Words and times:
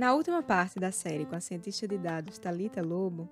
Na 0.00 0.14
última 0.14 0.42
parte 0.42 0.80
da 0.80 0.90
série 0.90 1.26
com 1.26 1.36
a 1.36 1.40
cientista 1.40 1.86
de 1.86 1.98
dados 1.98 2.38
Talita 2.38 2.80
Lobo, 2.80 3.28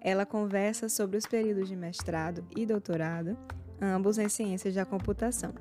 ela 0.00 0.24
conversa 0.24 0.88
sobre 0.88 1.18
os 1.18 1.26
períodos 1.26 1.68
de 1.68 1.76
mestrado 1.76 2.42
e 2.56 2.64
doutorado, 2.64 3.36
ambos 3.78 4.16
em 4.16 4.26
ciências 4.26 4.74
da 4.74 4.86
computação. 4.86 5.52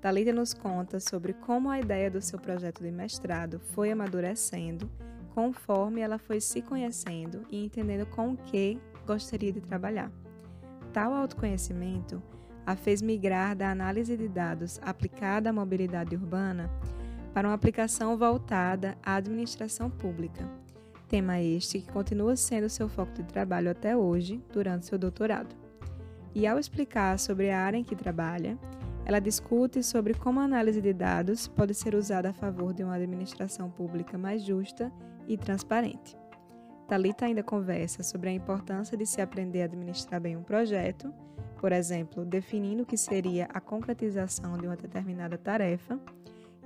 Talita 0.00 0.32
nos 0.32 0.54
conta 0.54 1.00
sobre 1.00 1.32
como 1.32 1.68
a 1.68 1.80
ideia 1.80 2.08
do 2.08 2.22
seu 2.22 2.38
projeto 2.38 2.80
de 2.80 2.92
mestrado 2.92 3.58
foi 3.58 3.90
amadurecendo 3.90 4.88
conforme 5.34 6.00
ela 6.00 6.16
foi 6.16 6.40
se 6.40 6.62
conhecendo 6.62 7.44
e 7.50 7.64
entendendo 7.64 8.06
com 8.06 8.34
o 8.34 8.36
que 8.36 8.80
gostaria 9.04 9.52
de 9.52 9.60
trabalhar. 9.60 10.12
Tal 10.92 11.12
autoconhecimento 11.12 12.22
a 12.68 12.76
fez 12.76 13.00
migrar 13.00 13.56
da 13.56 13.70
análise 13.70 14.14
de 14.14 14.28
dados 14.28 14.78
aplicada 14.82 15.48
à 15.48 15.52
mobilidade 15.54 16.14
urbana 16.14 16.70
para 17.32 17.48
uma 17.48 17.54
aplicação 17.54 18.14
voltada 18.14 18.94
à 19.02 19.14
administração 19.14 19.88
pública. 19.88 20.46
Tema 21.08 21.40
este 21.40 21.80
que 21.80 21.90
continua 21.90 22.36
sendo 22.36 22.68
seu 22.68 22.86
foco 22.86 23.10
de 23.14 23.22
trabalho 23.22 23.70
até 23.70 23.96
hoje, 23.96 24.44
durante 24.52 24.84
seu 24.84 24.98
doutorado. 24.98 25.56
E 26.34 26.46
ao 26.46 26.58
explicar 26.58 27.18
sobre 27.18 27.50
a 27.50 27.58
área 27.58 27.78
em 27.78 27.82
que 27.82 27.96
trabalha, 27.96 28.58
ela 29.06 29.18
discute 29.18 29.82
sobre 29.82 30.12
como 30.12 30.38
a 30.38 30.44
análise 30.44 30.82
de 30.82 30.92
dados 30.92 31.48
pode 31.48 31.72
ser 31.72 31.94
usada 31.94 32.28
a 32.28 32.34
favor 32.34 32.74
de 32.74 32.84
uma 32.84 32.96
administração 32.96 33.70
pública 33.70 34.18
mais 34.18 34.44
justa 34.44 34.92
e 35.26 35.38
transparente. 35.38 36.14
Talita 36.86 37.24
ainda 37.24 37.42
conversa 37.42 38.02
sobre 38.02 38.28
a 38.28 38.32
importância 38.34 38.94
de 38.94 39.06
se 39.06 39.22
aprender 39.22 39.62
a 39.62 39.64
administrar 39.64 40.20
bem 40.20 40.36
um 40.36 40.42
projeto, 40.42 41.10
por 41.58 41.72
exemplo, 41.72 42.24
definindo 42.24 42.84
o 42.84 42.86
que 42.86 42.96
seria 42.96 43.46
a 43.52 43.60
concretização 43.60 44.56
de 44.56 44.66
uma 44.66 44.76
determinada 44.76 45.36
tarefa 45.36 45.98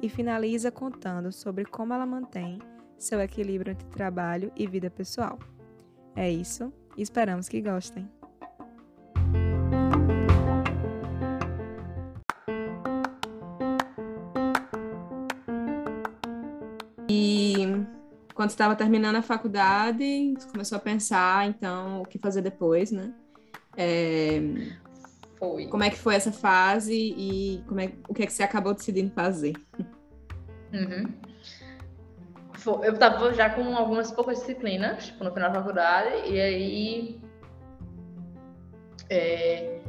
e 0.01 0.09
finaliza 0.09 0.71
contando 0.71 1.33
sobre 1.33 1.65
como 1.65 1.95
ela 1.95 2.07
mantém 2.07 2.59
seu 2.99 3.21
equilíbrio 3.21 3.73
entre 3.73 3.87
trabalho 3.89 4.53
e 4.55 4.67
vida 4.67 4.91
pessoal. 4.91 5.39
É 6.15 6.31
isso, 6.31 6.73
esperamos 6.97 7.49
que 7.49 7.61
gostem. 7.61 8.09
E 17.09 17.65
quando 18.35 18.51
estava 18.51 18.77
terminando 18.77 19.17
a 19.17 19.23
faculdade, 19.23 20.35
começou 20.51 20.77
a 20.77 20.81
pensar, 20.81 21.49
então, 21.49 22.03
o 22.03 22.05
que 22.05 22.19
fazer 22.19 22.43
depois, 22.43 22.91
né? 22.91 23.13
É... 23.77 24.82
Foi. 25.43 25.67
Como 25.67 25.83
é 25.83 25.91
que 25.91 25.99
foi 25.99 26.15
essa 26.15 26.31
fase 26.31 26.95
e 26.95 27.65
como 27.67 27.81
é, 27.81 27.91
o 28.09 28.15
que 28.15 28.23
é 28.23 28.27
que 28.27 28.33
você 28.33 28.45
acabou 28.45 28.73
decidindo 28.73 29.13
fazer? 29.13 29.55
Uhum. 30.73 31.13
Eu 32.85 32.93
estava 32.93 33.35
já 33.35 33.51
com 33.51 33.77
algumas 33.77 34.13
poucas 34.13 34.39
disciplinas 34.39 35.07
tipo, 35.07 35.25
no 35.25 35.33
final 35.33 35.51
da 35.51 35.59
faculdade 35.59 36.29
e 36.29 36.41
aí 36.41 37.21
é, 39.11 39.81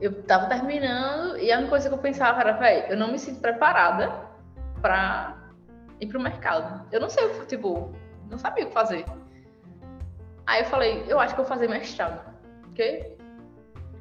eu 0.00 0.10
estava 0.12 0.46
terminando 0.46 1.36
e 1.36 1.52
a 1.52 1.58
única 1.58 1.68
coisa 1.68 1.90
que 1.90 1.94
eu 1.94 1.98
pensava 1.98 2.40
era, 2.40 2.52
velho, 2.52 2.86
eu 2.92 2.96
não 2.96 3.12
me 3.12 3.18
sinto 3.18 3.40
preparada 3.40 4.10
para 4.80 5.50
ir 6.00 6.06
pro 6.06 6.18
mercado. 6.18 6.86
Eu 6.90 6.98
não 6.98 7.10
sei, 7.10 7.28
tipo, 7.44 7.94
não 8.30 8.38
sabia 8.38 8.64
o 8.64 8.68
que 8.68 8.72
fazer. 8.72 9.04
Aí 10.46 10.62
eu 10.62 10.64
falei, 10.64 11.04
eu 11.06 11.20
acho 11.20 11.34
que 11.34 11.40
eu 11.42 11.44
vou 11.44 11.54
fazer 11.54 11.68
mestrado, 11.68 12.34
ok? 12.70 13.18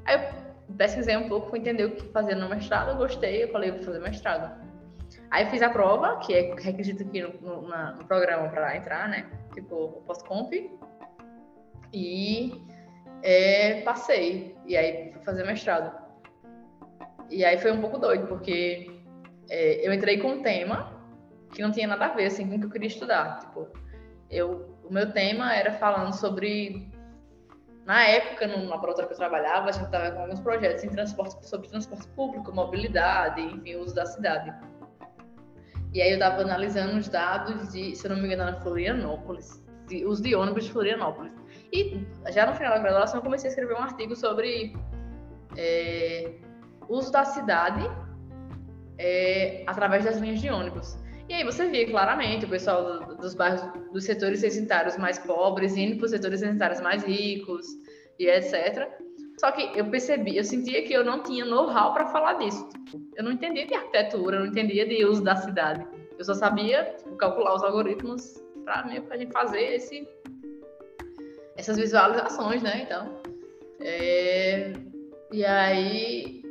Aí 0.05 0.15
eu 0.15 0.46
pesquisei 0.77 1.17
um 1.17 1.27
pouco, 1.27 1.49
fui 1.49 1.59
entender 1.59 1.85
o 1.85 1.95
que 1.95 2.07
fazer 2.11 2.35
no 2.35 2.49
mestrado, 2.49 2.97
gostei, 2.97 3.43
eu 3.43 3.51
falei, 3.51 3.71
vou 3.71 3.83
fazer 3.83 3.99
mestrado. 3.99 4.65
Aí 5.29 5.45
fiz 5.49 5.61
a 5.61 5.69
prova, 5.69 6.17
que 6.19 6.33
é 6.33 6.55
requisito 6.55 7.03
aqui 7.03 7.21
no, 7.21 7.33
no, 7.41 7.67
na, 7.67 7.93
no 7.93 8.05
programa 8.05 8.47
para 8.49 8.77
entrar, 8.77 9.09
né? 9.09 9.29
Tipo, 9.53 9.75
o 9.75 10.01
post-comp. 10.03 10.53
E 11.93 12.61
é, 13.23 13.81
passei. 13.81 14.55
E 14.65 14.77
aí 14.77 15.11
fui 15.11 15.21
fazer 15.23 15.45
mestrado. 15.45 15.91
E 17.29 17.43
aí 17.43 17.57
foi 17.57 17.71
um 17.71 17.81
pouco 17.81 17.97
doido, 17.97 18.27
porque 18.27 19.01
é, 19.49 19.85
eu 19.85 19.93
entrei 19.93 20.17
com 20.19 20.29
um 20.29 20.41
tema 20.41 20.95
que 21.53 21.61
não 21.61 21.71
tinha 21.71 21.87
nada 21.87 22.05
a 22.05 22.09
ver 22.09 22.25
assim, 22.25 22.47
com 22.47 22.55
o 22.55 22.59
que 22.59 22.65
eu 22.65 22.69
queria 22.69 22.87
estudar. 22.87 23.39
Tipo, 23.39 23.67
eu, 24.29 24.77
o 24.83 24.93
meu 24.93 25.11
tema 25.11 25.53
era 25.53 25.73
falando 25.73 26.13
sobre 26.13 26.89
na 27.87 28.03
época, 28.03 28.45
no 28.47 28.67
laboratório 28.67 29.07
que 29.07 29.13
eu 29.13 29.17
trabalhava, 29.17 29.69
a 29.69 29.71
gente 29.71 29.85
estava 29.85 30.11
com 30.11 30.23
alguns 30.23 30.41
projetos 30.41 30.83
em 30.83 30.89
transporte, 30.89 31.47
sobre 31.47 31.69
transporte 31.69 32.05
público, 32.09 32.53
mobilidade, 32.53 33.41
enfim, 33.41 33.77
uso 33.77 33.95
da 33.95 34.05
cidade. 34.05 34.53
E 35.93 36.01
aí 36.01 36.09
eu 36.09 36.15
estava 36.15 36.41
analisando 36.41 36.97
os 36.97 37.07
dados 37.07 37.71
de, 37.71 37.95
se 37.95 38.05
eu 38.05 38.13
não 38.13 38.21
me 38.21 38.27
engano, 38.27 38.49
era 38.49 38.59
Florianópolis, 38.59 39.63
de, 39.87 40.05
os 40.05 40.19
de 40.19 40.35
ônibus 40.35 40.65
de 40.65 40.73
Florianópolis. 40.73 41.31
E 41.71 42.05
já 42.29 42.45
no 42.45 42.55
final 42.55 42.73
da 42.73 42.79
graduação 42.79 43.21
eu 43.21 43.23
comecei 43.23 43.47
a 43.47 43.51
escrever 43.51 43.73
um 43.75 43.81
artigo 43.81 44.17
sobre 44.17 44.75
é, 45.55 46.33
uso 46.89 47.09
da 47.09 47.23
cidade 47.23 47.89
é, 48.97 49.63
através 49.65 50.03
das 50.03 50.17
linhas 50.17 50.41
de 50.41 50.49
ônibus. 50.49 50.97
E 51.29 51.33
aí 51.33 51.43
você 51.43 51.67
via 51.67 51.85
claramente 51.85 52.45
o 52.45 52.49
pessoal 52.49 52.99
dos 53.15 53.35
bairros, 53.35 53.61
dos 53.91 54.05
setores 54.05 54.41
residenciários 54.41 54.97
mais 54.97 55.19
pobres 55.19 55.75
indo 55.75 55.97
para 55.97 56.05
os 56.05 56.11
setores 56.11 56.39
residenciários 56.39 56.79
mais 56.79 57.03
ricos 57.03 57.65
e 58.17 58.27
etc. 58.27 58.87
Só 59.39 59.51
que 59.51 59.77
eu 59.77 59.85
percebi, 59.89 60.37
eu 60.37 60.43
sentia 60.43 60.83
que 60.83 60.93
eu 60.93 61.03
não 61.03 61.21
tinha 61.21 61.45
know-how 61.45 61.93
para 61.93 62.07
falar 62.07 62.33
disso. 62.33 62.67
Eu 63.15 63.23
não 63.23 63.31
entendia 63.31 63.67
de 63.67 63.73
arquitetura, 63.73 64.37
eu 64.37 64.39
não 64.41 64.47
entendia 64.47 64.87
de 64.87 65.05
uso 65.05 65.23
da 65.23 65.35
cidade. 65.35 65.85
Eu 66.17 66.23
só 66.23 66.33
sabia 66.33 66.95
tipo, 66.97 67.15
calcular 67.17 67.55
os 67.55 67.63
algoritmos 67.63 68.41
para 68.63 68.81
a 68.81 69.17
gente 69.17 69.31
fazer 69.31 69.75
esse, 69.75 70.07
essas 71.55 71.77
visualizações, 71.77 72.63
né? 72.63 72.83
Então, 72.83 73.21
é... 73.79 74.73
e 75.31 75.45
aí 75.45 76.41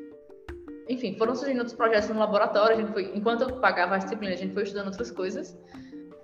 enfim, 0.88 1.16
foram 1.16 1.34
surgindo 1.34 1.58
outros 1.58 1.76
projetos 1.76 2.08
no 2.08 2.18
laboratório. 2.18 2.76
A 2.76 2.80
gente 2.80 2.92
foi, 2.92 3.10
enquanto 3.14 3.42
eu 3.42 3.56
pagava 3.56 3.96
as 3.96 4.04
disciplinas, 4.04 4.38
a 4.38 4.42
gente 4.42 4.54
foi 4.54 4.62
estudando 4.62 4.86
outras 4.86 5.10
coisas. 5.10 5.58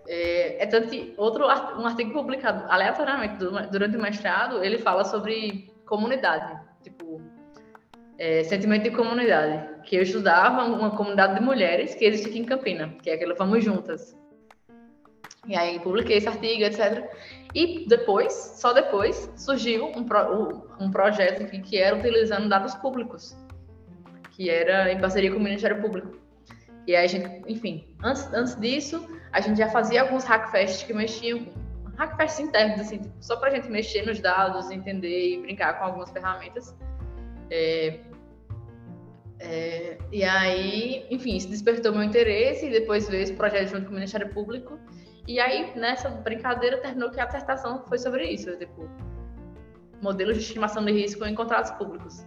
É, 0.08 0.62
é 0.62 0.66
tanto 0.66 0.88
que 0.88 1.14
outro 1.16 1.44
um 1.44 1.86
artigo 1.86 2.12
publicado 2.12 2.64
aleatoriamente 2.70 3.36
durante 3.70 3.96
o 3.96 4.02
mestrado, 4.02 4.62
ele 4.62 4.78
fala 4.78 5.04
sobre 5.04 5.72
comunidade, 5.86 6.60
tipo 6.82 7.20
é, 8.18 8.42
sentimento 8.44 8.84
de 8.84 8.90
comunidade, 8.90 9.82
que 9.84 9.96
eu 9.96 10.02
estudava 10.02 10.64
uma 10.64 10.90
comunidade 10.96 11.34
de 11.34 11.40
mulheres 11.40 11.94
que 11.94 12.04
existe 12.04 12.28
aqui 12.28 12.38
em 12.38 12.44
Campina, 12.44 12.94
que 13.02 13.10
é 13.10 13.14
aquela 13.14 13.34
Vamos 13.34 13.64
Juntas. 13.64 14.16
E 15.46 15.56
aí 15.56 15.80
publiquei 15.80 16.18
esse 16.18 16.28
artigo, 16.28 16.62
etc. 16.62 17.04
E 17.52 17.84
depois, 17.88 18.32
só 18.32 18.72
depois, 18.72 19.28
surgiu 19.36 19.86
um, 19.86 20.04
pro, 20.04 20.68
um 20.78 20.90
projeto 20.90 21.50
que, 21.50 21.60
que 21.60 21.78
era 21.78 21.96
utilizando 21.96 22.48
dados 22.48 22.74
públicos 22.76 23.36
que 24.32 24.50
era 24.50 24.90
em 24.92 24.98
parceria 24.98 25.30
com 25.30 25.38
o 25.38 25.40
Ministério 25.40 25.80
Público. 25.80 26.18
E 26.86 26.96
aí 26.96 27.04
a 27.04 27.08
gente, 27.08 27.42
enfim, 27.46 27.86
antes, 28.02 28.32
antes 28.32 28.58
disso, 28.58 29.06
a 29.30 29.40
gente 29.40 29.58
já 29.58 29.68
fazia 29.68 30.02
alguns 30.02 30.24
hackfests 30.24 30.82
que 30.82 30.92
mexiam, 30.92 31.46
hackfests 31.96 32.40
internos, 32.40 32.80
assim, 32.80 32.98
tipo, 32.98 33.14
só 33.20 33.36
para 33.36 33.50
a 33.50 33.54
gente 33.54 33.70
mexer 33.70 34.04
nos 34.04 34.20
dados, 34.20 34.70
entender 34.70 35.34
e 35.34 35.40
brincar 35.42 35.78
com 35.78 35.84
algumas 35.84 36.10
ferramentas. 36.10 36.74
É, 37.50 38.00
é, 39.38 39.98
e 40.10 40.24
aí, 40.24 41.06
enfim, 41.10 41.36
isso 41.36 41.48
despertou 41.48 41.92
meu 41.92 42.02
interesse 42.02 42.66
e 42.66 42.70
depois 42.70 43.08
veio 43.08 43.22
esse 43.22 43.34
projeto 43.34 43.68
junto 43.68 43.84
com 43.84 43.90
o 43.90 43.94
Ministério 43.94 44.28
Público. 44.30 44.78
E 45.28 45.38
aí, 45.38 45.72
nessa 45.76 46.08
brincadeira, 46.08 46.78
terminou 46.78 47.10
que 47.10 47.20
a 47.20 47.24
acertação 47.24 47.84
foi 47.86 47.98
sobre 47.98 48.28
isso, 48.28 48.56
tipo, 48.56 48.90
modelos 50.00 50.36
de 50.36 50.42
estimação 50.42 50.84
de 50.84 50.90
risco 50.90 51.24
em 51.24 51.34
contratos 51.34 51.70
públicos. 51.72 52.26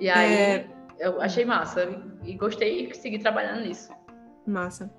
E 0.00 0.10
aí, 0.10 0.34
é 0.34 0.75
eu 0.98 1.20
achei 1.20 1.44
massa 1.44 1.86
e 2.22 2.34
gostei 2.34 2.86
e 2.86 2.94
segui 2.94 3.18
trabalhando 3.18 3.62
nisso. 3.62 3.92
Massa. 4.46 4.90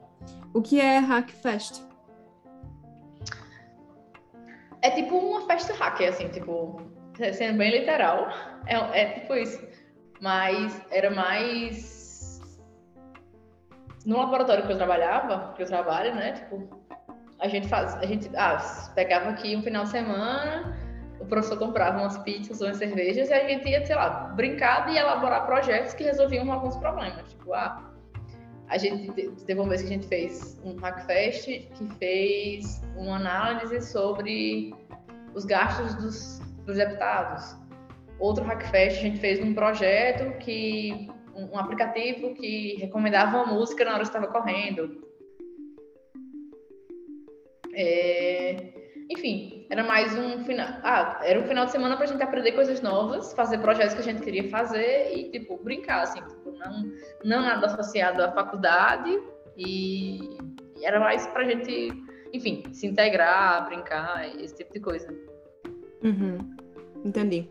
O 0.53 0.61
que 0.61 0.79
é 0.79 0.99
Hackfest? 0.99 1.85
É 4.81 4.91
tipo 4.91 5.17
uma 5.17 5.41
festa 5.47 5.73
hacker, 5.73 6.09
assim, 6.09 6.27
tipo, 6.29 6.81
sendo 7.33 7.57
bem 7.57 7.71
literal, 7.71 8.29
é, 8.65 9.01
é 9.01 9.05
tipo 9.19 9.35
isso. 9.35 9.65
Mas 10.21 10.81
era 10.91 11.09
mais. 11.09 12.41
No 14.05 14.17
laboratório 14.17 14.65
que 14.65 14.71
eu 14.71 14.77
trabalhava, 14.77 15.53
que 15.53 15.63
eu 15.63 15.67
trabalho, 15.67 16.15
né? 16.15 16.33
Tipo, 16.33 16.69
a 17.39 17.47
gente 17.47 17.67
faz. 17.67 17.95
A 17.95 18.05
gente 18.05 18.29
ah, 18.35 18.57
pegava 18.95 19.29
aqui 19.29 19.55
um 19.55 19.61
final 19.61 19.83
de 19.83 19.89
semana, 19.89 20.76
professor 21.27 21.57
comprava 21.57 22.00
umas 22.00 22.18
pizzas 22.19 22.62
umas 22.62 22.77
cervejas 22.77 23.29
e 23.29 23.33
a 23.33 23.47
gente 23.47 23.68
ia, 23.68 23.85
sei 23.85 23.95
lá, 23.95 24.33
brincar 24.35 24.91
e 24.91 24.97
elaborar 24.97 25.45
projetos 25.45 25.94
que 25.94 26.03
resolviam 26.03 26.51
alguns 26.51 26.75
problemas. 26.77 27.29
Tipo, 27.29 27.53
ah, 27.53 27.94
a 28.68 28.77
gente 28.77 29.12
teve 29.45 29.59
uma 29.59 29.69
vez 29.69 29.81
que 29.81 29.88
a 29.88 29.91
gente 29.91 30.07
fez 30.07 30.59
um 30.63 30.75
Hackfest 30.75 31.45
que 31.45 31.88
fez 31.97 32.81
uma 32.95 33.15
análise 33.15 33.81
sobre 33.81 34.74
os 35.33 35.45
gastos 35.45 35.95
dos, 35.95 36.39
dos 36.65 36.77
deputados. 36.77 37.56
Outro 38.19 38.44
Hackfest 38.44 39.00
a 39.00 39.01
gente 39.01 39.19
fez 39.19 39.39
um 39.39 39.53
projeto 39.53 40.38
que 40.39 41.09
um 41.35 41.57
aplicativo 41.57 42.33
que 42.33 42.77
recomendava 42.80 43.38
uma 43.38 43.53
música 43.53 43.85
na 43.85 43.91
hora 43.91 44.00
que 44.00 44.07
estava 44.07 44.27
correndo. 44.27 45.06
É, 47.73 48.73
enfim, 49.09 49.65
era 49.69 49.83
mais 49.83 50.18
um 50.18 50.44
final. 50.44 50.68
Ah, 50.83 51.19
era 51.24 51.39
um 51.39 51.48
final 51.48 51.65
de 51.65 51.71
semana 51.71 51.95
para 51.95 52.06
a 52.06 52.07
gente 52.07 52.21
aprender 52.21 52.51
coisas 52.51 52.81
novas, 52.81 53.33
fazer 53.33 53.59
projetos 53.59 53.94
que 53.94 54.01
a 54.01 54.04
gente 54.04 54.21
queria 54.21 54.50
fazer 54.50 55.13
e, 55.15 55.31
tipo, 55.31 55.57
brincar, 55.63 56.04
assim, 56.04 56.21
tipo, 56.21 56.51
não, 56.51 56.92
não 57.24 57.42
nada 57.42 57.68
associado 57.68 58.21
à 58.21 58.31
faculdade 58.31 59.18
e, 59.57 60.38
era 60.81 61.00
mais 61.00 61.25
para 61.27 61.44
a 61.44 61.50
gente, 61.50 61.89
enfim, 62.33 62.63
se 62.74 62.86
integrar, 62.86 63.65
brincar, 63.68 64.27
esse 64.42 64.56
tipo 64.56 64.74
de 64.74 64.80
coisa. 64.80 65.13
Uhum. 66.04 66.56
Entendi. 67.06 67.50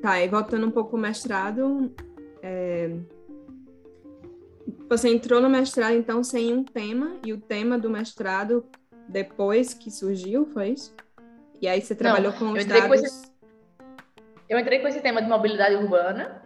Tá, 0.00 0.20
e 0.20 0.28
voltando 0.28 0.66
um 0.66 0.70
pouco 0.70 0.90
pro 0.90 0.98
mestrado, 0.98 1.92
é... 2.42 2.90
você 4.88 5.10
entrou 5.10 5.40
no 5.42 5.50
mestrado, 5.50 5.94
então, 5.94 6.24
sem 6.24 6.54
um 6.54 6.64
tema, 6.64 7.16
e 7.24 7.32
o 7.32 7.38
tema 7.38 7.78
do 7.78 7.90
mestrado 7.90 8.64
depois 9.08 9.74
que 9.74 9.90
surgiu, 9.90 10.46
foi 10.46 10.70
isso? 10.70 10.94
E 11.60 11.68
aí 11.68 11.80
você 11.80 11.94
trabalhou 11.94 12.32
não, 12.32 12.38
com 12.38 12.52
os 12.52 12.64
dados... 12.64 13.02
Esse... 13.02 13.32
Eu 14.48 14.58
entrei 14.58 14.80
com 14.80 14.88
esse 14.88 15.00
tema 15.00 15.20
de 15.20 15.28
mobilidade 15.28 15.74
urbana, 15.74 16.42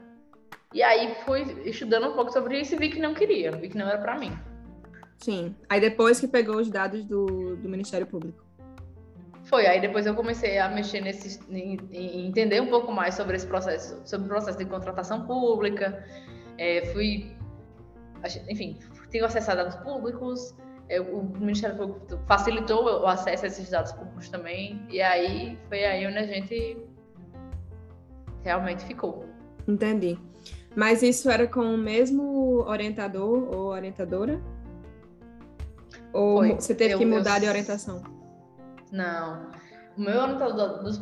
e 0.72 0.82
aí 0.82 1.14
fui 1.24 1.42
estudando 1.64 2.08
um 2.08 2.14
pouco 2.14 2.32
sobre 2.32 2.60
isso 2.60 2.74
e 2.74 2.78
vi 2.78 2.90
que 2.90 3.00
não 3.00 3.12
queria, 3.12 3.50
vi 3.52 3.68
que 3.68 3.76
não 3.76 3.88
era 3.88 3.98
para 3.98 4.18
mim. 4.18 4.32
Sim. 5.18 5.54
Aí 5.68 5.80
depois 5.80 6.18
que 6.18 6.26
pegou 6.26 6.56
os 6.56 6.70
dados 6.70 7.04
do, 7.04 7.56
do 7.56 7.68
Ministério 7.68 8.06
Público. 8.06 8.42
Foi, 9.44 9.66
aí 9.66 9.80
depois 9.80 10.06
eu 10.06 10.14
comecei 10.14 10.58
a 10.58 10.68
mexer 10.68 11.00
nesse, 11.00 11.40
em, 11.50 11.76
em 11.90 12.28
entender 12.28 12.60
um 12.60 12.68
pouco 12.68 12.92
mais 12.92 13.16
sobre 13.16 13.36
esse 13.36 13.46
processo, 13.46 14.00
sobre 14.04 14.26
o 14.26 14.28
processo 14.28 14.56
de 14.56 14.64
contratação 14.64 15.26
pública. 15.26 16.06
É, 16.56 16.86
fui, 16.92 17.36
enfim, 18.48 18.78
tenho 19.10 19.24
acesso 19.24 19.50
a 19.50 19.56
dados 19.56 19.74
públicos, 19.76 20.54
o 20.98 21.22
Ministério 21.38 21.76
Público 21.76 22.18
facilitou 22.26 22.84
o 22.84 23.06
acesso 23.06 23.44
a 23.44 23.48
esses 23.48 23.70
dados 23.70 23.92
públicos 23.92 24.28
também, 24.28 24.84
e 24.88 25.00
aí 25.00 25.56
foi 25.68 25.84
aí 25.84 26.06
onde 26.06 26.18
a 26.18 26.26
gente 26.26 26.76
realmente 28.42 28.84
ficou. 28.84 29.24
Entendi. 29.68 30.18
Mas 30.74 31.02
isso 31.02 31.30
era 31.30 31.46
com 31.46 31.60
o 31.60 31.78
mesmo 31.78 32.64
orientador 32.66 33.54
ou 33.54 33.66
orientadora? 33.66 34.40
Ou 36.12 36.38
foi. 36.38 36.54
você 36.54 36.74
teve 36.74 36.94
eu, 36.94 36.98
que 36.98 37.06
mudar 37.06 37.36
eu... 37.36 37.40
de 37.40 37.48
orientação? 37.48 38.02
Não. 38.90 39.50
O 39.96 40.00
meu 40.00 40.20
orientador 40.20 40.82
dos. 40.82 41.00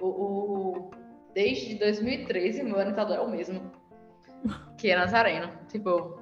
O, 0.00 0.06
o, 0.06 0.90
desde 1.34 1.74
2013, 1.76 2.62
meu 2.62 2.76
orientador 2.76 3.16
é 3.16 3.20
o 3.20 3.28
mesmo. 3.28 3.72
Que 4.78 4.90
é 4.90 4.96
Nazareno. 4.96 5.52
Tipo, 5.68 6.19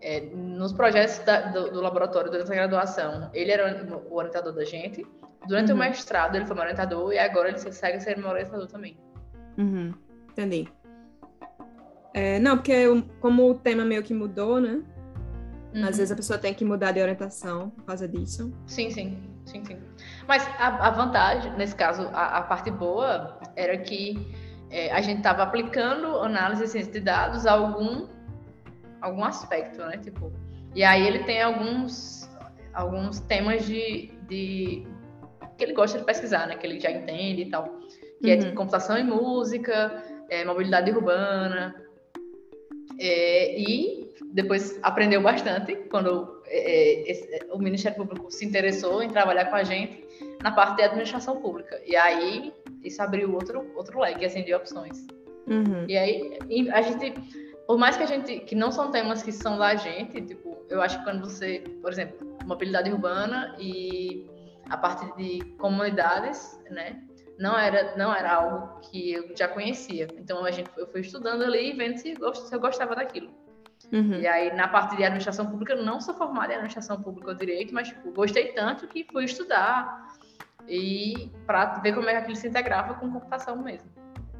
é, 0.00 0.20
nos 0.20 0.72
projetos 0.72 1.18
da, 1.20 1.42
do, 1.50 1.70
do, 1.70 1.80
laboratório 1.80 2.30
durante 2.30 2.50
a 2.52 2.54
graduação, 2.54 3.30
ele 3.32 3.50
era 3.50 3.84
o 4.08 4.14
orientador 4.14 4.52
da 4.52 4.64
gente. 4.64 5.04
Durante 5.46 5.72
uhum. 5.72 5.76
o 5.76 5.80
mestrado, 5.80 6.36
ele 6.36 6.46
foi 6.46 6.54
meu 6.54 6.64
orientador 6.64 7.12
e 7.12 7.18
agora 7.18 7.48
ele 7.48 7.58
segue 7.58 8.00
sendo 8.00 8.20
meu 8.20 8.30
orientador 8.30 8.66
também. 8.66 8.98
Uhum. 9.56 9.94
Entendi. 10.30 10.68
É, 12.14 12.38
não, 12.38 12.56
porque 12.56 12.84
como 13.20 13.50
o 13.50 13.54
tema 13.54 13.84
meio 13.84 14.02
que 14.02 14.14
mudou, 14.14 14.60
né? 14.60 14.82
Uhum. 15.74 15.84
Às 15.84 15.98
vezes 15.98 16.10
a 16.10 16.16
pessoa 16.16 16.38
tem 16.38 16.54
que 16.54 16.64
mudar 16.64 16.92
de 16.92 17.00
orientação 17.00 17.70
por 17.70 17.84
causa 17.84 18.08
disso. 18.08 18.52
Sim, 18.66 18.90
sim. 18.90 19.22
Sim, 19.48 19.64
sim. 19.64 19.78
Mas 20.26 20.46
a, 20.58 20.88
a 20.88 20.90
vantagem, 20.90 21.52
nesse 21.56 21.74
caso, 21.74 22.08
a, 22.12 22.38
a, 22.38 22.42
parte 22.42 22.70
boa 22.70 23.38
era 23.56 23.76
que 23.78 24.34
é, 24.70 24.92
a 24.92 25.00
gente 25.00 25.18
estava 25.18 25.42
aplicando 25.42 26.06
análise 26.18 26.64
de 26.64 26.68
ciência 26.68 26.92
de 26.92 27.00
dados 27.00 27.46
a 27.46 27.52
algum, 27.52 28.06
algum 29.00 29.24
aspecto, 29.24 29.78
né? 29.78 29.98
Tipo, 29.98 30.32
e 30.74 30.82
aí 30.84 31.06
ele 31.06 31.20
tem 31.24 31.42
alguns, 31.42 32.28
alguns 32.74 33.20
temas 33.20 33.66
de, 33.66 34.10
de 34.28 34.86
que 35.56 35.64
ele 35.64 35.72
gosta 35.72 35.98
de 35.98 36.04
pesquisar, 36.04 36.46
né? 36.46 36.56
Que 36.56 36.66
ele 36.66 36.80
já 36.80 36.90
entende 36.90 37.42
e 37.42 37.50
tal. 37.50 37.78
Que 38.20 38.30
é, 38.30 38.34
uhum. 38.34 38.40
é 38.40 38.44
tipo 38.44 38.54
computação 38.54 38.98
e 38.98 39.04
música, 39.04 40.02
é, 40.28 40.44
mobilidade 40.44 40.90
urbana. 40.90 41.74
É, 43.00 43.60
e 43.60 44.08
depois 44.32 44.78
aprendeu 44.82 45.22
bastante 45.22 45.74
quando 45.90 46.42
é, 46.46 47.10
esse, 47.10 47.46
o 47.52 47.58
Ministério 47.58 47.96
Público 47.96 48.30
se 48.30 48.44
interessou 48.44 49.02
em 49.02 49.08
trabalhar 49.08 49.46
com 49.46 49.56
a 49.56 49.62
gente 49.62 50.04
na 50.42 50.52
parte 50.52 50.76
de 50.76 50.82
administração 50.82 51.40
pública. 51.40 51.80
E 51.86 51.96
aí 51.96 52.52
isso 52.82 53.02
abriu 53.02 53.32
outro, 53.34 53.70
outro 53.74 54.00
leque 54.00 54.24
assim, 54.24 54.42
de 54.42 54.54
opções. 54.54 55.06
Uhum. 55.46 55.86
E 55.88 55.96
aí 55.96 56.38
a 56.72 56.82
gente, 56.82 57.14
por 57.68 57.76
mais 57.76 57.98
que 57.98 58.02
a 58.02 58.06
gente, 58.06 58.40
que 58.40 58.54
não 58.54 58.72
são 58.72 58.90
temas 58.90 59.22
que 59.22 59.30
são 59.30 59.58
da 59.58 59.74
gente, 59.74 60.22
tipo, 60.22 60.56
eu 60.70 60.80
acho 60.80 60.98
que 60.98 61.04
quando 61.04 61.20
você, 61.20 61.62
por 61.82 61.92
exemplo, 61.92 62.26
mobilidade 62.46 62.90
urbana 62.90 63.54
e 63.58 64.26
a 64.70 64.76
parte 64.78 65.14
de 65.18 65.44
comunidades, 65.58 66.58
né, 66.70 67.02
não 67.38 67.58
era 67.58 67.94
não 67.94 68.10
era 68.12 68.36
algo 68.36 68.80
que 68.80 69.12
eu 69.12 69.36
já 69.36 69.46
conhecia. 69.46 70.08
Então 70.16 70.46
a 70.46 70.50
gente 70.50 70.70
eu 70.78 70.86
fui 70.86 71.02
estudando 71.02 71.42
ali 71.42 71.70
e 71.70 71.72
vendo 71.74 71.98
se 71.98 72.16
eu, 72.18 72.34
se 72.34 72.54
eu 72.54 72.58
gostava 72.58 72.96
daquilo. 72.96 73.30
Uhum. 73.92 74.14
E 74.14 74.26
aí, 74.26 74.54
na 74.54 74.66
parte 74.66 74.96
de 74.96 75.04
administração 75.04 75.46
pública, 75.46 75.74
eu 75.74 75.84
não 75.84 76.00
sou 76.00 76.14
formada 76.14 76.52
em 76.52 76.56
administração 76.56 77.02
pública 77.02 77.28
ou 77.28 77.34
direito, 77.36 77.74
mas 77.74 77.88
tipo, 77.88 78.10
gostei 78.12 78.52
tanto 78.54 78.88
que 78.88 79.04
fui 79.12 79.24
estudar 79.24 80.08
e 80.66 81.30
para 81.46 81.80
ver 81.80 81.94
como 81.94 82.08
é 82.08 82.12
que 82.12 82.18
aquilo 82.18 82.36
se 82.36 82.48
integrava 82.48 82.94
com 82.94 83.12
computação 83.12 83.62
mesmo. 83.62 83.90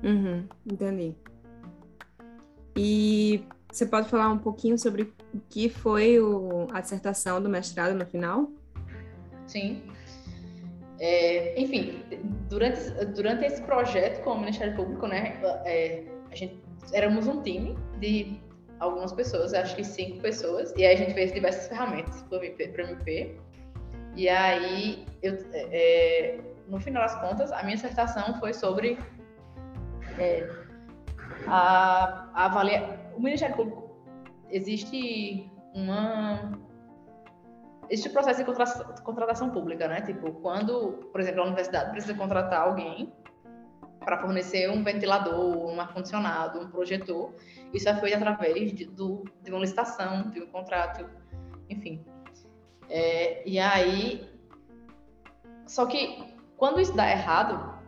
Uhum, 0.03 0.49
entendi. 0.65 1.15
E 2.79 3.45
você 3.71 3.85
pode 3.85 4.09
falar 4.09 4.29
um 4.29 4.39
pouquinho 4.39 4.79
sobre 4.79 5.03
o 5.03 5.41
que 5.51 5.69
foi 5.69 6.21
o, 6.21 6.69
a 6.73 6.81
dissertação 6.81 7.43
do 7.43 7.49
mestrado 7.49 7.93
no 7.95 8.07
final? 8.07 8.49
Sim. 9.47 9.83
É, 11.01 11.61
enfim, 11.61 12.03
durante, 12.49 12.91
durante 13.15 13.45
esse 13.45 13.63
projeto 13.63 14.23
com 14.23 14.31
o 14.31 14.41
Ministério 14.41 14.75
Público, 14.77 15.07
né, 15.07 15.41
é, 15.65 16.05
a 16.31 16.35
gente 16.35 16.61
éramos 16.93 17.27
um 17.27 17.43
time 17.43 17.77
de 18.01 18.41
algumas 18.81 19.13
pessoas, 19.13 19.53
acho 19.55 19.77
que 19.77 19.85
cinco 19.85 20.21
pessoas, 20.21 20.73
e 20.77 20.85
aí 20.85 20.95
a 20.95 20.97
gente 20.97 21.15
fez 21.15 21.33
diversas 21.33 21.69
ferramentas 21.69 22.23
para 22.23 22.39
o 22.39 22.45
MP. 22.45 23.37
E 24.17 24.29
aí, 24.29 25.05
eu, 25.23 25.35
é, 25.53 25.69
é, 25.73 26.41
no 26.69 26.81
final 26.81 27.03
das 27.03 27.21
contas, 27.21 27.53
a 27.53 27.63
minha 27.63 27.77
dissertação 27.77 28.39
foi 28.41 28.53
sobre 28.53 28.99
é, 30.19 30.49
a, 31.47 32.31
a 32.35 32.45
avaliar. 32.47 33.13
O 33.17 33.21
Ministério 33.21 33.57
Público 33.57 33.91
existe 34.51 35.51
uma 35.75 36.53
existe 37.91 38.09
o 38.09 38.13
processo 38.13 38.45
de 38.95 39.03
contratação 39.03 39.51
pública, 39.51 39.89
né? 39.89 40.03
Tipo, 40.03 40.33
quando, 40.33 41.09
por 41.11 41.21
exemplo, 41.21 41.41
a 41.41 41.47
universidade 41.47 41.91
precisa 41.91 42.15
contratar 42.15 42.63
alguém 42.63 43.13
para 44.01 44.19
fornecer 44.19 44.71
um 44.71 44.83
ventilador, 44.83 45.73
um 45.73 45.81
ar-condicionado, 45.81 46.61
um 46.61 46.71
projetor. 46.71 47.35
Isso 47.73 47.89
é 47.89 47.95
feito 47.95 48.17
através 48.17 48.73
de, 48.73 48.85
do, 48.87 49.25
de 49.43 49.51
uma 49.51 49.61
licitação, 49.61 50.31
de 50.31 50.41
um 50.41 50.47
contrato, 50.47 51.09
enfim. 51.69 52.05
É, 52.89 53.47
e 53.49 53.59
aí. 53.59 54.29
Só 55.67 55.85
que 55.85 56.35
quando 56.57 56.81
isso 56.81 56.95
dá 56.97 57.11
errado, 57.11 57.79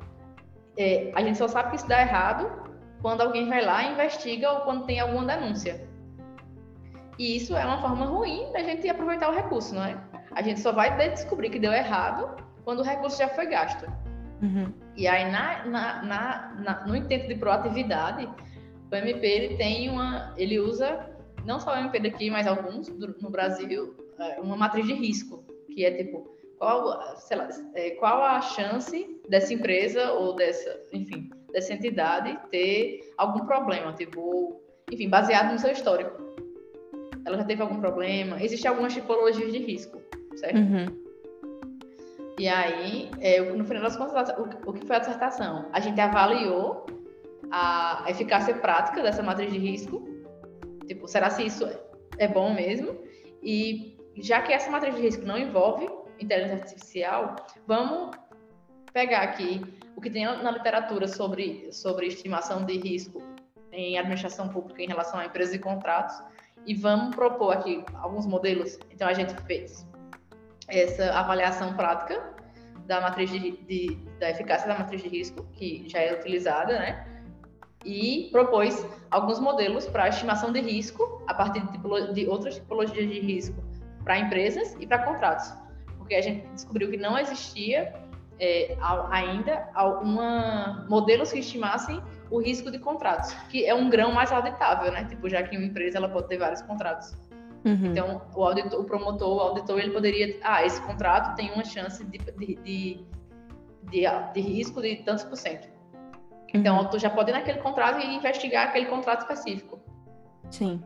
é, 0.77 1.11
a 1.15 1.23
gente 1.23 1.39
só 1.39 1.49
sabe 1.49 1.71
que 1.71 1.77
isso 1.77 1.89
dá 1.89 2.01
errado 2.01 2.60
quando 3.02 3.23
alguém 3.23 3.49
vai 3.49 3.64
lá 3.64 3.83
e 3.83 3.92
investiga 3.92 4.52
ou 4.52 4.61
quando 4.61 4.87
tem 4.87 5.00
alguma 5.00 5.25
denúncia. 5.25 5.88
E 7.19 7.37
isso 7.37 7.54
é 7.54 7.64
uma 7.64 7.80
forma 7.80 8.07
ruim 8.07 8.50
da 8.52 8.61
gente 8.62 8.88
aproveitar 8.88 9.28
o 9.28 9.35
recurso, 9.35 9.75
não 9.75 9.85
é? 9.85 9.99
A 10.33 10.42
gente 10.42 10.61
só 10.61 10.73
vai 10.73 10.97
descobrir 11.11 11.50
que 11.50 11.59
deu 11.59 11.73
errado 11.73 12.37
quando 12.64 12.80
o 12.80 12.83
recurso 12.83 13.19
já 13.19 13.28
foi 13.28 13.47
gasto. 13.47 13.87
Uhum. 14.42 14.73
E 14.97 15.07
aí, 15.07 15.30
na, 15.30 15.66
na, 15.66 16.02
na, 16.02 16.87
no 16.87 16.97
intento 16.97 17.28
de 17.28 17.35
proatividade, 17.35 18.28
o 18.90 18.95
MP 18.95 19.26
ele 19.26 19.57
tem 19.57 19.90
uma. 19.90 20.35
Ele 20.37 20.59
usa, 20.59 21.11
não 21.45 21.61
só 21.61 21.75
o 21.75 21.78
MP 21.78 22.00
daqui, 22.00 22.30
mas 22.30 22.47
alguns 22.47 22.88
do, 22.88 23.14
no 23.21 23.30
Brasil, 23.30 23.95
é, 24.19 24.40
uma 24.40 24.57
matriz 24.57 24.87
de 24.87 24.95
risco, 24.95 25.45
que 25.75 25.85
é 25.85 25.90
tipo, 25.90 26.26
qual, 26.59 27.16
sei 27.16 27.37
lá, 27.37 27.49
é, 27.75 27.90
qual 27.90 28.23
a 28.23 28.40
chance 28.40 29.21
dessa 29.28 29.52
empresa 29.52 30.12
ou 30.12 30.35
dessa, 30.35 30.80
enfim, 30.92 31.30
dessa 31.52 31.73
entidade 31.73 32.38
ter 32.50 33.12
algum 33.16 33.45
problema, 33.47 33.92
tipo, 33.92 34.61
enfim, 34.90 35.09
baseado 35.09 35.52
no 35.52 35.59
seu 35.59 35.71
histórico. 35.71 36.21
Ela 37.26 37.38
já 37.38 37.45
teve 37.45 37.62
algum 37.62 37.80
problema? 37.80 38.42
Existem 38.42 38.69
algumas 38.69 38.95
tipologias 38.95 39.52
de 39.52 39.59
risco, 39.59 40.00
certo? 40.37 40.59
Uhum. 40.59 40.87
E 42.38 42.49
aí, 42.49 43.11
é, 43.21 43.40
no 43.40 43.64
final 43.64 43.83
das 43.83 43.97
contas, 43.97 44.30
o, 44.30 44.71
o 44.71 44.73
que 44.73 44.87
foi 44.87 44.97
a 44.97 44.99
dissertação? 45.00 45.66
A 45.73 45.80
gente 45.80 46.00
avaliou 46.00 46.87
a 47.50 48.07
eficácia 48.09 48.54
prática 48.54 49.02
dessa 49.02 49.23
matriz 49.23 49.52
de 49.52 49.59
risco. 49.59 50.09
Tipo, 50.87 51.07
será 51.07 51.30
se 51.30 51.45
isso 51.45 51.69
é 52.19 52.26
bom 52.26 52.54
mesmo? 52.54 52.97
E 53.42 53.99
já 54.16 54.40
que 54.40 54.52
essa 54.52 54.71
matriz 54.71 54.95
de 54.95 55.02
risco 55.02 55.25
não 55.25 55.37
envolve 55.37 55.88
inteligência 56.19 56.57
artificial, 56.57 57.37
vamos 57.66 58.16
pegar 58.93 59.23
aqui 59.23 59.63
o 59.97 60.01
que 60.01 60.11
tem 60.11 60.25
na 60.25 60.51
literatura 60.51 61.07
sobre, 61.07 61.73
sobre 61.73 62.07
estimação 62.07 62.65
de 62.65 62.79
risco 62.79 63.23
em 63.73 63.99
administração 63.99 64.49
pública 64.49 64.83
em 64.83 64.87
relação 64.87 65.21
a 65.21 65.27
empresas 65.27 65.55
e 65.55 65.59
contratos 65.59 66.21
e 66.67 66.75
vamos 66.75 67.15
propor 67.15 67.53
aqui 67.53 67.85
alguns 67.95 68.27
modelos. 68.27 68.79
Então 68.91 69.09
a 69.09 69.13
gente 69.13 69.35
fez 69.43 69.87
essa 70.69 71.13
avaliação 71.13 71.75
prática 71.75 72.35
da 72.87 73.01
matriz 73.01 73.31
de, 73.31 73.53
de, 73.53 73.95
da 74.19 74.31
eficácia 74.31 74.69
da 74.69 74.79
matriz 74.79 75.03
de 75.03 75.09
risco 75.09 75.47
que 75.53 75.89
já 75.89 76.01
é 76.01 76.13
utilizada, 76.13 76.79
né? 76.79 77.07
E 77.85 78.29
propôs 78.31 78.85
alguns 79.11 79.39
modelos 79.39 79.87
para 79.87 80.09
estimação 80.09 80.53
de 80.53 80.61
risco 80.61 81.23
a 81.27 81.33
partir 81.33 81.61
de, 81.61 82.13
de 82.13 82.29
outras 82.29 82.57
tipologias 82.57 83.09
de 83.09 83.21
risco 83.21 83.57
para 84.05 84.19
empresas 84.19 84.77
e 84.81 84.87
para 84.87 84.99
contratos, 84.99 85.53
porque 85.97 86.15
a 86.15 86.21
gente 86.21 86.47
descobriu 86.49 86.91
que 86.91 86.97
não 86.97 87.19
existia 87.19 87.93
é, 88.41 88.77
ainda 89.11 89.69
uma, 90.03 90.87
modelos 90.89 91.31
que 91.31 91.39
estimassem 91.39 92.03
o 92.31 92.41
risco 92.41 92.71
de 92.71 92.79
contratos, 92.79 93.33
que 93.51 93.67
é 93.67 93.75
um 93.75 93.91
grão 93.91 94.13
mais 94.13 94.33
auditável, 94.33 94.91
né? 94.93 95.05
Tipo, 95.05 95.29
já 95.29 95.43
que 95.43 95.57
uma 95.57 95.67
empresa 95.67 95.99
ela 95.99 96.09
pode 96.09 96.29
ter 96.29 96.39
vários 96.39 96.63
contratos. 96.63 97.13
Uhum. 97.65 97.87
Então, 97.87 98.23
o, 98.35 98.45
auditor, 98.45 98.81
o 98.81 98.85
promotor, 98.85 99.37
o 99.37 99.41
auditor, 99.41 99.79
ele 99.79 99.91
poderia, 99.91 100.39
ah, 100.43 100.65
esse 100.65 100.81
contrato 100.83 101.37
tem 101.37 101.53
uma 101.53 101.65
chance 101.65 102.03
de, 102.05 102.19
de, 102.19 102.55
de, 102.57 103.05
de, 103.91 104.07
de 104.33 104.41
risco 104.41 104.81
de 104.81 104.97
tantos 104.97 105.25
por 105.25 105.37
cento. 105.37 105.69
Então, 106.55 106.75
uhum. 106.75 106.83
o 106.83 106.85
autor 106.85 106.99
já 106.99 107.11
pode 107.11 107.31
ir 107.31 107.35
naquele 107.35 107.59
contrato 107.59 108.01
e 108.01 108.15
investigar 108.15 108.69
aquele 108.69 108.87
contrato 108.87 109.21
específico. 109.21 109.79
Sim. 110.51 110.83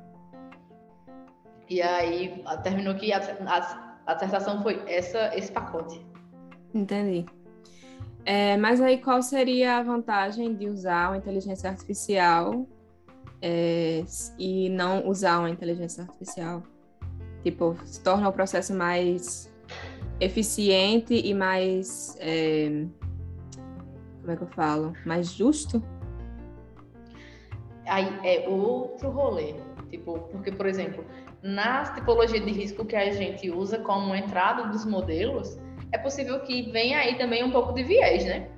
E 1.68 1.80
aí, 1.80 2.42
terminou 2.62 2.94
que 2.94 3.12
a, 3.12 3.18
a, 3.18 3.94
a 4.06 4.14
dissertação 4.14 4.62
foi 4.62 4.82
essa, 4.86 5.34
esse 5.36 5.52
pacote. 5.52 6.04
Entendi. 6.74 7.24
É, 8.24 8.56
mas 8.56 8.80
aí 8.80 8.98
qual 8.98 9.22
seria 9.22 9.78
a 9.78 9.82
vantagem 9.82 10.54
de 10.54 10.66
usar 10.66 11.10
uma 11.10 11.18
inteligência 11.18 11.68
artificial 11.68 12.66
é, 13.42 14.02
e 14.38 14.70
não 14.70 15.06
usar 15.06 15.40
uma 15.40 15.50
inteligência 15.50 16.04
artificial? 16.04 16.62
Tipo, 17.42 17.76
se 17.84 18.02
torna 18.02 18.28
o 18.28 18.32
processo 18.32 18.72
mais 18.74 19.52
eficiente 20.18 21.14
e 21.14 21.34
mais. 21.34 22.16
É, 22.18 22.86
como 24.20 24.32
é 24.32 24.36
que 24.36 24.42
eu 24.42 24.48
falo? 24.48 24.94
Mais 25.04 25.28
justo? 25.28 25.82
Aí 27.86 28.08
é 28.24 28.48
outro 28.48 29.10
rolê. 29.10 29.56
Tipo, 29.90 30.18
porque, 30.30 30.50
por 30.50 30.66
exemplo, 30.66 31.04
na 31.42 31.82
tipologia 31.92 32.40
de 32.40 32.50
risco 32.50 32.86
que 32.86 32.96
a 32.96 33.12
gente 33.12 33.50
usa 33.50 33.78
como 33.78 34.14
entrada 34.14 34.68
dos 34.68 34.86
modelos, 34.86 35.58
é 35.92 35.98
possível 35.98 36.40
que 36.40 36.70
venha 36.70 36.98
aí 36.98 37.16
também 37.16 37.44
um 37.44 37.50
pouco 37.50 37.72
de 37.72 37.82
viés, 37.82 38.24
né? 38.24 38.48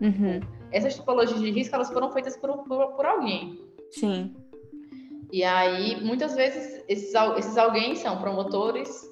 Uhum. 0.00 0.40
Essas 0.72 0.96
tipologias 0.96 1.40
de 1.40 1.50
risco, 1.50 1.74
elas 1.74 1.90
foram 1.90 2.10
feitas 2.10 2.36
por, 2.36 2.64
por, 2.64 2.92
por 2.92 3.06
alguém. 3.06 3.60
Sim. 3.90 4.34
E 5.32 5.42
aí, 5.42 6.02
muitas 6.04 6.34
vezes, 6.34 6.84
esses, 6.88 7.14
esses 7.36 7.56
alguém 7.56 7.94
são 7.96 8.20
promotores, 8.20 9.08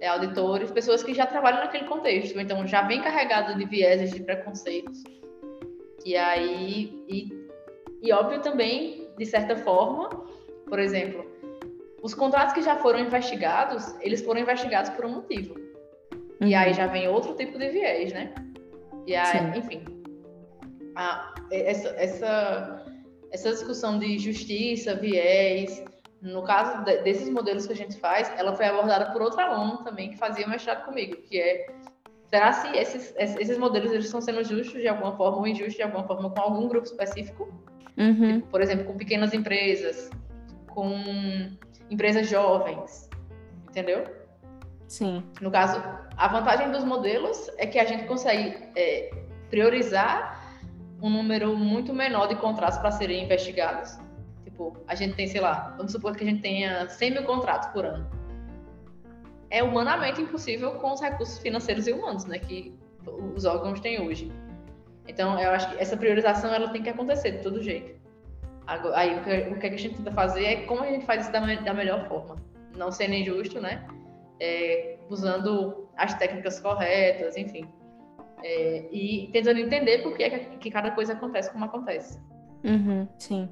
é, 0.00 0.08
auditores, 0.08 0.70
pessoas 0.70 1.02
que 1.02 1.14
já 1.14 1.26
trabalham 1.26 1.60
naquele 1.60 1.84
contexto, 1.84 2.38
então 2.38 2.66
já 2.66 2.82
vem 2.82 3.00
carregado 3.00 3.56
de 3.56 3.64
vieses, 3.64 4.10
de 4.10 4.22
preconceitos. 4.22 5.02
E 6.04 6.16
aí, 6.16 7.04
e, 7.08 7.48
e 8.02 8.12
óbvio 8.12 8.40
também, 8.40 9.08
de 9.16 9.26
certa 9.26 9.56
forma, 9.56 10.08
por 10.68 10.78
exemplo, 10.78 11.24
os 12.02 12.14
contratos 12.14 12.52
que 12.52 12.60
já 12.60 12.76
foram 12.76 13.00
investigados, 13.00 13.94
eles 14.00 14.22
foram 14.22 14.40
investigados 14.40 14.90
por 14.90 15.06
um 15.06 15.10
motivo. 15.10 15.54
Uhum. 16.44 16.50
E 16.50 16.54
aí 16.54 16.68
uhum. 16.68 16.74
já 16.74 16.86
vem 16.86 17.08
outro 17.08 17.34
tipo 17.34 17.58
de 17.58 17.68
viés, 17.70 18.12
né? 18.12 18.34
E 19.06 19.14
aí, 19.14 19.38
Sim. 19.38 19.58
enfim, 19.58 19.84
a, 20.94 21.34
essa, 21.50 21.88
essa, 21.96 22.86
essa 23.32 23.50
discussão 23.50 23.98
de 23.98 24.18
justiça, 24.18 24.94
viés, 24.94 25.84
no 26.22 26.42
caso 26.42 26.84
de, 26.84 26.98
desses 27.02 27.28
modelos 27.28 27.66
que 27.66 27.72
a 27.72 27.76
gente 27.76 27.98
faz, 27.98 28.32
ela 28.38 28.54
foi 28.54 28.66
abordada 28.66 29.12
por 29.12 29.20
outra 29.20 29.44
aluna 29.44 29.84
também 29.84 30.10
que 30.10 30.16
fazia 30.16 30.46
mestrado 30.46 30.84
comigo, 30.84 31.16
que 31.16 31.38
é 31.38 31.66
será 32.26 32.52
se 32.52 32.68
esses, 32.76 33.14
esses 33.16 33.58
modelos 33.58 33.92
eles 33.92 34.06
estão 34.06 34.20
sendo 34.20 34.42
justos 34.42 34.80
de 34.80 34.88
alguma 34.88 35.16
forma 35.16 35.38
ou 35.38 35.46
injustos 35.46 35.76
de 35.76 35.82
alguma 35.82 36.04
forma 36.04 36.30
com 36.30 36.40
algum 36.40 36.68
grupo 36.68 36.86
específico? 36.86 37.48
Uhum. 37.96 38.38
Tipo, 38.38 38.48
por 38.48 38.60
exemplo, 38.60 38.84
com 38.86 38.96
pequenas 38.96 39.32
empresas, 39.32 40.10
com 40.68 40.92
empresas 41.90 42.28
jovens, 42.28 43.08
entendeu? 43.68 44.04
Sim. 44.88 45.24
No 45.40 45.50
caso, 45.50 45.82
a 46.16 46.28
vantagem 46.28 46.70
dos 46.70 46.84
modelos 46.84 47.50
é 47.58 47.66
que 47.66 47.78
a 47.78 47.84
gente 47.84 48.04
consegue 48.04 48.56
é, 48.76 49.10
priorizar 49.50 50.42
um 51.02 51.10
número 51.10 51.56
muito 51.56 51.92
menor 51.92 52.28
de 52.28 52.36
contratos 52.36 52.78
para 52.78 52.90
serem 52.90 53.24
investigados. 53.24 53.98
Tipo, 54.44 54.76
a 54.86 54.94
gente 54.94 55.14
tem, 55.14 55.26
sei 55.26 55.40
lá, 55.40 55.74
vamos 55.76 55.92
supor 55.92 56.14
que 56.16 56.24
a 56.24 56.26
gente 56.26 56.40
tenha 56.40 56.88
100 56.88 57.10
mil 57.10 57.24
contratos 57.24 57.68
por 57.68 57.84
ano. 57.84 58.08
É 59.50 59.62
humanamente 59.62 60.20
impossível 60.20 60.72
com 60.72 60.92
os 60.92 61.00
recursos 61.00 61.38
financeiros 61.38 61.86
e 61.86 61.92
humanos, 61.92 62.24
né, 62.24 62.38
que 62.38 62.74
os 63.36 63.44
órgãos 63.44 63.80
têm 63.80 64.00
hoje. 64.00 64.32
Então, 65.06 65.38
eu 65.38 65.50
acho 65.50 65.70
que 65.70 65.82
essa 65.82 65.96
priorização 65.96 66.52
ela 66.52 66.68
tem 66.68 66.82
que 66.82 66.88
acontecer 66.88 67.32
de 67.32 67.38
todo 67.42 67.62
jeito. 67.62 68.00
Aí, 68.94 69.18
o 69.50 69.58
que 69.58 69.66
a 69.66 69.76
gente 69.76 69.96
tenta 69.96 70.10
fazer 70.12 70.44
é 70.44 70.56
como 70.62 70.82
a 70.82 70.86
gente 70.86 71.04
faz 71.04 71.22
isso 71.22 71.32
da, 71.32 71.40
da 71.40 71.74
melhor 71.74 72.08
forma. 72.08 72.36
Não 72.76 72.90
sendo 72.90 73.12
injusto, 73.12 73.60
né? 73.60 73.86
É, 74.40 74.98
usando 75.08 75.88
as 75.96 76.14
técnicas 76.14 76.60
corretas, 76.60 77.36
enfim. 77.36 77.68
É, 78.42 78.88
e 78.92 79.30
tentando 79.32 79.58
entender 79.58 80.02
por 80.02 80.16
que, 80.16 80.28
que 80.30 80.70
cada 80.70 80.90
coisa 80.90 81.14
acontece 81.14 81.50
como 81.50 81.64
acontece. 81.64 82.20
Uhum, 82.62 83.08
sim. 83.18 83.48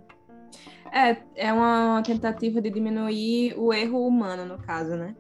É, 0.93 1.17
é 1.35 1.53
uma 1.53 2.03
tentativa 2.05 2.61
de 2.61 2.69
diminuir 2.69 3.55
o 3.59 3.73
erro 3.73 4.07
humano, 4.07 4.45
no 4.45 4.63
caso, 4.63 4.97
né? 4.97 5.15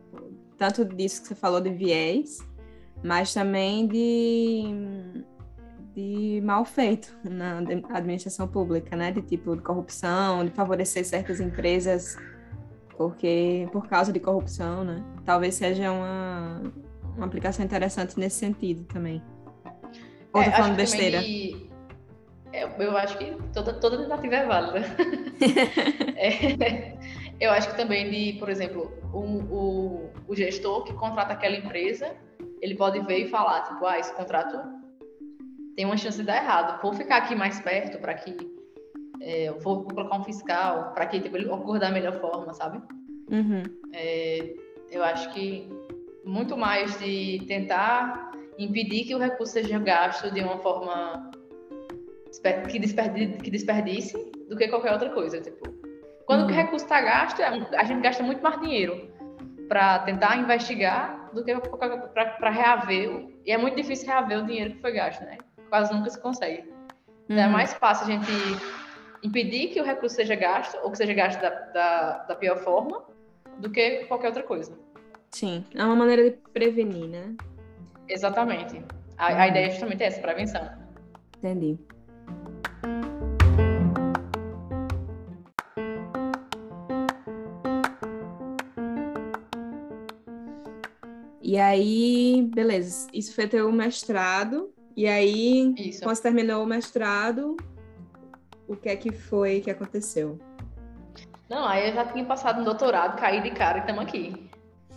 Tanto 0.58 0.84
disso 0.84 1.22
que 1.22 1.28
você 1.28 1.34
falou 1.34 1.60
de 1.60 1.70
viés, 1.70 2.38
mas 3.02 3.32
também 3.32 3.86
de, 3.86 5.24
de 5.94 6.40
mal 6.44 6.64
feito 6.66 7.16
na 7.24 7.58
administração 7.96 8.46
pública, 8.46 8.94
né? 8.94 9.10
De 9.10 9.22
tipo 9.22 9.56
de 9.56 9.62
corrupção, 9.62 10.44
de 10.44 10.50
favorecer 10.50 11.04
certas 11.06 11.40
empresas 11.40 12.16
porque 12.96 13.68
por 13.72 13.88
causa 13.88 14.12
de 14.12 14.20
corrupção, 14.20 14.84
né? 14.84 15.02
Talvez 15.24 15.54
seja 15.54 15.90
uma, 15.90 16.62
uma 17.16 17.26
aplicação 17.26 17.64
interessante 17.64 18.18
nesse 18.18 18.36
sentido 18.36 18.84
também. 18.84 19.22
Ou 20.32 20.42
é, 20.42 20.44
tô 20.46 20.50
falando 20.52 20.76
besteira? 20.76 21.22
Eu, 21.22 21.68
é, 22.52 22.64
eu, 22.78 22.96
acho 22.96 23.18
que 23.18 23.36
toda, 23.52 23.72
toda 23.74 23.98
tentativa 23.98 24.34
é 24.34 24.46
válida. 24.46 24.86
é, 26.16 26.96
eu 27.40 27.50
acho 27.50 27.70
que 27.70 27.76
também 27.76 28.10
de, 28.10 28.38
por 28.38 28.48
exemplo, 28.48 28.92
o, 29.12 29.18
o, 29.18 30.10
o 30.28 30.34
gestor 30.34 30.84
que 30.84 30.92
contrata 30.94 31.32
aquela 31.32 31.56
empresa, 31.56 32.14
ele 32.60 32.74
pode 32.74 33.00
ver 33.00 33.26
e 33.26 33.28
falar, 33.28 33.62
tipo, 33.62 33.84
ah, 33.84 33.98
esse 33.98 34.14
contrato 34.14 34.58
tem 35.76 35.84
uma 35.84 35.96
chance 35.96 36.18
de 36.18 36.24
dar 36.24 36.36
errado. 36.36 36.80
Vou 36.82 36.92
ficar 36.92 37.16
aqui 37.16 37.34
mais 37.34 37.60
perto 37.60 37.98
para 37.98 38.14
que 38.14 38.61
é, 39.22 39.52
vou 39.60 39.84
colocar 39.84 40.16
um 40.18 40.24
fiscal 40.24 40.92
para 40.92 41.06
que 41.06 41.20
tipo, 41.20 41.36
ele 41.36 41.48
ocorra 41.48 41.78
da 41.78 41.90
melhor 41.90 42.20
forma, 42.20 42.52
sabe? 42.52 42.82
Uhum. 43.30 43.62
É, 43.92 44.54
eu 44.90 45.02
acho 45.04 45.32
que 45.32 45.68
muito 46.24 46.56
mais 46.56 46.98
de 46.98 47.44
tentar 47.46 48.32
impedir 48.58 49.04
que 49.04 49.14
o 49.14 49.18
recurso 49.18 49.52
seja 49.52 49.78
gasto 49.78 50.30
de 50.32 50.40
uma 50.40 50.58
forma 50.58 51.30
que 52.68 52.78
desperdice, 52.78 53.38
que 53.38 53.50
desperdice 53.50 54.32
do 54.48 54.56
que 54.56 54.68
qualquer 54.68 54.92
outra 54.92 55.10
coisa. 55.10 55.40
Tipo, 55.40 55.70
quando 56.26 56.42
uhum. 56.42 56.48
o 56.48 56.52
recurso 56.52 56.84
está 56.84 57.00
gasto, 57.00 57.40
é 57.40 57.46
a 57.46 57.84
gente 57.84 58.00
gasta 58.00 58.22
muito 58.22 58.42
mais 58.42 58.60
dinheiro 58.60 59.08
para 59.68 60.00
tentar 60.00 60.36
investigar 60.36 61.30
do 61.32 61.44
que 61.44 61.54
para 61.58 62.50
reaver. 62.50 63.28
E 63.46 63.52
é 63.52 63.56
muito 63.56 63.76
difícil 63.76 64.08
reaver 64.08 64.42
o 64.42 64.46
dinheiro 64.46 64.74
que 64.74 64.80
foi 64.80 64.92
gasto, 64.92 65.22
né? 65.22 65.38
Quase 65.68 65.92
nunca 65.94 66.10
se 66.10 66.20
consegue. 66.20 66.64
Então, 67.24 67.36
é 67.36 67.40
uhum. 67.40 67.48
é 67.48 67.48
mais 67.48 67.72
fácil 67.74 68.06
a 68.06 68.10
gente 68.10 68.30
impedir 69.22 69.68
que 69.68 69.80
o 69.80 69.84
recurso 69.84 70.16
seja 70.16 70.34
gasto, 70.34 70.78
ou 70.82 70.90
que 70.90 70.96
seja 70.96 71.14
gasto 71.14 71.40
da, 71.40 71.50
da, 71.50 72.18
da 72.24 72.34
pior 72.34 72.58
forma, 72.58 73.04
do 73.58 73.70
que 73.70 74.04
qualquer 74.06 74.28
outra 74.28 74.42
coisa. 74.42 74.76
Sim, 75.30 75.64
é 75.74 75.84
uma 75.84 75.96
maneira 75.96 76.30
de 76.30 76.36
prevenir, 76.52 77.08
né? 77.08 77.34
Exatamente. 78.08 78.84
A, 79.16 79.28
a 79.28 79.44
uhum. 79.44 79.48
ideia 79.50 79.66
é 79.66 79.70
justamente 79.70 80.02
essa, 80.02 80.20
prevenção. 80.20 80.68
Entendi. 81.38 81.78
E 91.40 91.58
aí, 91.58 92.48
beleza, 92.54 93.08
isso 93.12 93.34
foi 93.34 93.46
teu 93.46 93.70
mestrado. 93.70 94.72
E 94.96 95.06
aí, 95.06 95.74
isso. 95.76 96.02
quando 96.02 96.16
você 96.16 96.22
terminou 96.22 96.62
o 96.62 96.66
mestrado, 96.66 97.56
o 98.72 98.76
que 98.76 98.88
é 98.88 98.96
que 98.96 99.12
foi 99.12 99.60
que 99.60 99.70
aconteceu? 99.70 100.38
Não, 101.48 101.66
aí 101.66 101.88
eu 101.88 101.94
já 101.94 102.06
tinha 102.06 102.24
passado 102.24 102.60
um 102.60 102.64
doutorado, 102.64 103.18
caí 103.18 103.42
de 103.42 103.50
cara 103.50 103.78
e 103.78 103.80
estamos 103.80 104.02
aqui. 104.02 104.50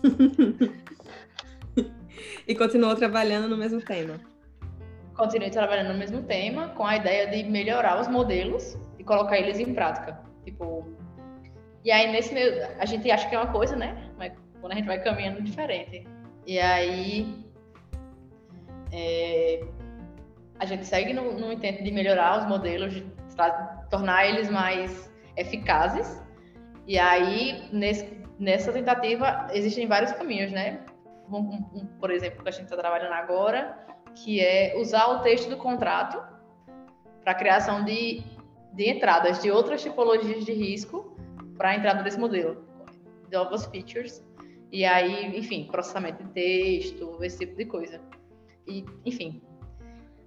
e 2.47 2.55
continuou 2.55 2.95
trabalhando 2.95 3.49
no 3.49 3.57
mesmo 3.57 3.81
tema? 3.81 4.19
Continuei 5.15 5.49
trabalhando 5.49 5.93
no 5.93 5.99
mesmo 5.99 6.23
tema, 6.23 6.69
com 6.69 6.85
a 6.85 6.95
ideia 6.95 7.27
de 7.27 7.43
melhorar 7.49 7.99
os 7.99 8.07
modelos 8.07 8.77
de 8.97 9.03
colocar 9.03 9.37
eles 9.37 9.59
em 9.59 9.73
prática. 9.73 10.19
Tipo, 10.43 10.87
e 11.83 11.91
aí 11.91 12.11
nesse 12.11 12.33
meio, 12.33 12.65
a 12.79 12.85
gente 12.85 13.09
acha 13.11 13.27
que 13.27 13.35
é 13.35 13.39
uma 13.39 13.51
coisa, 13.51 13.75
né? 13.75 14.09
Mas 14.17 14.33
quando 14.61 14.73
a 14.73 14.75
gente 14.75 14.87
vai 14.87 15.03
caminhando 15.03 15.41
diferente. 15.41 16.07
E 16.45 16.59
aí 16.59 17.43
é, 18.91 19.63
a 20.59 20.65
gente 20.65 20.85
segue 20.85 21.13
no, 21.13 21.37
no, 21.37 21.51
intento 21.51 21.83
de 21.83 21.91
melhorar 21.91 22.39
os 22.39 22.47
modelos, 22.47 22.93
de 22.93 23.05
tornar 23.89 24.25
eles 24.27 24.49
mais 24.49 25.11
eficazes. 25.37 26.21
E 26.87 26.97
aí, 26.97 27.67
nesse, 27.71 28.21
nessa 28.39 28.71
tentativa, 28.71 29.47
existem 29.51 29.87
vários 29.87 30.11
caminhos, 30.11 30.51
né? 30.51 30.81
Um, 31.29 31.37
um, 31.37 31.87
por 31.99 32.11
exemplo, 32.11 32.43
que 32.43 32.49
a 32.49 32.51
gente 32.51 32.65
está 32.65 32.77
trabalhando 32.77 33.13
agora, 33.13 33.77
que 34.13 34.39
é 34.39 34.75
usar 34.77 35.07
o 35.07 35.19
texto 35.19 35.49
do 35.49 35.57
contrato 35.57 36.21
para 37.23 37.33
criação 37.33 37.83
de, 37.83 38.23
de 38.73 38.89
entradas 38.89 39.41
de 39.41 39.49
outras 39.49 39.81
tipologias 39.81 40.45
de 40.45 40.53
risco 40.53 41.17
para 41.57 41.69
a 41.69 41.75
entrada 41.75 42.03
desse 42.03 42.19
modelo, 42.19 42.63
de 43.27 43.35
novas 43.35 43.65
features. 43.65 44.23
E 44.71 44.85
aí, 44.85 45.37
enfim, 45.37 45.67
processamento 45.71 46.23
de 46.23 46.29
texto, 46.31 47.17
esse 47.23 47.39
tipo 47.39 47.55
de 47.55 47.65
coisa. 47.65 47.99
E, 48.67 48.85
enfim, 49.05 49.41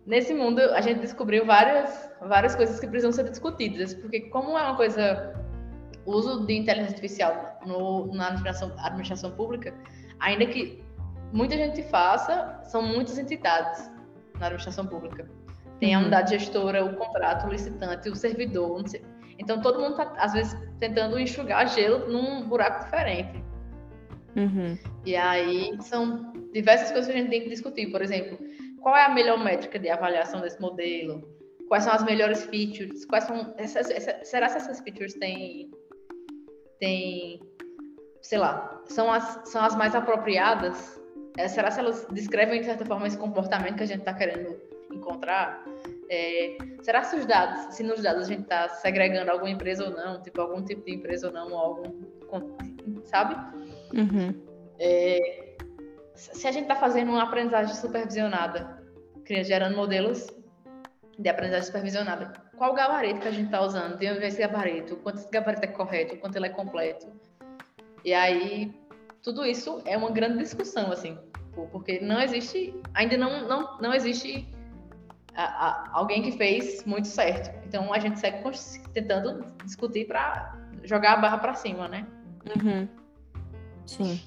nesse 0.09 0.33
mundo 0.33 0.59
a 0.59 0.81
gente 0.81 1.00
descobriu 1.00 1.45
várias, 1.45 2.11
várias 2.21 2.57
coisas 2.57 2.81
que 2.81 2.87
precisam 2.87 3.12
ser 3.12 3.29
discutidas, 3.29 3.95
porque 3.95 4.23
como 4.23 4.59
é 4.59 4.62
uma 4.62 4.77
coisa 4.77 5.35
o 6.07 6.12
uso 6.12 6.47
de 6.47 6.55
inteligência 6.55 6.95
artificial 6.95 7.61
no, 7.67 8.07
na 8.15 8.29
administração, 8.29 8.73
administração 8.79 9.31
pública, 9.33 9.75
ainda 10.19 10.47
que 10.47 10.83
muita 11.31 11.55
gente 11.55 11.83
faça, 11.83 12.62
são 12.65 12.81
muitas 12.83 13.19
entidades 13.19 13.91
na 14.41 14.47
administração 14.47 14.87
pública. 14.87 15.29
Tem 15.79 15.95
a 15.95 15.99
uhum. 15.99 16.05
unidade 16.05 16.31
gestora, 16.31 16.83
o 16.83 16.97
contrato, 16.97 17.47
o 17.47 17.50
licitante, 17.50 18.09
o 18.09 18.17
servidor, 18.17 18.83
Então 19.38 19.61
todo 19.61 19.79
mundo 19.79 20.00
está, 20.00 20.15
às 20.19 20.33
vezes, 20.33 20.57
tentando 20.81 21.19
enxugar 21.21 21.69
gelo 21.69 22.11
num 22.11 22.49
buraco 22.49 22.85
diferente. 22.85 23.45
Uhum. 24.35 24.79
E 25.05 25.15
aí 25.15 25.77
são 25.83 26.33
diversas 26.55 26.91
coisas 26.91 27.11
que 27.11 27.19
a 27.19 27.21
gente 27.21 27.31
tem 27.31 27.43
que 27.43 27.50
discutir. 27.50 27.91
Por 27.91 28.00
exemplo, 28.00 28.38
qual 28.80 28.97
é 28.97 29.04
a 29.04 29.08
melhor 29.08 29.42
métrica 29.42 29.78
de 29.78 29.88
avaliação 29.88 30.40
desse 30.40 30.61
modelo? 30.61 31.23
Quais 31.68 31.85
são 31.85 31.92
as 31.92 32.04
melhores 32.04 32.44
features? 32.44 33.04
Quais 33.04 33.25
são 33.25 33.54
essas, 33.58 33.90
essas, 33.90 34.28
será 34.28 34.49
que 34.49 34.56
essas 34.56 34.80
features 34.80 35.14
têm, 35.14 35.70
têm, 36.80 37.40
sei 38.23 38.38
lá, 38.38 38.82
são 38.87 39.12
as, 39.12 39.42
são 39.44 39.62
as 39.62 39.76
mais 39.76 39.94
apropriadas? 39.94 40.99
É, 41.37 41.47
será 41.47 41.70
que 41.70 41.78
elas 41.78 42.06
descrevem 42.11 42.61
de 42.61 42.66
certa 42.66 42.85
forma 42.85 43.06
esse 43.06 43.18
comportamento 43.18 43.76
que 43.76 43.82
a 43.82 43.87
gente 43.87 44.00
está 44.00 44.14
querendo 44.14 44.61
encontrar? 44.90 45.62
É, 46.11 46.56
será 46.82 47.02
se 47.02 47.16
os 47.16 47.26
dados, 47.26 47.75
se 47.75 47.82
nos 47.82 48.02
dados 48.02 48.25
a 48.25 48.28
gente 48.28 48.42
está 48.42 48.68
segregando 48.68 49.30
alguma 49.30 49.50
empresa 49.50 49.85
ou 49.85 49.90
não, 49.90 50.23
tipo 50.23 50.40
algum 50.40 50.64
tipo 50.64 50.82
de 50.85 50.94
empresa 50.94 51.28
ou 51.28 51.32
não, 51.32 51.52
ou 51.52 51.58
algum, 51.58 53.04
sabe? 53.04 53.37
Uhum. 53.94 54.35
É, 54.78 55.48
se 56.19 56.49
a 56.49 56.53
gente 56.53 56.65
está 56.65 56.75
fazendo 56.75 57.13
uma 57.13 57.23
aprendizagem 57.23 57.75
supervisionada, 57.75 58.83
gerando 59.25 59.77
modelos 59.77 60.27
de 61.17 61.29
aprendizagem 61.29 61.67
supervisionada, 61.67 62.33
qual 62.57 62.75
gabarito 62.75 63.21
que 63.21 63.29
a 63.29 63.31
gente 63.31 63.47
está 63.47 63.63
usando? 63.63 63.97
De 63.97 64.11
onde 64.11 64.25
esse 64.25 64.41
gabarito? 64.41 64.97
Quanto 64.97 65.19
esse 65.19 65.31
gabarito 65.31 65.65
é 65.65 65.69
correto? 65.69 66.17
Quanto 66.17 66.35
ele 66.35 66.47
é 66.47 66.51
completo? 66.51 67.07
E 68.05 68.13
aí, 68.13 68.75
tudo 69.23 69.47
isso 69.47 69.81
é 69.85 69.97
uma 69.97 70.11
grande 70.11 70.39
discussão, 70.39 70.91
assim, 70.91 71.17
porque 71.71 72.01
não 72.01 72.21
existe, 72.21 72.75
ainda 72.95 73.17
não, 73.17 73.47
não, 73.47 73.79
não 73.79 73.95
existe 73.95 74.45
a, 75.37 75.45
a, 75.45 75.91
alguém 75.93 76.23
que 76.23 76.33
fez 76.33 76.85
muito 76.85 77.07
certo. 77.07 77.55
Então, 77.65 77.93
a 77.93 77.99
gente 78.01 78.19
segue 78.19 78.43
tentando 78.93 79.45
discutir 79.65 80.07
para 80.07 80.57
jogar 80.83 81.13
a 81.13 81.17
barra 81.17 81.39
para 81.39 81.55
cima, 81.55 81.87
né? 81.87 82.05
Uhum. 82.57 82.89
Sim. 83.87 84.21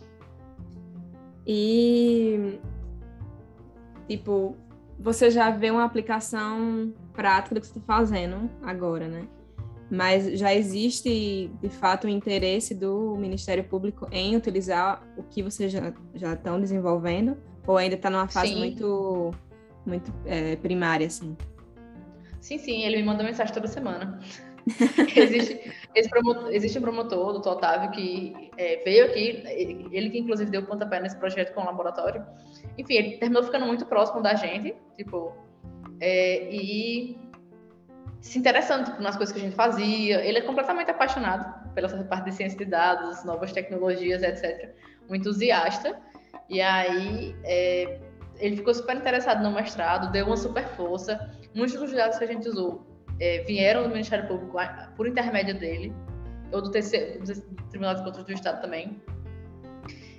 E, 1.46 2.60
tipo, 4.08 4.56
você 5.00 5.32
já 5.32 5.50
vê 5.50 5.72
uma 5.72 5.84
aplicação 5.84 6.94
prática 7.14 7.56
do 7.56 7.62
que 7.62 7.68
você 7.68 7.80
está 7.80 7.94
fazendo 7.94 8.50
agora, 8.62 9.08
né? 9.08 9.27
Mas 9.90 10.40
já 10.40 10.54
existe, 10.54 11.51
de 11.62 11.70
fato, 11.70 12.08
o 12.08 12.10
interesse 12.10 12.74
do 12.74 13.18
Ministério 13.18 13.64
Público 13.64 14.08
em 14.12 14.38
utilizar 14.38 15.04
o 15.18 15.24
que 15.24 15.44
vocês 15.44 15.72
já, 15.72 15.94
já 16.16 16.34
estão 16.34 16.62
desenvolvendo? 16.62 17.38
Ou 17.68 17.75
ainda 17.75 17.96
está 17.96 18.10
numa 18.10 18.27
fase 18.27 18.54
sim. 18.54 18.58
muito, 18.58 19.32
muito 19.86 20.14
é, 20.25 20.56
primária, 20.56 21.08
assim? 21.08 21.36
Sim, 22.40 22.58
sim, 22.58 22.84
ele 22.84 22.98
me 22.98 23.04
manda 23.04 23.24
mensagem 23.24 23.54
toda 23.54 23.68
semana. 23.68 24.20
existe, 25.16 26.10
promotor, 26.10 26.52
existe 26.54 26.78
um 26.78 26.82
promotor 26.82 27.40
do 27.40 27.50
Otávio 27.50 27.92
que 27.92 28.52
é, 28.58 28.84
veio 28.84 29.06
aqui, 29.06 29.44
ele 29.92 30.10
que 30.10 30.20
inclusive 30.20 30.52
deu 30.52 30.64
pontapé 30.66 31.00
nesse 31.00 31.18
projeto 31.18 31.54
com 31.54 31.62
o 31.62 31.66
laboratório. 31.66 32.26
Enfim, 32.78 32.94
ele 32.94 33.18
terminou 33.18 33.44
ficando 33.44 33.66
muito 33.66 33.86
próximo 33.86 34.22
da 34.22 34.36
gente, 34.36 34.76
tipo, 34.96 35.36
é, 36.00 36.50
e 36.54 37.18
se 38.22 38.38
interessando 38.38 38.86
tipo, 38.86 39.02
nas 39.02 39.18
coisas 39.18 39.34
que 39.34 39.42
a 39.42 39.44
gente 39.44 39.56
fazia. 39.56 40.24
Ele 40.24 40.38
é 40.38 40.42
completamente 40.42 40.92
apaixonado 40.92 41.74
pela 41.74 41.90
parte 42.04 42.26
de 42.26 42.36
ciência 42.36 42.58
de 42.58 42.66
dados, 42.66 43.24
novas 43.26 43.52
tecnologias, 43.52 44.22
etc. 44.24 44.74
Um 45.10 45.16
entusiasta. 45.16 46.00
E 46.48 46.62
aí, 46.62 47.36
é, 47.44 48.00
ele 48.38 48.58
ficou 48.58 48.74
super 48.74 48.96
interessado 48.96 49.42
no 49.42 49.52
mestrado, 49.52 50.12
deu 50.12 50.28
uma 50.28 50.38
super 50.38 50.68
força. 50.70 51.32
Muitos 51.54 51.80
dos 51.80 51.92
dados 51.92 52.18
que 52.18 52.24
a 52.24 52.28
gente 52.28 52.48
usou 52.48 52.91
é, 53.22 53.44
vieram 53.44 53.84
do 53.84 53.90
Ministério 53.90 54.27
Público 54.27 54.57
por 54.98 55.07
intermédio 55.07 55.57
dele, 55.57 55.94
ou 56.51 56.62
do, 56.62 56.72
TC, 56.72 57.20
do 57.20 57.66
Tribunal 57.70 57.96
de 57.96 58.03
Contas 58.03 58.25
do 58.25 58.34
Estado 58.34 58.62
também. 58.62 59.00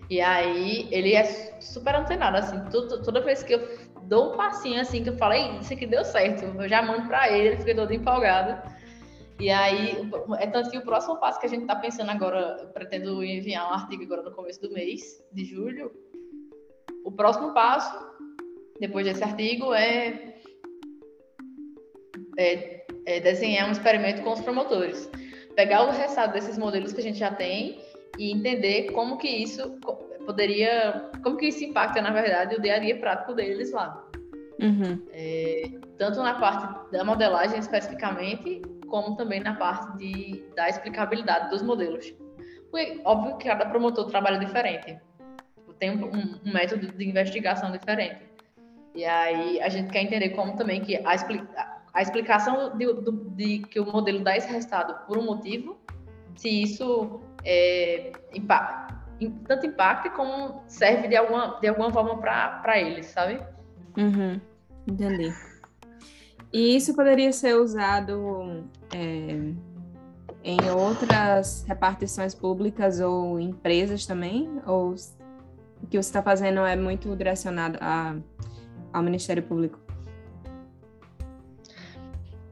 E 0.09 0.21
aí 0.21 0.89
ele 0.91 1.15
é 1.15 1.25
super 1.61 1.97
antenado, 1.97 2.37
assim, 2.37 2.63
tudo, 2.71 3.03
toda 3.03 3.21
vez 3.21 3.43
que 3.43 3.55
eu 3.55 3.69
dou 4.05 4.33
um 4.33 4.37
passinho 4.37 4.81
assim, 4.81 5.03
que 5.03 5.09
eu 5.09 5.17
falei, 5.17 5.59
isso 5.59 5.73
aqui 5.73 5.87
deu 5.87 6.05
certo, 6.05 6.45
eu 6.45 6.69
já 6.69 6.81
mando 6.81 7.09
para 7.09 7.31
ele, 7.31 7.49
ele 7.49 7.57
fica 7.57 7.75
todo 7.75 7.93
empolgado. 7.93 8.71
E 9.41 9.51
aí, 9.51 9.97
é 10.39 10.47
tanto 10.47 10.71
que 10.71 10.79
o 10.79 10.85
próximo 10.85 11.17
passo 11.19 11.41
que 11.41 11.47
a 11.47 11.49
gente 11.49 11.63
está 11.63 11.75
pensando 11.75 12.11
agora, 12.11 12.71
pretendo 12.73 13.25
enviar 13.25 13.69
um 13.69 13.75
artigo 13.75 14.05
agora 14.05 14.23
no 14.23 14.31
começo 14.31 14.61
do 14.61 14.73
mês, 14.73 15.21
de 15.33 15.45
julho. 15.45 15.91
O 17.05 17.11
próximo 17.11 17.53
passo, 17.53 17.99
depois 18.79 19.05
desse 19.05 19.25
artigo, 19.25 19.75
é, 19.75 20.37
é 22.39 22.82
é, 23.07 23.21
desenhar 23.21 23.69
um 23.69 23.73
experimento 23.73 24.23
com 24.23 24.33
os 24.33 24.41
promotores. 24.41 25.11
Pegar 25.55 25.85
o 25.85 25.91
resultado 25.91 26.33
desses 26.33 26.57
modelos 26.57 26.93
que 26.93 27.01
a 27.01 27.03
gente 27.03 27.19
já 27.19 27.31
tem 27.31 27.81
e 28.19 28.33
entender 28.33 28.91
como 28.93 29.19
que 29.19 29.29
isso 29.29 29.79
poderia, 30.25 31.11
como 31.23 31.37
que 31.37 31.47
isso 31.47 31.65
impacta, 31.65 32.01
na 32.01 32.11
verdade, 32.11 32.57
o 32.57 32.61
dia 32.61 32.77
a 32.77 32.79
dia 32.79 32.99
prático 32.99 33.35
deles 33.35 33.73
lá. 33.73 34.03
Uhum. 34.61 35.05
É, 35.13 35.65
tanto 35.99 36.23
na 36.23 36.35
parte 36.35 36.93
da 36.93 37.05
modelagem 37.05 37.59
especificamente, 37.59 38.63
como 38.87 39.17
também 39.17 39.41
na 39.41 39.55
parte 39.55 39.97
de, 39.99 40.45
da 40.55 40.69
explicabilidade 40.69 41.51
dos 41.51 41.63
modelos. 41.63 42.15
Porque, 42.71 43.01
óbvio 43.05 43.37
que 43.37 43.49
cada 43.49 43.67
promotor 43.67 44.07
trabalha 44.07 44.39
diferente. 44.39 44.99
Tem 45.79 45.91
um, 45.91 46.39
um 46.45 46.53
método 46.53 46.87
de 46.87 47.09
investigação 47.09 47.73
diferente. 47.73 48.23
E 48.95 49.05
aí 49.05 49.61
a 49.61 49.69
gente 49.69 49.91
quer 49.91 50.03
entender 50.03 50.31
como 50.31 50.57
também 50.57 50.81
que 50.81 50.97
a, 50.97 51.72
a 51.93 52.03
explicação 52.03 52.77
de, 52.77 52.87
de, 53.35 53.59
que 53.67 53.79
o 53.79 53.87
modelo 53.87 54.25
dá 54.25 54.37
esse 54.37 54.49
resultado 54.49 55.07
por 55.07 55.19
um 55.19 55.25
motivo, 55.25 55.79
se 56.37 56.63
isso 56.63 57.21
é, 57.45 58.13
impacta, 58.35 58.95
tanto 59.47 59.67
impacta 59.67 60.11
como 60.11 60.63
serve 60.67 61.09
de 61.09 61.17
alguma, 61.17 61.59
de 61.61 61.69
alguma 61.69 61.93
forma 61.93 62.17
para 62.19 62.81
eles, 62.81 63.07
sabe? 63.07 63.41
Uhum, 63.97 64.41
entendi. 64.87 65.33
E 66.53 66.77
isso 66.77 66.95
poderia 66.95 67.33
ser 67.33 67.55
usado 67.57 68.65
é, 68.95 69.53
em 70.45 70.71
outras 70.71 71.65
repartições 71.67 72.35
públicas 72.35 73.01
ou 73.01 73.39
empresas 73.39 74.05
também? 74.07 74.61
Ou 74.67 74.95
o 75.83 75.87
que 75.87 75.97
você 75.97 76.09
está 76.09 76.23
fazendo 76.23 76.61
é 76.61 76.77
muito 76.77 77.15
direcionado 77.17 77.79
a, 77.81 78.17
ao 78.93 79.03
Ministério 79.03 79.43
Público? 79.43 79.79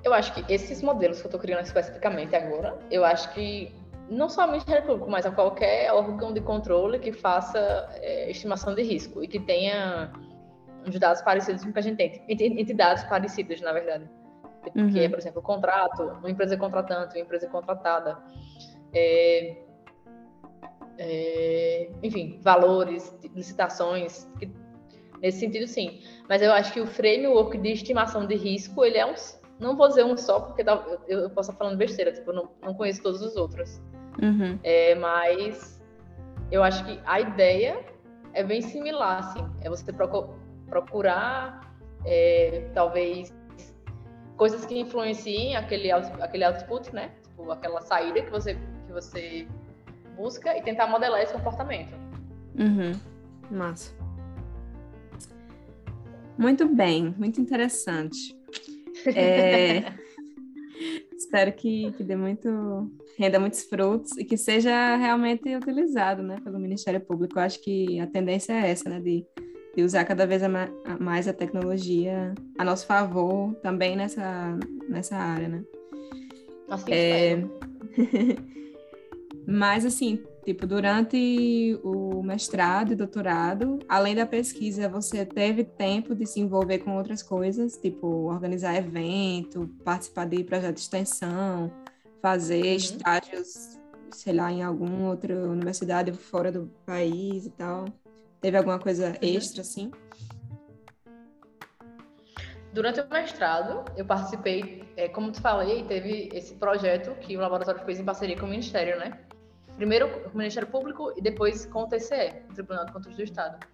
Eu 0.02 0.14
acho 0.14 0.32
que 0.34 0.52
esses 0.52 0.82
modelos 0.82 1.18
que 1.18 1.26
eu 1.26 1.28
estou 1.28 1.40
criando 1.40 1.64
especificamente 1.64 2.34
agora, 2.34 2.78
eu 2.90 3.04
acho 3.04 3.32
que 3.34 3.74
não 4.08 4.26
ao 4.36 4.48
Ministério 4.48 4.84
Público, 4.84 5.08
mas 5.08 5.24
a 5.24 5.30
qualquer 5.30 5.92
órgão 5.92 6.32
de 6.32 6.40
controle 6.40 6.98
que 6.98 7.12
faça 7.12 7.88
é, 8.02 8.30
estimação 8.30 8.74
de 8.74 8.82
risco 8.82 9.22
e 9.22 9.28
que 9.28 9.38
tenha 9.38 10.12
uns 10.86 10.98
dados 10.98 11.22
parecidos 11.22 11.62
com 11.62 11.70
o 11.70 11.72
que 11.72 11.78
a 11.78 11.82
gente 11.82 11.96
tem, 11.96 12.24
entidades 12.28 13.04
parecidas, 13.04 13.60
na 13.60 13.72
verdade. 13.72 14.08
Uhum. 14.74 14.90
Que 14.90 15.00
é, 15.00 15.08
por 15.08 15.18
exemplo, 15.18 15.40
o 15.40 15.42
contrato, 15.42 16.02
uma 16.02 16.30
empresa 16.30 16.56
contratante, 16.56 17.16
uma 17.16 17.22
empresa 17.22 17.46
contratada. 17.48 18.18
É, 18.92 19.56
é, 20.98 21.90
enfim, 22.02 22.40
valores, 22.42 23.16
licitações, 23.34 24.28
que, 24.38 24.50
nesse 25.20 25.38
sentido, 25.38 25.66
sim. 25.66 26.02
Mas 26.28 26.42
eu 26.42 26.52
acho 26.52 26.72
que 26.72 26.80
o 26.80 26.86
framework 26.86 27.56
de 27.58 27.70
estimação 27.70 28.26
de 28.26 28.34
risco, 28.34 28.84
ele 28.84 28.98
é 28.98 29.06
um 29.06 29.14
não 29.60 29.76
vou 29.76 29.88
dizer 29.88 30.04
um 30.04 30.16
só, 30.16 30.40
porque 30.40 30.62
eu, 31.06 31.30
posso 31.30 31.50
estar 31.50 31.58
falando 31.62 31.76
besteira, 31.76 32.12
tipo, 32.12 32.30
eu 32.30 32.34
não, 32.34 32.50
não 32.62 32.74
conheço 32.74 33.02
todos 33.02 33.20
os 33.20 33.36
outros. 33.36 33.80
Uhum. 34.20 34.58
É, 34.64 34.94
mas 34.94 35.80
eu 36.50 36.62
acho 36.62 36.84
que 36.84 36.98
a 37.04 37.20
ideia 37.20 37.84
é 38.32 38.42
bem 38.42 38.62
similar, 38.62 39.18
assim. 39.18 39.46
É 39.60 39.68
você 39.68 39.92
procurar, 40.66 41.74
é, 42.06 42.70
talvez, 42.74 43.34
coisas 44.36 44.64
que 44.64 44.78
influenciem 44.78 45.56
aquele, 45.56 45.92
aquele 45.92 46.44
output, 46.44 46.92
né? 46.94 47.12
Tipo, 47.22 47.50
aquela 47.50 47.82
saída 47.82 48.22
que 48.22 48.30
você, 48.30 48.54
que 48.54 48.92
você 48.92 49.46
busca 50.16 50.56
e 50.56 50.62
tentar 50.62 50.86
modelar 50.86 51.20
esse 51.20 51.34
comportamento. 51.34 51.94
Uhum. 52.58 52.92
Massa. 53.50 53.94
Muito 56.38 56.66
bem, 56.66 57.14
muito 57.18 57.38
interessante. 57.38 58.39
É... 59.06 59.92
Espero 61.16 61.52
que, 61.52 61.92
que 61.92 62.02
dê 62.02 62.16
muito, 62.16 62.90
renda 63.18 63.38
muitos 63.38 63.62
frutos 63.64 64.16
e 64.16 64.24
que 64.24 64.36
seja 64.36 64.96
realmente 64.96 65.54
utilizado 65.54 66.22
né, 66.22 66.36
pelo 66.42 66.58
Ministério 66.58 67.00
Público. 67.00 67.38
Eu 67.38 67.42
acho 67.42 67.60
que 67.60 68.00
a 68.00 68.06
tendência 68.06 68.54
é 68.54 68.70
essa, 68.70 68.88
né, 68.88 68.98
de, 68.98 69.26
de 69.76 69.82
usar 69.82 70.04
cada 70.06 70.26
vez 70.26 70.42
mais 70.98 71.28
a 71.28 71.32
tecnologia 71.34 72.34
a 72.58 72.64
nosso 72.64 72.86
favor 72.86 73.54
também 73.56 73.94
nessa, 73.94 74.58
nessa 74.88 75.16
área, 75.16 75.48
né? 75.48 75.64
Assim, 76.68 76.92
é... 76.92 77.44
Mas, 79.46 79.84
assim, 79.84 80.22
tipo, 80.44 80.66
durante 80.66 81.78
o 81.82 82.22
mestrado 82.22 82.92
e 82.92 82.96
doutorado, 82.96 83.78
além 83.88 84.14
da 84.14 84.26
pesquisa, 84.26 84.88
você 84.88 85.24
teve 85.24 85.64
tempo 85.64 86.14
de 86.14 86.26
se 86.26 86.40
envolver 86.40 86.78
com 86.78 86.96
outras 86.96 87.22
coisas, 87.22 87.76
tipo, 87.76 88.06
organizar 88.30 88.74
evento, 88.76 89.68
participar 89.84 90.26
de 90.26 90.42
projetos 90.44 90.74
de 90.74 90.80
extensão, 90.80 91.72
fazer 92.22 92.62
uhum. 92.62 92.76
estágios, 92.76 93.78
sei 94.12 94.32
lá, 94.32 94.50
em 94.50 94.62
alguma 94.62 95.08
outra 95.08 95.34
universidade 95.34 96.12
fora 96.12 96.50
do 96.50 96.70
país 96.86 97.46
e 97.46 97.50
tal? 97.50 97.86
Teve 98.40 98.56
alguma 98.56 98.78
coisa 98.78 99.08
uhum. 99.08 99.16
extra, 99.20 99.60
assim? 99.60 99.90
Durante 102.72 103.00
o 103.00 103.08
mestrado, 103.10 103.84
eu 103.96 104.04
participei, 104.04 104.84
é, 104.96 105.08
como 105.08 105.32
te 105.32 105.40
falei, 105.40 105.82
teve 105.84 106.28
esse 106.32 106.54
projeto 106.54 107.16
que 107.16 107.36
o 107.36 107.40
laboratório 107.40 107.84
fez 107.84 107.98
em 107.98 108.04
parceria 108.04 108.38
com 108.38 108.46
o 108.46 108.48
Ministério, 108.48 108.96
né? 108.96 109.18
Primeiro 109.80 110.10
com 110.10 110.28
o 110.28 110.36
Ministério 110.36 110.68
Público 110.68 111.10
e 111.16 111.22
depois 111.22 111.64
com 111.64 111.84
o 111.84 111.86
TCE, 111.86 112.42
o 112.50 112.52
Tribunal 112.52 112.84
de 112.84 112.92
Contas 112.92 113.16
do 113.16 113.22
Estado. 113.22 113.66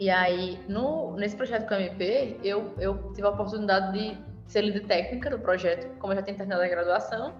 E 0.00 0.08
aí, 0.08 0.58
no, 0.66 1.14
nesse 1.16 1.36
projeto 1.36 1.68
com 1.68 1.74
a 1.74 1.82
MP, 1.82 2.40
eu, 2.42 2.74
eu 2.78 3.12
tive 3.12 3.26
a 3.26 3.30
oportunidade 3.30 3.92
de 3.92 4.16
ser 4.46 4.62
líder 4.62 4.86
técnica 4.86 5.28
do 5.28 5.38
projeto, 5.38 5.94
como 5.98 6.14
eu 6.14 6.16
já 6.16 6.22
tinha 6.22 6.34
terminado 6.34 6.62
a 6.62 6.66
graduação. 6.68 7.34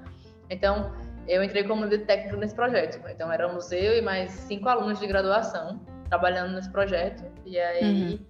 Então, 0.50 0.92
eu 1.26 1.42
entrei 1.42 1.64
como 1.64 1.84
líder 1.84 2.04
técnico 2.04 2.36
nesse 2.36 2.54
projeto. 2.54 3.00
Então, 3.08 3.32
éramos 3.32 3.72
eu 3.72 3.96
e 3.96 4.02
mais 4.02 4.30
cinco 4.30 4.68
alunos 4.68 5.00
de 5.00 5.06
graduação 5.06 5.80
trabalhando 6.10 6.52
nesse 6.52 6.70
projeto. 6.70 7.24
E 7.46 7.58
aí, 7.58 8.18
uhum. 8.20 8.26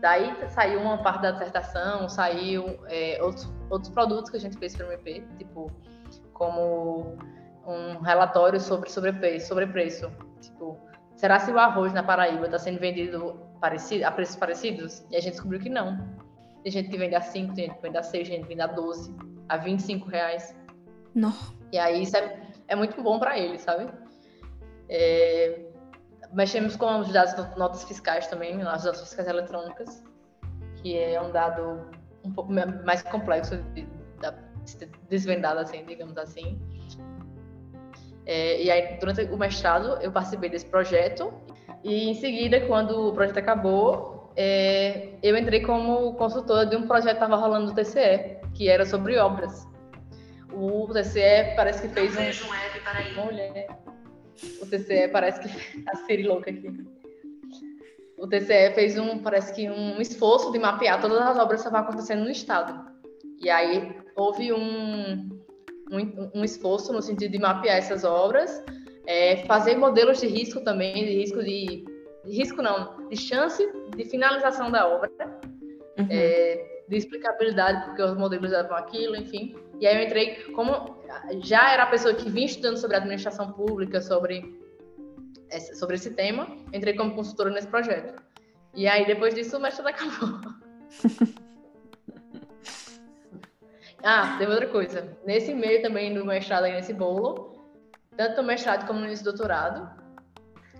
daí 0.00 0.34
saiu 0.48 0.80
uma 0.80 0.98
parte 0.98 1.22
da 1.22 1.30
dissertação, 1.30 2.08
saiu 2.08 2.80
é, 2.88 3.22
outros, 3.22 3.48
outros 3.70 3.92
produtos 3.92 4.28
que 4.28 4.38
a 4.38 4.40
gente 4.40 4.58
fez 4.58 4.74
para 4.74 4.88
o 4.88 4.92
MP, 4.92 5.22
tipo, 5.38 5.70
como 6.32 7.16
um 7.66 8.00
relatório 8.00 8.60
sobre 8.60 8.90
sobrepreço, 8.90 9.48
sobrepreço. 9.48 10.10
Tipo, 10.40 10.78
será 11.16 11.38
se 11.40 11.50
o 11.50 11.58
arroz 11.58 11.92
na 11.92 12.02
Paraíba 12.02 12.46
está 12.46 12.58
sendo 12.58 12.78
vendido 12.78 13.40
parecido, 13.60 14.04
a 14.04 14.10
preços 14.10 14.36
parecidos? 14.36 15.04
E 15.10 15.16
a 15.16 15.20
gente 15.20 15.32
descobriu 15.32 15.60
que 15.60 15.68
não. 15.68 16.16
Tem 16.62 16.72
gente 16.72 16.88
que 16.88 16.96
vende 16.96 17.14
a 17.14 17.20
5, 17.20 17.54
tem 17.54 17.66
gente 17.66 17.76
que 17.76 17.82
vende 17.82 17.98
a 17.98 18.02
6, 18.02 18.28
gente 18.28 18.42
que 18.42 18.48
vende 18.48 18.62
a 18.62 18.66
12, 18.66 19.14
a 19.48 19.56
25 19.56 20.08
reais. 20.08 20.54
Não. 21.14 21.32
E 21.72 21.78
aí 21.78 22.02
isso 22.02 22.16
é, 22.16 22.40
é 22.68 22.76
muito 22.76 23.00
bom 23.02 23.18
para 23.18 23.38
eles, 23.38 23.62
sabe? 23.62 23.90
É, 24.88 25.66
mexemos 26.32 26.76
com 26.76 27.00
os 27.00 27.12
dados 27.12 27.34
de 27.34 27.58
notas 27.58 27.84
fiscais 27.84 28.26
também, 28.26 28.60
as 28.62 28.84
notas 28.84 29.00
fiscais 29.00 29.28
eletrônicas, 29.28 30.02
que 30.76 30.98
é 30.98 31.20
um 31.20 31.30
dado 31.30 31.90
um 32.24 32.32
pouco 32.32 32.52
mais 32.52 33.02
complexo 33.02 33.56
de, 33.56 33.82
de 33.82 34.86
desvendado, 35.08 35.60
assim, 35.60 35.84
digamos 35.84 36.16
assim. 36.18 36.60
É, 38.26 38.60
e 38.60 38.70
aí, 38.70 38.98
durante 38.98 39.22
o 39.22 39.38
mestrado, 39.38 39.98
eu 40.02 40.10
participei 40.10 40.50
desse 40.50 40.66
projeto. 40.66 41.32
E 41.84 42.10
em 42.10 42.14
seguida, 42.14 42.60
quando 42.66 43.08
o 43.08 43.12
projeto 43.12 43.38
acabou, 43.38 44.32
é, 44.36 45.10
eu 45.22 45.36
entrei 45.36 45.60
como 45.60 46.14
consultora 46.14 46.66
de 46.66 46.76
um 46.76 46.86
projeto 46.86 47.18
que 47.18 47.24
estava 47.24 47.36
rolando 47.36 47.66
no 47.66 47.74
TCE, 47.74 48.38
que 48.52 48.68
era 48.68 48.84
sobre 48.84 49.16
obras. 49.16 49.66
O 50.52 50.88
TCE 50.92 51.54
parece 51.54 51.82
que 51.82 51.88
fez 51.88 52.12
um. 52.16 52.82
para 52.82 53.24
Mulher. 53.24 53.68
O 54.60 54.66
TCE 54.66 55.08
parece 55.08 55.40
que. 55.40 55.84
A 55.88 55.96
Siri 55.96 56.24
louca 56.24 56.50
aqui. 56.50 56.68
O 58.18 58.26
TCE 58.26 58.72
fez 58.74 58.98
um, 58.98 59.18
parece 59.18 59.52
que 59.54 59.68
um 59.68 60.00
esforço 60.00 60.50
de 60.50 60.58
mapear 60.58 61.00
todas 61.00 61.18
as 61.18 61.38
obras 61.38 61.60
que 61.60 61.68
estavam 61.68 61.86
acontecendo 61.86 62.24
no 62.24 62.30
estado. 62.30 62.90
E 63.38 63.50
aí 63.50 63.94
houve 64.16 64.52
um, 64.52 65.35
um, 65.90 66.40
um 66.40 66.44
esforço 66.44 66.92
no 66.92 67.02
sentido 67.02 67.32
de 67.32 67.38
mapear 67.38 67.76
essas 67.76 68.04
obras, 68.04 68.62
é, 69.06 69.44
fazer 69.46 69.76
modelos 69.76 70.20
de 70.20 70.26
risco 70.26 70.60
também, 70.60 70.94
de 70.94 71.14
risco 71.18 71.42
de 71.42 71.84
risco 72.24 72.60
não, 72.60 73.08
de 73.08 73.16
chance 73.16 73.64
de 73.94 74.04
finalização 74.04 74.70
da 74.70 74.86
obra, 74.86 75.10
uhum. 75.98 76.06
é, 76.10 76.82
de 76.88 76.96
explicabilidade, 76.96 77.84
porque 77.86 78.02
os 78.02 78.16
modelos 78.16 78.50
davam 78.50 78.76
aquilo, 78.76 79.16
enfim. 79.16 79.56
E 79.80 79.86
aí 79.86 79.96
eu 79.96 80.04
entrei, 80.04 80.34
como 80.52 80.96
já 81.42 81.72
era 81.72 81.84
a 81.84 81.86
pessoa 81.86 82.14
que 82.14 82.30
vinha 82.30 82.46
estudando 82.46 82.76
sobre 82.78 82.96
administração 82.96 83.52
pública, 83.52 84.00
sobre, 84.00 84.58
sobre 85.74 85.96
esse 85.96 86.10
tema, 86.14 86.48
entrei 86.72 86.94
como 86.94 87.14
consultora 87.14 87.50
nesse 87.50 87.68
projeto. 87.68 88.20
E 88.74 88.86
aí 88.86 89.06
depois 89.06 89.34
disso 89.34 89.56
o 89.56 89.60
mestrado 89.60 89.88
acabou. 89.94 90.40
ah, 94.06 94.36
teve 94.38 94.52
outra 94.52 94.68
coisa. 94.68 95.18
Nesse 95.26 95.52
meio 95.52 95.82
também 95.82 96.14
do 96.14 96.24
mestrado 96.24 96.62
aí 96.62 96.72
nesse 96.72 96.94
bolo, 96.94 97.74
tanto 98.16 98.40
no 98.40 98.46
mestrado 98.46 98.86
como 98.86 99.00
no 99.00 99.22
doutorado, 99.24 99.90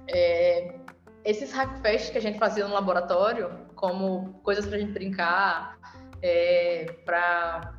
é, 0.09 0.79
esses 1.25 1.53
hackfests 1.53 2.11
que 2.11 2.19
a 2.19 2.21
gente 2.21 2.39
fazia 2.39 2.69
no 2.69 2.73
laboratório, 2.73 3.51
como 3.75 4.41
coisas 4.45 4.65
para 4.65 4.77
a 4.77 4.79
gente 4.79 4.93
brincar, 4.93 5.77
é, 6.23 6.87
para 7.05 7.75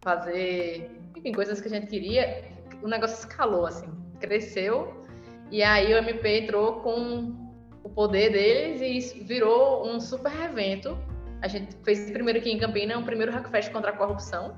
fazer, 0.00 0.90
enfim, 1.18 1.32
coisas 1.32 1.60
que 1.60 1.68
a 1.68 1.70
gente 1.70 1.86
queria, 1.86 2.42
o 2.82 2.88
negócio 2.88 3.18
escalou, 3.18 3.66
assim, 3.66 3.86
cresceu, 4.20 5.04
e 5.50 5.62
aí 5.62 5.92
o 5.92 5.98
MP 5.98 6.44
entrou 6.44 6.80
com 6.80 7.52
o 7.84 7.90
poder 7.90 8.32
deles 8.32 8.80
e 8.80 9.22
virou 9.22 9.86
um 9.86 10.00
super 10.00 10.32
evento. 10.42 10.96
A 11.42 11.48
gente 11.48 11.76
fez 11.84 12.10
primeiro 12.10 12.38
aqui 12.38 12.50
em 12.50 12.58
Campina, 12.58 12.96
um 12.96 13.04
primeiro 13.04 13.32
hackfest 13.32 13.70
contra 13.72 13.90
a 13.90 13.96
corrupção, 13.96 14.56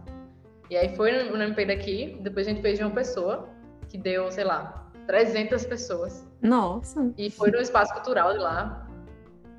e 0.71 0.77
aí 0.77 0.95
foi 0.97 1.13
no 1.31 1.43
MP 1.43 1.67
daqui, 1.67 2.19
depois 2.21 2.47
a 2.47 2.51
gente 2.51 2.63
fez 2.63 2.79
de 2.79 2.85
uma 2.85 2.95
pessoa, 2.95 3.49
que 3.89 3.99
deu, 3.99 4.31
sei 4.31 4.45
lá, 4.45 4.91
300 5.07 5.65
pessoas. 5.67 6.27
Nossa! 6.43 7.13
E 7.17 7.31
foi 7.31 7.51
no 7.51 7.59
espaço 7.59 7.93
cultural 7.95 8.33
de 8.33 8.39
lá. 8.39 8.87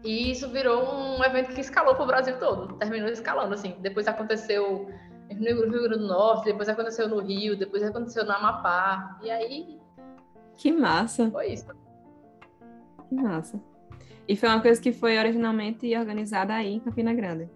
E 0.04 0.32
isso 0.32 0.50
virou 0.50 0.84
um 0.84 1.24
evento 1.24 1.54
que 1.54 1.62
escalou 1.62 1.96
para 1.96 2.04
o 2.04 2.08
Brasil 2.08 2.38
todo. 2.40 2.76
Terminou 2.76 3.10
escalando, 3.10 3.54
assim. 3.54 3.76
Depois 3.80 4.08
aconteceu 4.08 4.88
no 5.30 5.44
Rio 5.44 5.70
Grande 5.70 5.98
do 5.98 6.08
Norte, 6.08 6.46
depois 6.46 6.70
aconteceu 6.70 7.08
no 7.10 7.20
Rio, 7.20 7.58
depois 7.58 7.82
aconteceu 7.82 8.24
no 8.24 8.32
Amapá. 8.32 9.18
E 9.24 9.32
aí. 9.32 9.80
Que 10.56 10.72
massa! 10.72 11.30
Foi 11.32 11.48
isso. 11.48 11.68
Que 13.10 13.16
massa. 13.16 13.60
E 14.28 14.36
foi 14.36 14.50
uma 14.50 14.62
coisa 14.62 14.82
que 14.82 14.91
foi 14.91 15.18
originalmente 15.18 15.96
organizada 15.96 16.54
aí 16.54 16.74
em 16.74 16.80
Campina 16.80 17.13
Grande. 17.13 17.50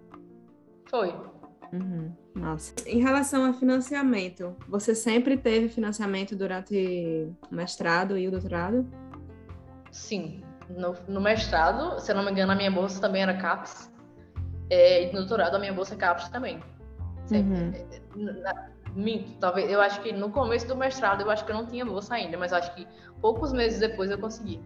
Foi. 0.89 1.13
Uhum. 1.73 2.11
Nossa. 2.35 2.73
Em 2.85 2.99
relação 2.99 3.45
a 3.45 3.53
financiamento, 3.53 4.55
você 4.67 4.93
sempre 4.95 5.37
teve 5.37 5.69
financiamento 5.69 6.35
durante 6.35 7.27
o 7.51 7.55
mestrado 7.55 8.17
e 8.17 8.27
o 8.27 8.31
doutorado? 8.31 8.87
Sim. 9.91 10.43
No, 10.69 10.95
no 11.07 11.19
mestrado, 11.19 11.99
se 11.99 12.11
eu 12.11 12.15
não 12.15 12.23
me 12.23 12.31
engano, 12.31 12.51
a 12.51 12.55
minha 12.55 12.71
bolsa 12.71 13.01
também 13.01 13.23
era 13.23 13.33
CAPES. 13.35 13.91
É, 14.69 15.03
e 15.03 15.05
no 15.07 15.19
doutorado, 15.19 15.55
a 15.55 15.59
minha 15.59 15.73
bolsa 15.73 15.95
é 15.95 15.97
CAPES 15.97 16.29
também. 16.29 16.59
Uhum. 17.31 17.71
Na, 18.41 18.69
minto, 18.95 19.33
talvez. 19.39 19.69
Eu 19.69 19.81
acho 19.81 20.01
que 20.01 20.11
no 20.11 20.29
começo 20.29 20.67
do 20.67 20.75
mestrado, 20.75 21.21
eu 21.21 21.31
acho 21.31 21.45
que 21.45 21.51
eu 21.51 21.55
não 21.55 21.65
tinha 21.65 21.85
bolsa 21.85 22.15
ainda, 22.15 22.37
mas 22.37 22.53
acho 22.53 22.73
que 22.75 22.87
poucos 23.21 23.51
meses 23.51 23.79
depois 23.79 24.09
eu 24.11 24.17
consegui. 24.17 24.59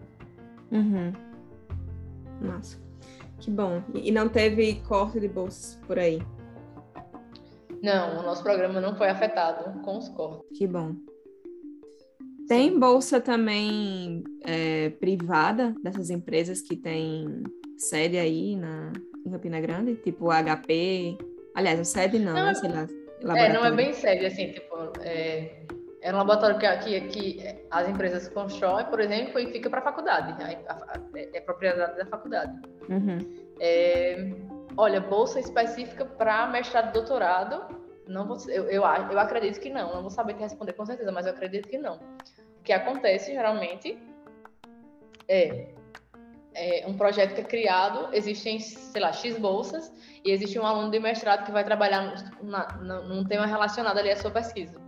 Uhum. 0.72 1.14
Nossa. 2.44 2.82
Que 3.40 3.50
bom. 3.50 3.82
E 3.94 4.12
não 4.12 4.30
teve 4.30 4.76
corte 4.88 5.20
de 5.20 5.28
bolsas 5.28 5.80
por 5.88 6.00
aí? 6.00 6.22
Não, 7.82 8.20
o 8.20 8.24
nosso 8.24 8.44
programa 8.44 8.80
não 8.80 8.96
foi 8.96 9.10
afetado 9.10 9.80
com 9.82 9.98
os 9.98 10.08
cortes. 10.10 10.58
Que 10.58 10.68
bom. 10.68 10.96
Tem 12.48 12.78
bolsa 12.78 13.20
também 13.20 14.24
é, 14.46 14.90
privada 14.92 15.76
dessas 15.84 16.10
empresas 16.10 16.62
que 16.62 16.76
têm 16.76 17.44
sede 17.78 18.18
aí 18.18 18.56
na, 18.56 18.94
em 19.26 19.32
Campina 19.32 19.60
Grande, 19.60 19.96
tipo 19.96 20.30
HP, 20.30 21.18
Aliás, 21.56 21.80
o 21.80 21.86
SEB 21.86 22.20
não, 22.20 22.34
não 22.34 22.46
né? 22.46 22.54
Sei 22.56 22.70
lá, 22.70 22.88
é, 23.38 23.54
não 23.54 23.66
é 23.66 23.72
bem 23.72 23.94
SEB, 23.94 24.26
assim, 24.26 24.52
tipo, 24.52 24.76
é, 25.02 25.66
é 26.04 26.14
um 26.14 26.18
laboratório 26.18 26.60
que, 26.60 26.68
que, 26.82 27.02
que 27.08 27.66
as 27.72 27.88
empresas 27.88 28.28
constroem, 28.28 28.86
por 28.88 29.00
exemplo, 29.00 29.40
e 29.40 29.50
fica 29.54 29.70
para 29.70 29.80
a 29.80 29.84
faculdade. 29.84 30.36
É, 30.44 31.38
é 31.38 31.40
propriedade 31.40 31.98
da 31.98 32.06
faculdade. 32.06 32.52
Uhum. 32.90 33.20
É, 33.58 34.30
olha, 34.76 35.00
bolsa 35.00 35.40
específica 35.40 36.04
para 36.04 36.46
mestrado 36.48 36.90
e 36.90 36.92
doutorado, 36.92 37.74
não 38.06 38.28
vou, 38.28 38.38
eu, 38.50 38.66
eu, 38.66 38.84
eu 38.84 39.20
acredito 39.20 39.62
que 39.62 39.70
não. 39.70 39.96
Não 39.96 40.02
vou 40.02 40.12
saber 40.12 40.34
te 40.34 40.42
responder 40.42 40.74
com 40.74 40.86
certeza, 40.86 41.10
mas 41.10 41.26
eu 41.26 41.32
acredito 41.32 41.70
que 41.70 41.78
não. 41.78 41.96
O 42.60 42.64
que 42.64 42.74
acontece 42.74 43.32
geralmente 43.32 43.98
é, 45.30 45.70
é 46.54 46.86
um 46.86 46.98
projeto 46.98 47.34
que 47.34 47.42
é 47.42 47.46
criado, 47.46 48.10
existem, 48.12 48.60
sei 48.60 49.02
lá, 49.02 49.14
X 49.14 49.38
bolsas, 49.38 49.90
e 50.26 50.32
existe 50.32 50.60
um 50.60 50.66
aluno 50.66 50.92
de 50.92 51.00
mestrado 51.00 51.46
que 51.46 51.52
vai 51.54 51.64
trabalhar 51.64 52.14
na, 52.42 52.78
na, 52.82 53.02
num 53.04 53.24
tema 53.24 53.46
relacionado 53.46 53.98
ali 53.98 54.12
à 54.12 54.18
sua 54.18 54.32
pesquisa. 54.32 54.83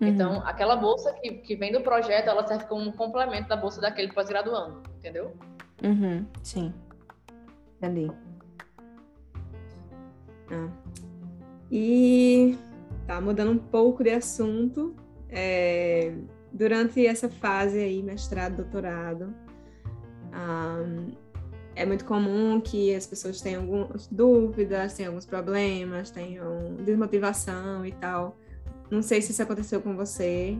Uhum. 0.00 0.08
Então, 0.08 0.42
aquela 0.46 0.76
bolsa 0.76 1.12
que, 1.14 1.32
que 1.32 1.56
vem 1.56 1.72
do 1.72 1.80
projeto, 1.80 2.28
ela 2.28 2.46
serve 2.46 2.66
como 2.66 2.82
um 2.82 2.92
complemento 2.92 3.48
da 3.48 3.56
bolsa 3.56 3.80
daquele 3.80 4.12
pós-graduando, 4.12 4.82
entendeu? 4.96 5.36
Uhum, 5.82 6.24
sim. 6.42 6.72
Entendi. 7.76 8.10
Ah. 10.50 10.68
E 11.70 12.56
tá 13.06 13.20
mudando 13.20 13.52
um 13.52 13.58
pouco 13.58 14.02
de 14.02 14.10
assunto. 14.10 14.94
É, 15.30 16.14
durante 16.52 17.06
essa 17.06 17.28
fase 17.28 17.78
aí, 17.78 18.02
mestrado, 18.02 18.56
doutorado, 18.56 19.34
um, 20.32 21.12
é 21.74 21.84
muito 21.84 22.04
comum 22.04 22.60
que 22.60 22.94
as 22.94 23.06
pessoas 23.06 23.40
tenham 23.40 23.62
algumas 23.62 24.06
dúvidas, 24.08 24.94
tenham 24.94 25.10
alguns 25.10 25.26
problemas, 25.26 26.10
tenham 26.10 26.74
desmotivação 26.84 27.84
e 27.84 27.92
tal. 27.92 28.36
Não 28.90 29.02
sei 29.02 29.20
se 29.20 29.32
isso 29.32 29.42
aconteceu 29.42 29.80
com 29.80 29.94
você. 29.94 30.58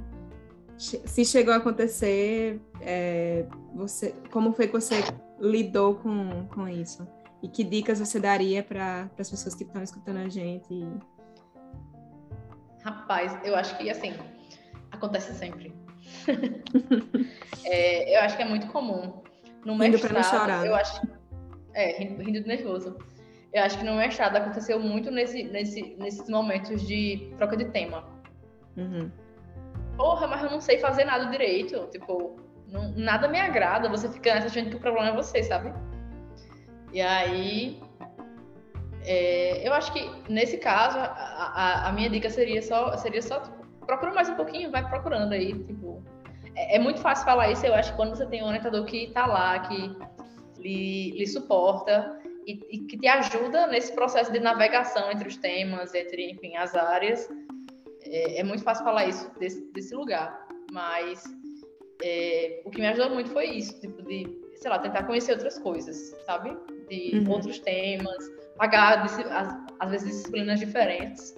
Se 0.77 1.25
chegou 1.25 1.53
a 1.53 1.57
acontecer, 1.57 2.61
é, 2.81 3.45
você, 3.75 4.15
como 4.31 4.53
foi 4.53 4.69
que 4.69 4.73
você 4.73 4.97
lidou 5.41 5.97
com, 5.97 6.47
com 6.47 6.69
isso? 6.69 7.07
E 7.43 7.49
que 7.49 7.65
dicas 7.65 7.99
você 7.99 8.21
daria 8.21 8.63
para 8.63 9.11
as 9.19 9.31
pessoas 9.31 9.55
que 9.55 9.65
estão 9.65 9.83
escutando 9.83 10.19
a 10.19 10.29
gente? 10.29 10.87
Rapaz, 12.85 13.37
eu 13.45 13.57
acho 13.57 13.77
que 13.77 13.91
assim, 13.91 14.15
acontece 14.91 15.35
sempre. 15.35 15.75
é, 17.65 18.17
eu 18.17 18.21
acho 18.23 18.37
que 18.37 18.43
é 18.43 18.49
muito 18.49 18.69
comum. 18.69 19.23
No 19.65 19.77
mestrado, 19.77 20.15
não 20.15 20.23
chorar. 20.23 20.67
eu 20.67 20.75
acho. 20.75 21.01
É, 21.75 21.99
rindo, 21.99 22.23
rindo 22.23 22.41
de 22.41 22.49
nervoso. 22.49 22.97
Eu 23.53 23.63
acho 23.63 23.79
que 23.79 23.85
no 23.85 23.97
mestrado 23.97 24.37
aconteceu 24.37 24.79
muito 24.79 25.11
nesse, 25.11 25.45
nesse, 25.45 25.97
nesses 25.97 26.29
momentos 26.29 26.87
de 26.87 27.33
troca 27.37 27.57
de 27.57 27.67
tema. 27.67 28.05
Uhum. 28.79 29.11
Porra, 29.97 30.29
mas 30.29 30.43
eu 30.45 30.51
não 30.51 30.61
sei 30.61 30.79
fazer 30.79 31.05
nada 31.05 31.27
direito. 31.27 31.89
Tipo, 31.91 32.37
não, 32.69 32.93
nada 32.93 33.29
me 33.29 33.39
agrada. 33.39 33.89
Você 33.89 34.09
fica 34.09 34.35
nessa 34.35 34.47
achando 34.47 34.71
que 34.71 34.77
o 34.77 34.81
problema 34.81 35.09
é 35.09 35.13
você, 35.13 35.43
sabe? 35.43 35.73
E 36.93 37.01
aí. 37.01 37.83
É, 39.05 39.67
eu 39.67 39.73
acho 39.73 39.93
que 39.93 40.11
nesse 40.31 40.59
caso, 40.59 40.99
a, 40.99 41.05
a, 41.05 41.89
a, 41.89 41.93
minha 41.93 42.11
dica 42.11 42.29
seria 42.29 42.61
só, 42.61 42.97
seria 42.97 43.23
só 43.23 43.41
tipo, 43.41 43.57
procura 43.87 44.13
mais 44.13 44.29
um 44.29 44.35
pouquinho, 44.35 44.71
vai 44.71 44.87
procurando 44.87 45.33
aí, 45.33 45.55
tipo, 45.65 46.03
é, 46.55 46.77
é, 46.77 46.79
muito 46.79 47.01
fácil 47.01 47.25
falar 47.25 47.51
isso, 47.51 47.65
eu 47.65 47.75
acho 47.75 47.95
quando 47.97 48.15
você 48.15 48.27
tem 48.27 48.43
um 48.43 48.47
orientador 48.47 48.85
que 48.85 49.05
está 49.05 49.25
lá, 49.25 49.61
que 49.61 49.97
lhe, 50.59 51.13
lhe 51.13 51.27
suporta 51.27 52.19
e, 52.47 52.61
e, 52.71 52.79
que 52.81 52.99
te 52.99 53.07
ajuda 53.07 53.67
nesse 53.69 53.95
processo 53.95 54.31
de 54.31 54.41
navegação 54.41 55.11
entre 55.11 55.29
os 55.29 55.37
temas, 55.39 55.95
entre, 55.95 56.33
enfim, 56.33 56.57
as 56.57 56.75
áreas, 56.75 57.29
é, 58.11 58.41
é 58.41 58.43
muito 58.43 58.63
fácil 58.63 58.85
falar 58.85 59.07
isso 59.07 59.31
desse, 59.39 59.61
desse 59.73 59.95
lugar. 59.95 60.47
Mas 60.73 61.23
é, 62.03 62.63
o 62.65 62.71
que 62.71 62.81
me 62.81 62.87
ajudou 62.89 63.11
muito 63.11 63.31
foi 63.31 63.47
isso, 63.47 63.81
tipo, 63.81 64.03
de, 64.03 64.27
sei 64.57 64.71
lá, 64.71 64.79
tentar 64.79 65.05
conhecer 65.05 65.33
outras 65.33 65.59
coisas, 65.59 66.15
sabe? 66.27 66.57
De 66.89 67.19
uhum. 67.19 67.31
outros 67.31 67.59
temas, 67.61 68.31
pagar, 68.57 69.05
às, 69.05 69.19
às 69.79 69.91
vezes, 69.91 70.09
disciplinas 70.09 70.61
diferentes. 70.61 71.35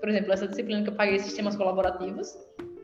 Por 0.00 0.08
exemplo, 0.08 0.32
essa 0.32 0.48
disciplina 0.48 0.82
que 0.82 0.90
eu 0.90 0.94
paguei, 0.94 1.18
sistemas 1.18 1.56
colaborativos, 1.56 2.36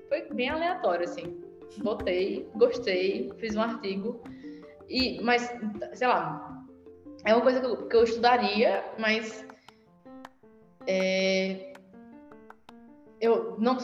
foi 0.08 0.22
bem 0.32 0.48
aleatório, 0.48 1.04
assim 1.04 1.48
botei, 1.82 2.48
gostei, 2.54 3.30
fiz 3.38 3.56
um 3.56 3.62
artigo. 3.62 4.22
E, 4.88 5.20
mas, 5.22 5.52
sei 5.92 6.06
lá, 6.06 6.64
é 7.24 7.34
uma 7.34 7.42
coisa 7.42 7.60
que 7.60 7.66
eu, 7.66 7.88
que 7.88 7.96
eu 7.96 8.04
estudaria, 8.04 8.84
mas 8.98 9.46
é, 10.86 11.67
eu 13.20 13.56
não 13.58 13.78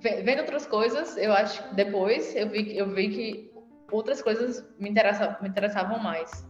vendo 0.00 0.40
outras 0.40 0.66
coisas, 0.66 1.16
eu 1.16 1.32
acho 1.32 1.66
que 1.68 1.74
depois 1.74 2.34
eu 2.36 2.48
vi, 2.50 2.76
eu 2.76 2.92
vi 2.92 3.08
que 3.08 3.52
outras 3.90 4.20
coisas 4.20 4.64
me, 4.78 4.90
interessa, 4.90 5.38
me 5.40 5.48
interessavam 5.48 5.98
mais. 5.98 6.46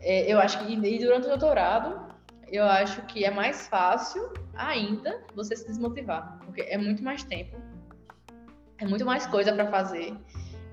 É, 0.00 0.32
eu 0.32 0.38
acho 0.38 0.64
que 0.64 0.72
e 0.72 0.98
durante 0.98 1.26
o 1.26 1.30
doutorado, 1.30 2.08
eu 2.46 2.64
acho 2.64 3.02
que 3.06 3.24
é 3.24 3.30
mais 3.30 3.66
fácil 3.68 4.32
ainda 4.54 5.22
você 5.34 5.56
se 5.56 5.66
desmotivar, 5.66 6.38
porque 6.44 6.62
é 6.62 6.78
muito 6.78 7.02
mais 7.02 7.24
tempo 7.24 7.56
é 8.78 8.86
muito 8.86 9.04
mais 9.04 9.26
coisa 9.26 9.52
para 9.52 9.66
fazer. 9.66 10.16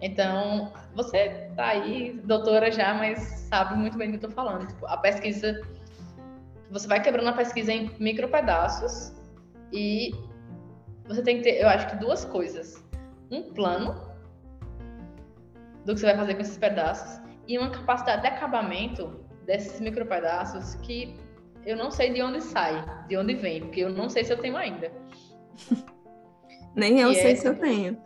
Então, 0.02 0.72
você 0.94 1.50
tá 1.56 1.68
aí, 1.68 2.20
doutora 2.24 2.72
já, 2.72 2.94
mas 2.94 3.20
sabe 3.50 3.76
muito 3.76 3.98
bem 3.98 4.12
do 4.12 4.20
que 4.20 4.26
eu 4.26 4.30
tô 4.30 4.36
falando. 4.36 4.68
Tipo, 4.68 4.86
a 4.86 4.98
pesquisa, 4.98 5.62
você 6.70 6.88
vai 6.88 7.02
quebrando 7.02 7.30
a 7.30 7.34
pesquisa 7.34 7.72
em 7.72 7.92
micro 8.00 8.28
pedaços 8.30 9.14
e 9.72 10.12
você 11.08 11.22
tem 11.22 11.38
que 11.38 11.44
ter, 11.44 11.62
eu 11.62 11.68
acho 11.68 11.88
que 11.90 11.96
duas 11.98 12.26
coisas. 12.26 12.84
Um 13.32 13.54
plano 13.54 13.94
do 15.86 15.94
que 15.94 16.00
você 16.00 16.06
vai 16.08 16.18
fazer 16.18 16.36
com 16.36 16.42
esses 16.42 16.58
pedaços 16.58 17.22
e 17.48 17.58
uma 17.58 17.70
capacidade 17.70 18.22
de 18.22 18.28
acabamento 18.28 19.26
desses 19.46 19.80
micro 19.80 20.06
pedaços 20.06 20.76
que 20.76 21.16
eu 21.66 21.76
não 21.76 21.90
sei 21.90 22.14
de 22.14 22.22
onde 22.22 22.42
sai, 22.42 22.84
de 23.08 23.18
onde 23.18 23.36
vem, 23.36 23.62
porque 23.62 23.82
eu 23.82 23.90
não 23.90 24.10
sei 24.10 24.24
se 24.24 24.34
eu 24.34 24.38
tenho 24.38 24.58
ainda. 24.58 24.92
Nem 26.76 27.00
eu 27.00 27.12
e 27.12 27.16
sei 27.16 27.32
é... 27.32 27.36
se 27.36 27.48
eu 27.48 27.58
tenho. 27.58 27.98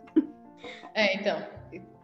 É, 0.94 1.14
então. 1.14 1.60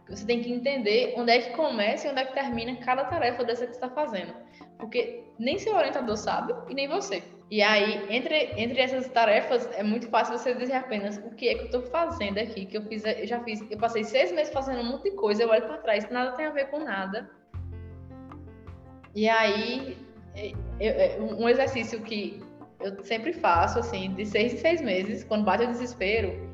Você 0.09 0.25
tem 0.25 0.41
que 0.41 0.49
entender 0.49 1.13
onde 1.17 1.31
é 1.31 1.41
que 1.41 1.55
começa 1.55 2.07
e 2.07 2.11
onde 2.11 2.21
é 2.21 2.25
que 2.25 2.33
termina 2.33 2.73
cada 2.77 3.03
tarefa 3.05 3.43
dessa 3.43 3.65
que 3.65 3.73
você 3.73 3.77
está 3.77 3.89
fazendo. 3.89 4.33
Porque 4.77 5.25
nem 5.37 5.59
seu 5.59 5.75
orientador 5.75 6.15
sabe 6.15 6.53
e 6.69 6.73
nem 6.73 6.87
você. 6.87 7.21
E 7.49 7.61
aí, 7.61 8.05
entre, 8.13 8.51
entre 8.57 8.81
essas 8.81 9.07
tarefas, 9.07 9.69
é 9.73 9.81
muito 9.81 10.09
fácil 10.09 10.37
você 10.37 10.53
dizer 10.53 10.73
apenas 10.73 11.17
o 11.17 11.29
que 11.29 11.47
é 11.47 11.55
que 11.55 11.61
eu 11.61 11.65
estou 11.65 11.81
fazendo 11.83 12.37
aqui, 12.39 12.65
que 12.65 12.77
eu 12.77 12.81
fiz, 12.83 13.05
eu 13.05 13.25
já 13.25 13.41
fiz, 13.41 13.63
eu 13.71 13.77
passei 13.77 14.03
seis 14.03 14.33
meses 14.33 14.51
fazendo 14.51 14.81
um 14.81 14.83
monte 14.83 15.03
de 15.03 15.11
coisa, 15.11 15.43
eu 15.43 15.49
olho 15.49 15.65
para 15.65 15.77
trás, 15.77 16.09
nada 16.09 16.33
tem 16.33 16.45
a 16.45 16.51
ver 16.51 16.69
com 16.69 16.79
nada. 16.79 17.29
E 19.15 19.29
aí, 19.29 19.97
é, 20.35 20.51
é, 20.79 21.15
é, 21.15 21.21
um 21.21 21.47
exercício 21.47 22.01
que 22.01 22.43
eu 22.81 23.01
sempre 23.03 23.31
faço, 23.31 23.79
assim, 23.79 24.13
de 24.13 24.25
seis 24.25 24.53
em 24.53 24.57
seis 24.57 24.81
meses, 24.81 25.23
quando 25.23 25.45
bate 25.45 25.63
o 25.63 25.67
desespero, 25.67 26.46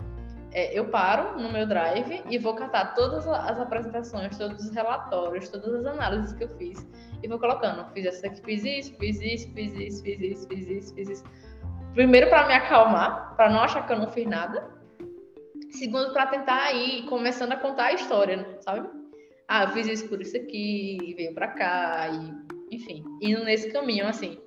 é, 0.53 0.77
eu 0.77 0.85
paro 0.85 1.39
no 1.41 1.51
meu 1.51 1.65
drive 1.65 2.21
e 2.29 2.37
vou 2.37 2.53
catar 2.55 2.93
todas 2.93 3.27
as 3.27 3.59
apresentações, 3.59 4.37
todos 4.37 4.63
os 4.63 4.71
relatórios, 4.71 5.49
todas 5.49 5.73
as 5.73 5.85
análises 5.85 6.33
que 6.33 6.43
eu 6.43 6.49
fiz 6.57 6.87
e 7.23 7.27
vou 7.27 7.39
colocando. 7.39 7.85
Fiz 7.93 8.05
essa 8.05 8.27
aqui, 8.27 8.41
fiz 8.41 8.63
isso, 8.63 8.95
fiz 8.97 9.19
isso, 9.19 9.51
fiz 9.53 9.73
isso, 9.73 10.03
fiz 10.03 10.21
isso, 10.21 10.47
fiz 10.47 10.67
isso, 10.67 10.93
fiz 10.93 11.09
isso. 11.09 11.23
Primeiro, 11.93 12.29
para 12.29 12.47
me 12.47 12.53
acalmar, 12.53 13.35
para 13.35 13.49
não 13.49 13.59
achar 13.61 13.85
que 13.85 13.93
eu 13.93 13.99
não 13.99 14.11
fiz 14.11 14.27
nada. 14.27 14.69
Segundo, 15.71 16.13
para 16.13 16.27
tentar 16.27 16.71
ir 16.73 17.05
começando 17.07 17.53
a 17.53 17.57
contar 17.57 17.85
a 17.85 17.93
história, 17.93 18.57
sabe? 18.61 18.87
Ah, 19.47 19.63
eu 19.63 19.69
fiz 19.69 19.87
isso 19.87 20.07
por 20.07 20.21
isso 20.21 20.37
aqui, 20.37 21.15
veio 21.17 21.33
para 21.33 21.47
cá, 21.47 22.09
e 22.09 22.75
enfim, 22.75 23.03
indo 23.21 23.43
nesse 23.43 23.71
caminho 23.71 24.07
assim. 24.07 24.39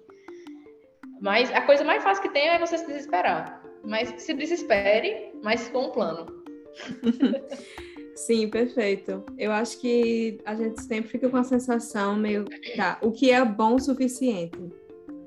Mas 1.21 1.53
a 1.53 1.63
coisa 1.63 1.83
mais 1.83 2.03
fácil 2.03 2.23
que 2.23 2.29
tem 2.29 2.49
é 2.49 2.59
você 2.59 2.79
se 2.79 2.87
desesperar. 2.87 3.56
Mas 3.87 4.13
se 4.21 4.35
desespere, 4.35 5.33
mas 5.43 5.69
com 5.69 5.87
um 5.87 5.91
plano. 5.91 6.27
Sim, 8.17 8.49
perfeito. 8.49 9.23
Eu 9.39 9.53
acho 9.53 9.79
que 9.79 10.39
a 10.45 10.55
gente 10.55 10.83
sempre 10.83 11.09
fica 11.09 11.29
com 11.29 11.37
a 11.37 11.45
sensação 11.45 12.17
meio, 12.17 12.47
tá, 12.75 12.99
o 13.01 13.13
que 13.13 13.31
é 13.31 13.45
bom 13.45 13.77
o 13.77 13.81
suficiente, 13.81 14.59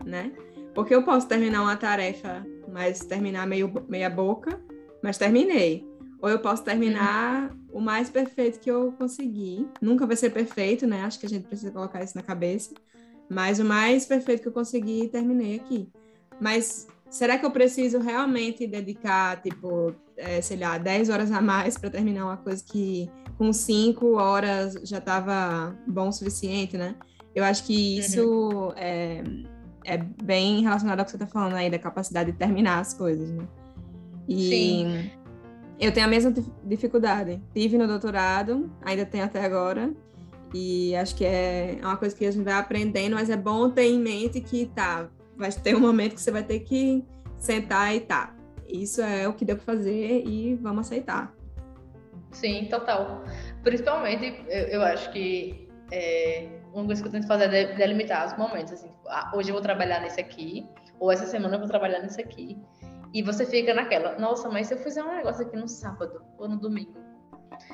né? 0.05 0.33
Porque 0.73 0.93
eu 0.93 1.03
posso 1.03 1.27
terminar 1.27 1.61
uma 1.61 1.77
tarefa, 1.77 2.45
mas 2.67 2.99
terminar 2.99 3.47
meio 3.47 3.71
meia 3.87 4.09
boca, 4.09 4.59
mas 5.01 5.17
terminei. 5.17 5.87
Ou 6.21 6.29
eu 6.29 6.39
posso 6.39 6.63
terminar 6.63 7.51
uhum. 7.51 7.77
o 7.77 7.79
mais 7.79 8.09
perfeito 8.09 8.59
que 8.59 8.69
eu 8.69 8.91
conseguir. 8.93 9.67
Nunca 9.81 10.05
vai 10.05 10.17
ser 10.17 10.31
perfeito, 10.31 10.85
né? 10.85 11.03
Acho 11.03 11.19
que 11.19 11.25
a 11.25 11.29
gente 11.29 11.47
precisa 11.47 11.71
colocar 11.71 12.03
isso 12.03 12.17
na 12.17 12.23
cabeça. 12.23 12.73
Mas 13.29 13.59
o 13.59 13.65
mais 13.65 14.05
perfeito 14.05 14.41
que 14.41 14.47
eu 14.47 14.51
consegui, 14.51 15.07
terminei 15.07 15.55
aqui. 15.55 15.87
Mas 16.41 16.87
será 17.09 17.37
que 17.37 17.45
eu 17.45 17.51
preciso 17.51 17.99
realmente 17.99 18.67
dedicar, 18.67 19.41
tipo, 19.41 19.93
é, 20.15 20.41
sei 20.41 20.57
lá, 20.57 20.77
10 20.77 21.09
horas 21.09 21.31
a 21.31 21.41
mais 21.41 21.77
para 21.77 21.89
terminar 21.89 22.25
uma 22.25 22.37
coisa 22.37 22.63
que 22.63 23.09
com 23.37 23.51
5 23.51 24.13
horas 24.15 24.73
já 24.83 24.97
estava 24.97 25.75
bom 25.87 26.09
o 26.09 26.11
suficiente, 26.11 26.77
né? 26.77 26.95
Eu 27.33 27.43
acho 27.43 27.63
que 27.63 27.99
isso 27.99 28.49
uhum. 28.49 28.73
é, 28.75 29.23
é 29.85 29.97
bem 29.97 30.61
relacionado 30.61 30.99
ao 30.99 31.05
que 31.05 31.11
você 31.11 31.17
está 31.17 31.27
falando 31.27 31.55
aí, 31.55 31.69
da 31.69 31.79
capacidade 31.79 32.31
de 32.31 32.37
terminar 32.37 32.79
as 32.79 32.93
coisas, 32.93 33.29
né? 33.29 33.47
E 34.27 34.49
Sim. 34.49 35.11
eu 35.79 35.91
tenho 35.91 36.05
a 36.05 36.09
mesma 36.09 36.33
dificuldade. 36.63 37.41
Tive 37.53 37.77
no 37.77 37.87
doutorado, 37.87 38.69
ainda 38.83 39.05
tenho 39.05 39.23
até 39.23 39.43
agora, 39.43 39.91
e 40.53 40.95
acho 40.95 41.15
que 41.15 41.25
é 41.25 41.79
uma 41.81 41.97
coisa 41.97 42.15
que 42.15 42.25
a 42.25 42.31
gente 42.31 42.43
vai 42.43 42.53
aprendendo, 42.53 43.15
mas 43.15 43.29
é 43.29 43.37
bom 43.37 43.69
ter 43.69 43.85
em 43.85 43.99
mente 43.99 44.41
que 44.41 44.65
tá, 44.67 45.09
vai 45.39 45.51
ter 45.51 45.75
um 45.75 45.79
momento 45.79 46.15
que 46.15 46.21
você 46.21 46.31
vai 46.31 46.43
ter 46.43 46.59
que 46.59 47.03
sentar 47.37 47.95
e 47.95 48.01
tá. 48.01 48.35
Isso 48.67 49.01
é 49.01 49.27
o 49.27 49.33
que 49.33 49.45
deu 49.45 49.55
para 49.55 49.65
fazer 49.65 50.23
e 50.25 50.55
vamos 50.55 50.85
aceitar. 50.85 51.33
Sim, 52.31 52.67
total. 52.69 53.23
Principalmente, 53.63 54.43
eu, 54.47 54.67
eu 54.67 54.81
acho 54.83 55.11
que 55.11 55.67
é, 55.91 56.47
uma 56.73 56.85
coisa 56.85 57.01
que 57.01 57.07
eu 57.07 57.11
tento 57.11 57.27
fazer 57.27 57.51
é 57.51 57.73
delimitar 57.73 58.27
os 58.27 58.37
momentos. 58.37 58.73
Assim, 58.73 58.87
tipo, 58.87 59.07
ah, 59.07 59.31
hoje 59.35 59.49
eu 59.49 59.53
vou 59.53 59.61
trabalhar 59.61 60.01
nesse 60.01 60.21
aqui, 60.21 60.67
ou 60.99 61.11
essa 61.11 61.25
semana 61.25 61.55
eu 61.55 61.59
vou 61.59 61.67
trabalhar 61.67 61.99
nesse 61.99 62.21
aqui. 62.21 62.57
E 63.11 63.23
você 63.23 63.45
fica 63.45 63.73
naquela, 63.73 64.19
nossa, 64.19 64.49
mas 64.49 64.67
se 64.67 64.75
eu 64.75 64.77
fizer 64.77 65.03
um 65.03 65.15
negócio 65.15 65.43
aqui 65.45 65.57
no 65.57 65.67
sábado 65.67 66.21
ou 66.37 66.47
no 66.47 66.57
domingo? 66.57 66.93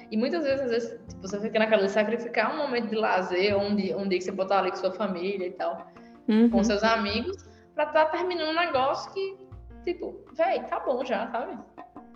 E 0.09 0.15
muitas 0.15 0.43
vezes, 0.43 0.61
às 0.61 0.69
vezes, 0.69 0.99
tipo, 1.09 1.21
você 1.21 1.39
fica 1.41 1.59
naquela 1.59 1.83
de 1.83 1.91
sacrificar 1.91 2.53
um 2.53 2.57
momento 2.57 2.87
de 2.87 2.95
lazer, 2.95 3.57
um 3.57 3.75
dia, 3.75 3.97
um 3.97 4.07
dia 4.07 4.17
que 4.17 4.23
você 4.23 4.31
botar 4.31 4.59
ali 4.59 4.71
com 4.71 4.77
sua 4.77 4.93
família 4.93 5.47
e 5.47 5.51
tal, 5.51 5.91
uhum. 6.27 6.49
com 6.49 6.63
seus 6.63 6.83
amigos, 6.83 7.44
pra 7.75 7.83
estar 7.83 8.05
tá 8.05 8.11
terminando 8.11 8.49
um 8.49 8.59
negócio 8.59 9.11
que, 9.11 9.37
tipo, 9.83 10.25
véi, 10.33 10.63
tá 10.63 10.79
bom 10.79 11.03
já, 11.05 11.27
sabe? 11.27 11.59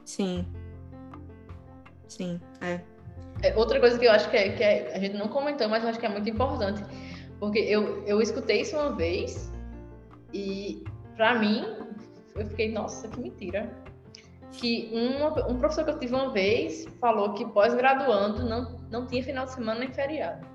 Sim. 0.06 0.48
Sim, 2.08 2.42
é. 2.62 2.82
é. 3.44 3.56
Outra 3.56 3.80
coisa 3.80 4.00
que 4.00 4.06
eu 4.06 4.12
acho 4.12 4.30
que, 4.32 4.38
é, 4.38 4.50
que 4.54 4.64
é, 4.64 4.96
a 4.96 5.00
gente 5.00 5.16
não 5.16 5.28
comentou, 5.28 5.68
mas 5.70 5.84
eu 5.84 5.90
acho 5.90 6.00
que 6.00 6.06
é 6.06 6.10
muito 6.10 6.28
importante, 6.28 6.84
porque 7.40 7.60
eu, 7.60 8.04
eu 8.06 8.22
escutei 8.22 8.62
isso 8.62 8.76
uma 8.76 8.96
vez 8.96 9.52
e, 10.34 10.84
pra 11.16 11.38
mim, 11.38 11.64
eu 12.36 12.46
fiquei, 12.48 12.72
nossa, 12.72 13.08
que 13.08 13.20
mentira. 13.20 13.70
Que 14.52 14.90
uma, 14.92 15.48
um 15.48 15.60
professor 15.60 15.86
que 15.86 15.92
eu 15.92 16.00
tive 16.00 16.16
uma 16.16 16.32
vez 16.32 16.86
falou 17.00 17.34
que 17.34 17.46
pós-graduando 17.46 18.44
não, 18.44 18.80
não 18.90 19.06
tinha 19.06 19.24
final 19.24 19.46
de 19.46 19.54
semana 19.54 19.82
nem 19.82 19.94
feriado. 19.94 20.46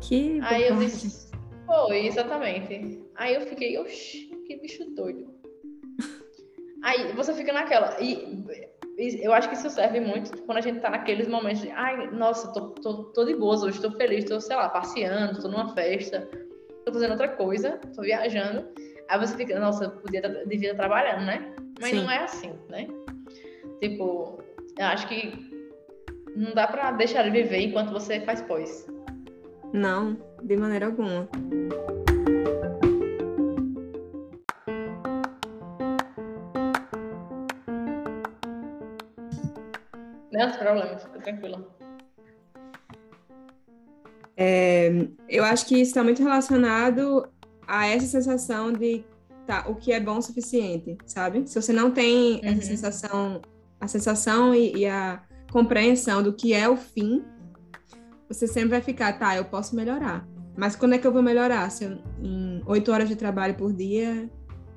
Que 0.00 0.40
Aí 0.42 0.68
eu 0.68 0.76
disse, 0.76 1.30
foi, 1.66 2.06
exatamente. 2.06 3.05
Aí 3.16 3.34
eu 3.34 3.42
fiquei, 3.42 3.78
oxi, 3.78 4.26
que 4.46 4.56
bicho 4.56 4.84
doido. 4.94 5.34
Aí 6.82 7.12
você 7.12 7.34
fica 7.34 7.52
naquela. 7.52 7.96
E 8.00 8.44
eu 9.22 9.32
acho 9.32 9.48
que 9.48 9.54
isso 9.54 9.68
serve 9.70 10.00
muito 10.00 10.42
quando 10.42 10.58
a 10.58 10.60
gente 10.60 10.80
tá 10.80 10.90
naqueles 10.90 11.28
momentos 11.28 11.62
de, 11.62 11.70
ai, 11.70 12.10
nossa, 12.10 12.52
tô, 12.52 12.70
tô, 12.70 13.04
tô 13.04 13.24
de 13.24 13.34
boas 13.34 13.62
hoje, 13.62 13.80
tô 13.80 13.90
feliz, 13.90 14.24
tô, 14.24 14.40
sei 14.40 14.56
lá, 14.56 14.68
passeando, 14.68 15.40
tô 15.40 15.48
numa 15.48 15.74
festa, 15.74 16.28
tô 16.84 16.92
fazendo 16.92 17.10
outra 17.10 17.28
coisa, 17.28 17.80
tô 17.94 18.02
viajando. 18.02 18.66
Aí 19.08 19.18
você 19.18 19.36
fica, 19.36 19.58
nossa, 19.58 19.90
podia 19.90 20.22
devia 20.46 20.70
estar 20.70 20.82
trabalhando, 20.82 21.26
né? 21.26 21.54
Mas 21.80 21.90
Sim. 21.90 22.02
não 22.02 22.10
é 22.10 22.18
assim, 22.18 22.52
né? 22.68 22.86
Tipo, 23.80 24.42
eu 24.78 24.86
acho 24.86 25.06
que 25.08 25.32
não 26.34 26.54
dá 26.54 26.66
pra 26.66 26.92
deixar 26.92 27.22
de 27.22 27.30
viver 27.30 27.60
enquanto 27.60 27.92
você 27.92 28.20
faz 28.20 28.40
pós. 28.42 28.86
Não, 29.72 30.16
de 30.42 30.56
maneira 30.56 30.86
alguma. 30.86 31.28
Não 40.36 40.50
tem 40.50 40.58
problema, 40.58 40.98
fica 40.98 41.18
tranquila. 41.20 41.66
É, 44.36 45.08
eu 45.28 45.42
acho 45.44 45.66
que 45.66 45.74
isso 45.74 45.90
está 45.90 46.04
muito 46.04 46.22
relacionado 46.22 47.26
a 47.66 47.86
essa 47.86 48.06
sensação 48.06 48.70
de 48.70 49.02
tá, 49.46 49.64
o 49.66 49.74
que 49.74 49.92
é 49.92 49.98
bom 49.98 50.18
o 50.18 50.22
suficiente, 50.22 50.98
sabe? 51.06 51.46
Se 51.46 51.60
você 51.60 51.72
não 51.72 51.90
tem 51.90 52.34
uhum. 52.34 52.40
essa 52.44 52.62
sensação, 52.62 53.40
a 53.80 53.88
sensação 53.88 54.54
e, 54.54 54.76
e, 54.76 54.86
a 54.86 55.22
compreensão 55.50 56.22
do 56.22 56.34
que 56.34 56.52
é 56.52 56.68
o 56.68 56.76
fim, 56.76 57.24
você 58.28 58.46
sempre 58.46 58.70
vai 58.70 58.82
ficar, 58.82 59.18
tá, 59.18 59.34
eu 59.36 59.44
posso 59.46 59.74
melhorar. 59.74 60.26
Mas 60.54 60.76
quando 60.76 60.94
é 60.94 60.98
que 60.98 61.06
eu 61.06 61.12
vou 61.12 61.22
melhorar? 61.22 61.70
Se 61.70 61.84
eu, 61.84 61.98
em 62.20 62.62
oito 62.66 62.92
horas 62.92 63.08
de 63.08 63.16
trabalho 63.16 63.54
por 63.54 63.72
dia 63.72 64.28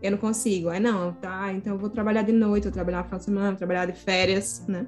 eu 0.02 0.12
não 0.12 0.17
consigo. 0.17 0.69
Aí 0.69 0.80
não, 0.80 1.12
tá, 1.13 1.52
então 1.52 1.74
eu 1.74 1.80
vou 1.80 1.89
trabalhar 1.89 2.22
de 2.22 2.32
noite, 2.32 2.63
vou 2.63 2.72
trabalhar 2.72 3.00
no 3.00 3.04
final 3.06 3.19
de 3.19 3.26
semana, 3.26 3.50
vou 3.50 3.58
trabalhar 3.58 3.86
de 3.86 3.93
férias, 3.93 4.65
né? 4.67 4.88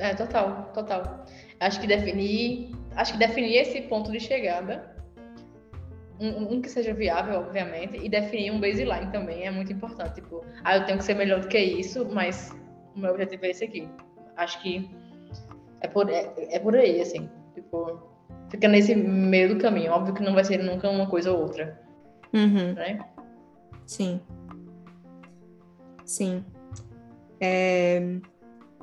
É, 0.00 0.14
total, 0.14 0.70
total. 0.72 1.26
Acho 1.60 1.78
que 1.78 1.86
definir, 1.86 2.74
acho 2.96 3.12
que 3.12 3.18
definir 3.18 3.56
esse 3.56 3.82
ponto 3.82 4.10
de 4.10 4.18
chegada, 4.18 4.96
um, 6.18 6.54
um, 6.54 6.62
que 6.62 6.70
seja 6.70 6.94
viável, 6.94 7.40
obviamente, 7.40 7.98
e 8.02 8.08
definir 8.08 8.50
um 8.50 8.58
baseline 8.58 9.12
também 9.12 9.46
é 9.46 9.50
muito 9.50 9.70
importante. 9.70 10.14
Tipo, 10.14 10.42
ah, 10.64 10.78
eu 10.78 10.86
tenho 10.86 10.96
que 10.96 11.04
ser 11.04 11.14
melhor 11.14 11.40
do 11.40 11.48
que 11.48 11.58
isso, 11.58 12.08
mas 12.10 12.50
o 12.96 12.98
meu 12.98 13.10
objetivo 13.10 13.44
é 13.44 13.50
esse 13.50 13.64
aqui. 13.64 13.86
Acho 14.36 14.62
que 14.62 14.90
é 15.82 15.88
por, 15.88 16.08
é, 16.08 16.32
é 16.36 16.58
por 16.58 16.74
aí, 16.74 17.02
assim. 17.02 17.28
Tipo, 17.54 18.00
fica 18.48 18.66
nesse 18.66 18.94
meio 18.94 19.54
do 19.54 19.60
caminho. 19.60 19.92
Óbvio 19.92 20.14
que 20.14 20.22
não 20.22 20.32
vai 20.32 20.44
ser 20.44 20.62
nunca 20.62 20.88
uma 20.88 21.08
coisa 21.08 21.30
ou 21.30 21.42
outra. 21.42 21.78
Uhum. 22.32 22.72
Né? 22.72 23.00
Sim. 23.86 24.18
Sim. 26.06 26.42
É... 27.38 28.18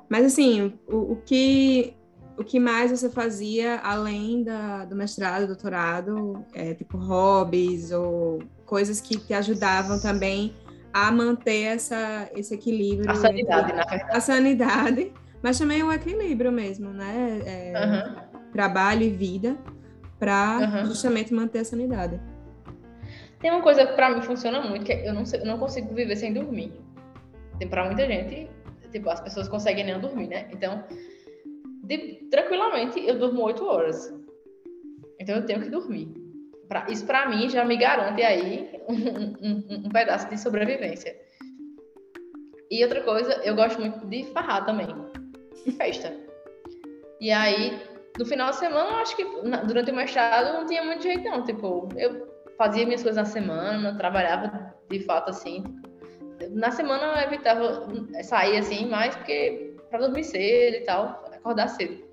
Mas 0.09 0.25
assim, 0.25 0.73
o, 0.87 1.13
o, 1.13 1.15
que 1.25 1.93
o 2.37 2.43
que 2.43 2.59
mais 2.59 2.91
você 2.91 3.09
fazia 3.09 3.79
além 3.79 4.43
da, 4.43 4.85
do 4.85 4.95
mestrado, 4.95 5.47
doutorado, 5.47 6.45
é, 6.53 6.73
tipo 6.73 6.97
hobbies 6.97 7.91
ou 7.91 8.39
coisas 8.65 9.01
que 9.01 9.17
te 9.17 9.33
ajudavam 9.33 9.99
também 9.99 10.53
a 10.93 11.11
manter 11.11 11.63
essa, 11.63 12.29
esse 12.35 12.53
equilíbrio. 12.53 13.09
A 13.11 13.15
sanidade, 13.15 13.73
na 13.73 13.83
verdade. 13.83 14.17
A 14.17 14.19
sanidade, 14.19 15.13
mas 15.41 15.57
também 15.57 15.83
o 15.83 15.91
equilíbrio 15.91 16.51
mesmo, 16.51 16.89
né? 16.91 17.41
É, 17.45 17.73
uhum. 17.85 18.41
Trabalho 18.51 19.03
e 19.03 19.09
vida, 19.09 19.57
para 20.17 20.59
uhum. 20.59 20.85
justamente 20.85 21.33
manter 21.33 21.59
a 21.59 21.65
sanidade. 21.65 22.19
Tem 23.39 23.51
uma 23.51 23.61
coisa 23.61 23.85
que 23.85 23.93
para 23.93 24.09
mim 24.09 24.21
funciona 24.21 24.61
muito, 24.61 24.85
que 24.85 24.91
é 24.91 25.07
eu 25.07 25.13
não, 25.13 25.23
eu 25.31 25.45
não 25.45 25.59
consigo 25.59 25.93
viver 25.93 26.15
sem 26.15 26.33
dormir. 26.33 26.73
Tem 27.59 27.67
para 27.67 27.85
muita 27.85 28.05
gente, 28.05 28.49
tipo, 28.91 29.09
as 29.09 29.21
pessoas 29.21 29.47
conseguem 29.47 29.85
nem 29.85 29.99
dormir, 29.99 30.27
né? 30.27 30.47
Então, 30.51 30.83
de, 31.83 32.27
tranquilamente, 32.29 32.99
eu 33.05 33.17
durmo 33.17 33.43
oito 33.43 33.65
horas. 33.65 34.13
Então, 35.19 35.35
eu 35.35 35.45
tenho 35.45 35.61
que 35.61 35.69
dormir. 35.69 36.13
Pra, 36.67 36.85
isso, 36.89 37.05
para 37.05 37.29
mim, 37.29 37.49
já 37.49 37.63
me 37.63 37.77
garante 37.77 38.21
aí 38.21 38.69
um, 38.89 39.47
um, 39.47 39.85
um, 39.85 39.89
pedaço 39.89 40.29
de 40.29 40.37
sobrevivência. 40.37 41.15
E 42.69 42.83
outra 42.83 43.01
coisa, 43.01 43.33
eu 43.43 43.55
gosto 43.55 43.79
muito 43.79 44.05
de 44.05 44.25
farrar 44.25 44.65
também. 44.65 44.87
De 45.65 45.71
festa. 45.71 46.13
E 47.21 47.31
aí, 47.31 47.81
no 48.19 48.25
final 48.25 48.49
de 48.49 48.57
semana, 48.57 48.89
eu 48.89 48.95
acho 48.97 49.15
que 49.15 49.23
durante 49.65 49.91
o 49.91 49.95
mestrado 49.95 50.53
não 50.53 50.65
tinha 50.65 50.83
muito 50.83 51.03
jeito, 51.03 51.23
não. 51.23 51.43
Tipo, 51.43 51.87
eu 51.95 52.27
fazia 52.57 52.85
minhas 52.85 53.03
coisas 53.03 53.17
na 53.17 53.25
semana, 53.25 53.97
trabalhava 53.97 54.73
de 54.89 54.99
fato 55.01 55.29
assim, 55.29 55.63
na 56.51 56.71
semana 56.71 57.21
eu 57.21 57.27
evitava 57.27 57.87
sair 58.23 58.57
assim 58.57 58.87
mais 58.87 59.15
porque 59.15 59.75
para 59.89 59.99
dormir 59.99 60.23
cedo 60.23 60.77
e 60.77 60.81
tal, 60.81 61.23
acordar 61.33 61.67
cedo. 61.69 62.05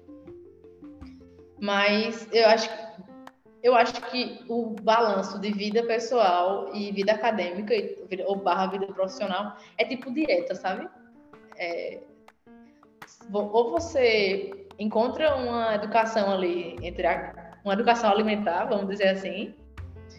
Mas 1.60 2.28
eu 2.32 2.46
acho 2.48 2.68
eu 3.62 3.74
acho 3.74 3.98
que 4.10 4.44
o 4.46 4.76
balanço 4.82 5.40
de 5.40 5.50
vida 5.50 5.82
pessoal 5.84 6.70
e 6.74 6.92
vida 6.92 7.12
acadêmica 7.12 7.74
ou 8.26 8.36
barra 8.36 8.66
vida 8.66 8.86
profissional 8.88 9.56
é 9.78 9.86
tipo 9.86 10.12
dieta, 10.12 10.54
sabe? 10.54 10.86
É, 11.56 12.00
ou 13.32 13.70
você 13.70 14.66
encontra 14.78 15.34
uma 15.36 15.74
educação 15.76 16.30
ali 16.30 16.76
entre 16.82 17.06
a, 17.06 17.32
uma 17.64 17.72
educação 17.72 18.10
alimentar, 18.10 18.66
vamos 18.66 18.88
dizer 18.88 19.08
assim, 19.08 19.54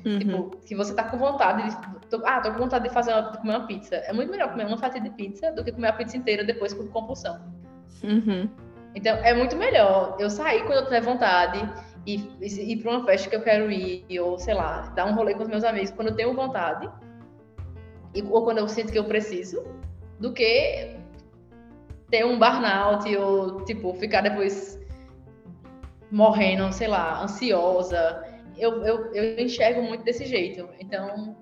Uhum. 0.05 0.19
Tipo, 0.19 0.57
que 0.65 0.75
você 0.75 0.93
tá 0.93 1.03
com 1.03 1.17
vontade 1.17 1.69
de. 1.69 2.07
Tô, 2.09 2.21
ah, 2.25 2.39
tô 2.39 2.51
com 2.51 2.59
vontade 2.59 2.87
de 2.87 2.93
fazer 2.93 3.11
uma, 3.11 3.31
de 3.31 3.37
comer 3.39 3.55
uma 3.55 3.65
pizza. 3.67 3.95
É 3.95 4.13
muito 4.13 4.29
melhor 4.29 4.51
comer 4.51 4.67
uma 4.67 4.77
fatia 4.77 5.01
de 5.01 5.09
pizza 5.09 5.51
do 5.51 5.63
que 5.63 5.71
comer 5.71 5.87
a 5.87 5.93
pizza 5.93 6.15
inteira 6.15 6.43
depois 6.43 6.73
com 6.73 6.87
compulsão. 6.87 7.41
Uhum. 8.03 8.47
Então, 8.93 9.17
é 9.17 9.33
muito 9.33 9.55
melhor 9.55 10.15
eu 10.19 10.29
sair 10.29 10.63
quando 10.65 10.77
eu 10.77 10.83
tiver 10.85 11.01
vontade 11.01 11.67
e 12.05 12.15
ir 12.41 12.77
para 12.77 12.91
uma 12.91 13.05
festa 13.05 13.29
que 13.29 13.35
eu 13.35 13.41
quero 13.41 13.69
ir, 13.71 14.05
ou 14.19 14.37
sei 14.37 14.53
lá, 14.53 14.93
dar 14.95 15.05
um 15.07 15.15
rolê 15.15 15.33
com 15.33 15.41
os 15.41 15.49
meus 15.49 15.63
amigos 15.63 15.89
quando 15.89 16.09
eu 16.09 16.15
tenho 16.15 16.33
vontade, 16.35 16.87
e, 18.13 18.21
ou 18.21 18.43
quando 18.43 18.59
eu 18.59 18.67
sinto 18.67 18.91
que 18.91 18.99
eu 18.99 19.05
preciso, 19.05 19.65
do 20.19 20.31
que 20.31 20.95
ter 22.09 22.23
um 22.23 22.37
burnout 22.37 23.17
ou, 23.17 23.65
tipo, 23.65 23.93
ficar 23.95 24.21
depois 24.21 24.79
morrendo, 26.11 26.71
sei 26.71 26.87
lá, 26.87 27.23
ansiosa 27.23 28.23
eu, 28.57 28.83
eu, 28.83 29.13
eu 29.13 29.39
enxergo 29.39 29.81
muito 29.81 30.03
desse 30.03 30.25
jeito. 30.25 30.67
Então. 30.79 31.35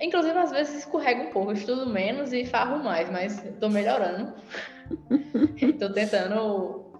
Inclusive, 0.00 0.36
às 0.36 0.50
vezes 0.50 0.78
escorrego 0.78 1.22
um 1.22 1.30
pouco, 1.30 1.52
estudo 1.52 1.86
menos 1.86 2.32
e 2.32 2.44
farro 2.44 2.82
mais, 2.82 3.10
mas 3.10 3.44
estou 3.44 3.70
melhorando. 3.70 4.34
Estou 5.56 5.90
tentando. 5.92 6.92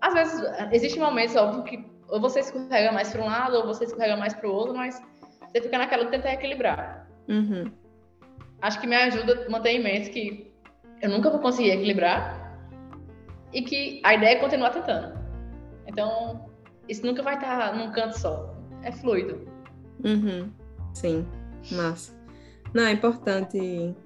Às 0.00 0.14
vezes, 0.14 0.42
existem 0.72 1.02
momentos, 1.02 1.36
óbvio, 1.36 1.62
que 1.64 1.92
ou 2.08 2.20
você 2.20 2.40
escorrega 2.40 2.92
mais 2.92 3.10
para 3.10 3.22
um 3.22 3.26
lado, 3.26 3.56
ou 3.56 3.66
você 3.66 3.84
escorrega 3.84 4.16
mais 4.16 4.34
para 4.34 4.48
o 4.48 4.52
outro, 4.52 4.74
mas 4.74 5.02
você 5.46 5.62
fica 5.62 5.78
naquela 5.78 6.04
de 6.04 6.10
tentar 6.10 6.32
equilibrar. 6.32 7.08
Uhum. 7.28 7.72
Acho 8.60 8.80
que 8.80 8.86
me 8.86 8.94
ajuda 8.94 9.46
a 9.46 9.50
manter 9.50 9.70
em 9.70 9.82
mente 9.82 10.10
que 10.10 10.52
eu 11.00 11.08
nunca 11.08 11.30
vou 11.30 11.40
conseguir 11.40 11.70
equilibrar 11.70 12.58
e 13.52 13.62
que 13.62 14.00
a 14.04 14.14
ideia 14.14 14.36
é 14.36 14.40
continuar 14.40 14.70
tentando. 14.70 15.18
Então, 15.86 16.51
isso 16.88 17.04
nunca 17.04 17.22
vai 17.22 17.34
estar 17.34 17.74
num 17.76 17.92
canto 17.92 18.18
só. 18.18 18.54
É 18.82 18.92
fluido. 18.92 19.40
Uhum. 20.04 20.50
Sim, 20.94 21.26
massa. 21.70 22.12
Não, 22.74 22.84
é 22.84 22.92
importante, 22.92 23.58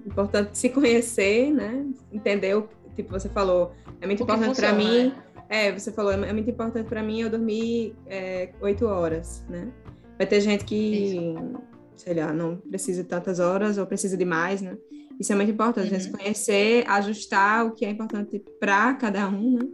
importante 0.05 0.57
se 0.57 0.69
conhecer, 0.69 1.51
né? 1.51 1.85
Entender 2.11 2.55
o 2.55 2.67
tipo 2.95 3.11
você 3.11 3.29
falou, 3.29 3.71
é 4.01 4.05
muito 4.05 4.23
importante 4.23 4.59
para 4.59 4.73
mim. 4.73 5.07
Né? 5.07 5.23
É, 5.49 5.71
você 5.71 5.91
falou, 5.91 6.11
é 6.11 6.33
muito 6.33 6.49
importante 6.49 6.87
para 6.89 7.01
mim 7.01 7.21
eu 7.21 7.29
dormir 7.29 7.95
é, 8.05 8.49
oito 8.59 8.85
é, 8.85 8.87
horas, 8.87 9.45
né? 9.47 9.71
Vai 10.17 10.27
ter 10.27 10.41
gente 10.41 10.65
que, 10.65 10.75
Isso. 10.75 11.61
sei 11.95 12.15
lá, 12.15 12.33
não 12.33 12.57
precisa 12.57 13.03
de 13.03 13.07
tantas 13.07 13.39
horas 13.39 13.77
ou 13.77 13.85
precisa 13.85 14.17
de 14.17 14.25
mais, 14.25 14.61
né? 14.61 14.77
Isso 15.19 15.31
é 15.31 15.35
muito 15.35 15.51
importante, 15.51 15.89
uhum. 15.89 15.95
a 15.95 15.99
gente 15.99 16.11
conhecer, 16.11 16.83
ajustar 16.87 17.65
o 17.65 17.71
que 17.71 17.85
é 17.85 17.89
importante 17.89 18.43
para 18.59 18.93
cada 18.95 19.29
um, 19.29 19.57
né? 19.57 19.67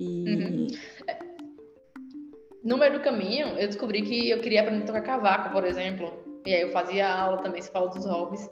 E... 0.00 0.24
Uhum. 0.28 0.66
No 2.64 2.78
meio 2.78 2.92
do 2.92 3.00
caminho, 3.00 3.48
eu 3.58 3.66
descobri 3.66 4.02
que 4.02 4.30
eu 4.30 4.40
queria 4.40 4.62
aprender 4.62 4.84
a 4.84 4.86
tocar 4.86 5.02
cavaco, 5.02 5.50
por 5.50 5.64
exemplo. 5.64 6.12
E 6.46 6.54
aí 6.54 6.62
eu 6.62 6.70
fazia 6.70 7.08
aula 7.08 7.38
também, 7.38 7.60
se 7.60 7.70
fala 7.70 7.88
dos 7.88 8.04
hobbies. 8.06 8.48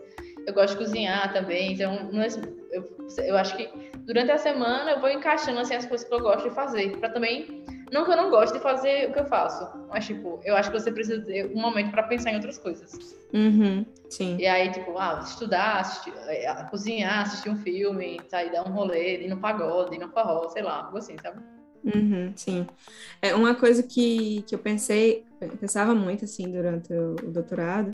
Eu 0.46 0.54
gosto 0.54 0.78
de 0.78 0.84
cozinhar 0.84 1.32
também, 1.32 1.72
então 1.72 1.92
é, 2.14 2.28
eu, 2.76 2.84
eu 3.24 3.36
acho 3.36 3.56
que 3.56 3.68
durante 4.06 4.32
a 4.32 4.38
semana 4.38 4.92
eu 4.92 5.00
vou 5.00 5.10
encaixando 5.10 5.60
assim, 5.60 5.74
as 5.74 5.86
coisas 5.86 6.06
que 6.06 6.14
eu 6.14 6.20
gosto 6.20 6.48
de 6.48 6.54
fazer, 6.54 6.96
para 6.98 7.10
também 7.10 7.64
não 7.92 8.04
que 8.04 8.12
eu 8.12 8.16
não 8.16 8.30
gosto 8.30 8.54
de 8.54 8.60
fazer 8.60 9.10
o 9.10 9.12
que 9.12 9.18
eu 9.18 9.26
faço, 9.26 9.68
mas, 9.88 10.06
tipo, 10.06 10.40
eu 10.44 10.56
acho 10.56 10.70
que 10.70 10.78
você 10.78 10.92
precisa 10.92 11.20
ter 11.22 11.46
um 11.46 11.60
momento 11.60 11.90
para 11.90 12.04
pensar 12.04 12.30
em 12.30 12.36
outras 12.36 12.56
coisas. 12.56 13.16
Uhum, 13.32 13.84
sim. 14.08 14.36
E 14.38 14.46
aí, 14.46 14.70
tipo, 14.70 14.96
ah, 14.96 15.20
estudar, 15.24 15.80
assistir, 15.80 16.12
é, 16.28 16.52
cozinhar, 16.70 17.22
assistir 17.22 17.50
um 17.50 17.56
filme, 17.56 18.20
sair 18.28 18.52
dar 18.52 18.66
um 18.66 18.72
rolê, 18.72 19.24
ir 19.24 19.28
no 19.28 19.38
pagode, 19.38 19.96
ir 19.96 19.98
no 19.98 20.08
forró, 20.08 20.48
sei 20.50 20.62
lá, 20.62 20.84
algo 20.84 20.98
assim, 20.98 21.16
sabe? 21.18 21.42
Uhum, 21.84 22.32
sim. 22.36 22.66
É 23.22 23.34
uma 23.34 23.54
coisa 23.54 23.82
que, 23.82 24.42
que 24.46 24.54
eu 24.54 24.58
pensei, 24.58 25.24
pensava 25.58 25.94
muito, 25.94 26.24
assim, 26.24 26.50
durante 26.50 26.92
o, 26.92 27.16
o 27.24 27.30
doutorado, 27.30 27.90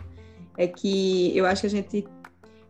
é 0.56 0.66
que 0.66 1.36
eu 1.36 1.46
acho 1.46 1.62
que 1.62 1.66
a 1.66 1.70
gente 1.70 2.08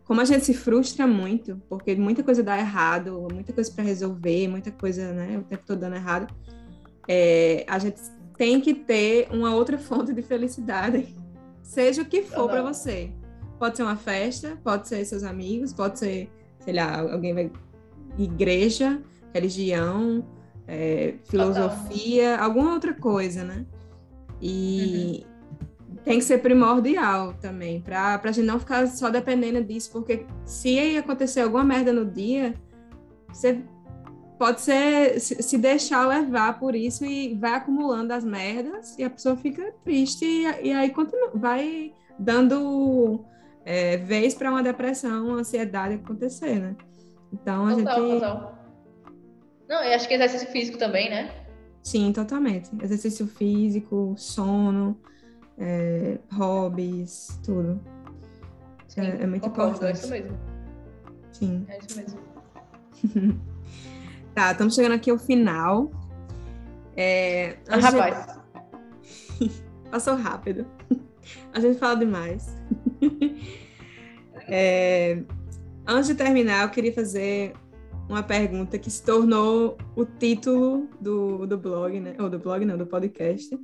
como 0.05 0.21
a 0.21 0.25
gente 0.25 0.45
se 0.45 0.55
frustra 0.55 1.05
muito, 1.05 1.61
porque 1.69 1.97
muita 1.97 2.23
coisa 2.23 2.41
dá 2.41 2.57
errado, 2.57 3.27
muita 3.33 3.53
coisa 3.53 3.73
para 3.73 3.83
resolver, 3.83 4.47
muita 4.47 4.71
coisa, 4.71 5.13
né, 5.13 5.37
o 5.37 5.43
tempo 5.43 5.65
todo 5.67 5.81
dando 5.81 5.97
errado 5.97 6.33
é, 7.09 7.65
a 7.69 7.79
gente 7.79 8.01
tem 8.37 8.61
que 8.61 8.75
ter 8.75 9.29
uma 9.31 9.55
outra 9.55 9.79
fonte 9.79 10.13
de 10.13 10.23
felicidade, 10.23 11.15
seja 11.63 12.03
o 12.03 12.05
que 12.05 12.23
for 12.23 12.49
para 12.49 12.63
você. 12.63 13.11
Pode 13.59 13.77
ser 13.77 13.85
uma 13.85 13.97
festa, 13.97 14.59
pode 14.63 14.87
ser 14.87 15.05
seus 15.05 15.23
amigos, 15.23 15.73
pode 15.73 15.99
ser, 15.99 16.31
sei 16.61 16.75
lá, 16.75 17.01
alguém 17.01 17.33
vai 17.33 17.51
igreja, 18.19 19.01
religião, 19.33 20.25
é, 20.67 21.15
filosofia, 21.25 22.33
Total. 22.33 22.45
alguma 22.45 22.73
outra 22.73 22.95
coisa, 22.95 23.45
né? 23.45 23.65
E 24.41 25.25
uhum. 25.89 25.97
tem 26.05 26.19
que 26.19 26.25
ser 26.25 26.39
primordial 26.39 27.35
também, 27.35 27.81
para 27.81 28.21
a 28.23 28.33
gente 28.33 28.47
não 28.47 28.59
ficar 28.59 28.87
só 28.87 29.09
dependendo 29.11 29.63
disso, 29.63 29.91
porque 29.93 30.27
se 30.45 30.97
acontecer 30.97 31.41
alguma 31.41 31.65
merda 31.65 31.93
no 31.93 32.05
dia, 32.05 32.55
você 33.33 33.63
pode 34.39 34.61
ser 34.61 35.19
se, 35.21 35.57
deixar 35.57 36.07
levar 36.07 36.59
por 36.59 36.75
isso 36.75 37.05
e 37.05 37.35
vai 37.35 37.55
acumulando 37.55 38.13
as 38.13 38.25
merdas 38.25 38.99
e 38.99 39.05
a 39.05 39.11
pessoa 39.11 39.37
fica 39.37 39.73
triste 39.85 40.25
e, 40.25 40.69
e 40.69 40.73
aí 40.73 40.91
continua, 40.91 41.31
vai 41.35 41.95
dando 42.19 43.25
é, 43.65 43.97
vez 43.97 44.35
para 44.35 44.51
uma 44.51 44.63
depressão, 44.63 45.29
uma 45.29 45.39
ansiedade 45.39 45.95
acontecer, 45.95 46.61
né? 46.61 46.77
Então 47.33 47.67
a 47.67 47.75
total, 47.75 48.01
gente. 48.01 48.21
Total. 48.21 48.56
Acho 49.95 50.09
que 50.09 50.15
exercício 50.15 50.49
físico 50.49 50.79
também, 50.79 51.11
né? 51.11 51.31
Sim, 51.83 52.13
totalmente. 52.13 52.71
Exercício 52.83 53.27
físico, 53.27 54.15
sono, 54.17 54.99
é, 55.57 56.19
hobbies, 56.33 57.39
tudo. 57.45 57.81
Sim, 58.89 59.03
é, 59.03 59.23
é, 59.23 59.27
muito 59.27 59.43
concordo, 59.43 59.77
importante. 59.77 59.97
É 59.97 60.01
isso 60.01 60.11
mesmo. 60.11 60.39
Sim. 61.33 61.67
É 61.69 61.79
isso 61.79 61.97
mesmo. 61.97 63.47
Tá, 64.37 64.53
estamos 64.53 64.75
chegando 64.75 64.93
aqui 64.93 65.11
ao 65.11 65.17
final. 65.17 65.91
É, 66.95 67.57
ah, 67.69 67.79
rapaz. 67.79 68.39
Passou 69.91 70.15
rápido. 70.15 70.67
A 71.55 71.61
gente 71.61 71.79
fala 71.79 71.97
demais. 71.97 72.55
é, 74.47 75.23
antes 75.87 76.09
de 76.09 76.15
terminar, 76.15 76.65
eu 76.65 76.69
queria 76.69 76.93
fazer 76.93 77.55
uma 78.09 78.23
pergunta 78.23 78.79
que 78.79 78.91
se 78.91 79.05
tornou 79.05 79.77
o 79.95 80.05
título 80.05 80.89
do, 81.01 81.47
do 81.47 81.59
blog, 81.59 81.99
né? 82.01 82.15
Ou 82.19 82.31
do 82.31 82.39
blog, 82.39 82.65
não, 82.65 82.79
do 82.79 82.87
podcast. 82.87 83.59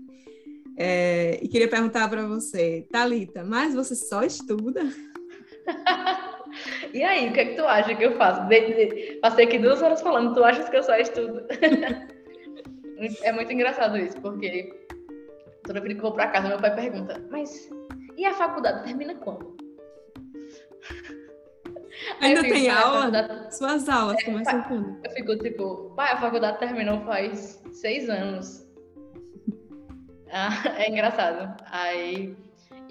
É, 0.77 1.39
e 1.43 1.49
queria 1.49 1.69
perguntar 1.69 2.09
para 2.09 2.27
você, 2.27 2.87
Talita, 2.91 3.45
mas 3.45 3.75
você 3.75 3.95
só 3.95 4.23
estuda? 4.23 4.83
E 6.93 7.03
aí, 7.03 7.31
o 7.31 7.33
que 7.33 7.41
é 7.41 7.45
que 7.47 7.55
tu 7.57 7.65
acha 7.65 7.95
que 7.95 8.05
eu 8.05 8.17
faço? 8.17 8.47
De, 8.47 8.61
de, 8.61 9.19
passei 9.23 9.47
aqui 9.47 9.59
duas 9.59 9.81
horas 9.81 10.03
falando, 10.03 10.35
tu 10.35 10.45
achas 10.45 10.69
que 10.69 10.77
eu 10.77 10.83
só 10.83 10.95
estudo? 10.97 11.47
é 13.23 13.33
muito 13.33 13.53
engraçado 13.53 13.97
isso, 13.97 14.21
porque 14.21 14.71
toda 15.65 15.81
vez 15.81 15.95
que 15.95 15.99
eu 15.99 16.03
vou 16.03 16.13
pra 16.13 16.29
casa, 16.29 16.49
meu 16.49 16.59
pai 16.59 16.75
pergunta, 16.75 17.25
mas 17.31 17.71
e 18.17 18.27
a 18.27 18.35
faculdade 18.35 18.85
termina 18.85 19.15
quando? 19.15 19.57
Ainda 22.21 22.43
tem 22.43 22.71
aula? 22.71 22.99
Faculdade... 23.01 23.57
Suas 23.57 23.89
aulas 23.89 24.17
é, 24.21 24.25
começam 24.25 24.63
quando? 24.63 25.01
Eu 25.05 25.11
fico 25.13 25.39
tipo, 25.39 25.93
pai, 25.97 26.13
a 26.13 26.17
faculdade 26.17 26.59
terminou 26.59 27.01
faz 27.05 27.63
seis 27.73 28.09
anos. 28.09 28.63
Ah, 30.35 30.49
é 30.79 30.89
engraçado. 30.89 31.63
Aí 31.71 32.35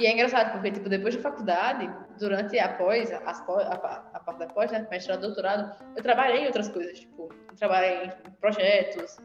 e 0.02 0.06
é 0.08 0.14
engraçado, 0.14 0.54
porque, 0.54 0.72
tipo, 0.72 0.89
depois 0.89 1.16
da 1.16 1.22
faculdade, 1.22 1.88
durante 2.18 2.58
a 2.58 2.70
pós, 2.70 3.12
a, 3.12 3.18
a, 3.18 4.10
a 4.14 4.20
parte 4.20 4.39
da 4.39 4.47
pós, 4.47 4.72
né, 4.72 4.88
mestrado, 4.89 5.22
doutorado, 5.22 5.76
eu 5.95 6.02
trabalhei 6.02 6.41
em 6.41 6.45
outras 6.47 6.70
coisas, 6.70 6.99
tipo, 6.99 7.30
trabalhei 7.56 8.06
em 8.06 8.32
projetos, 8.39 9.18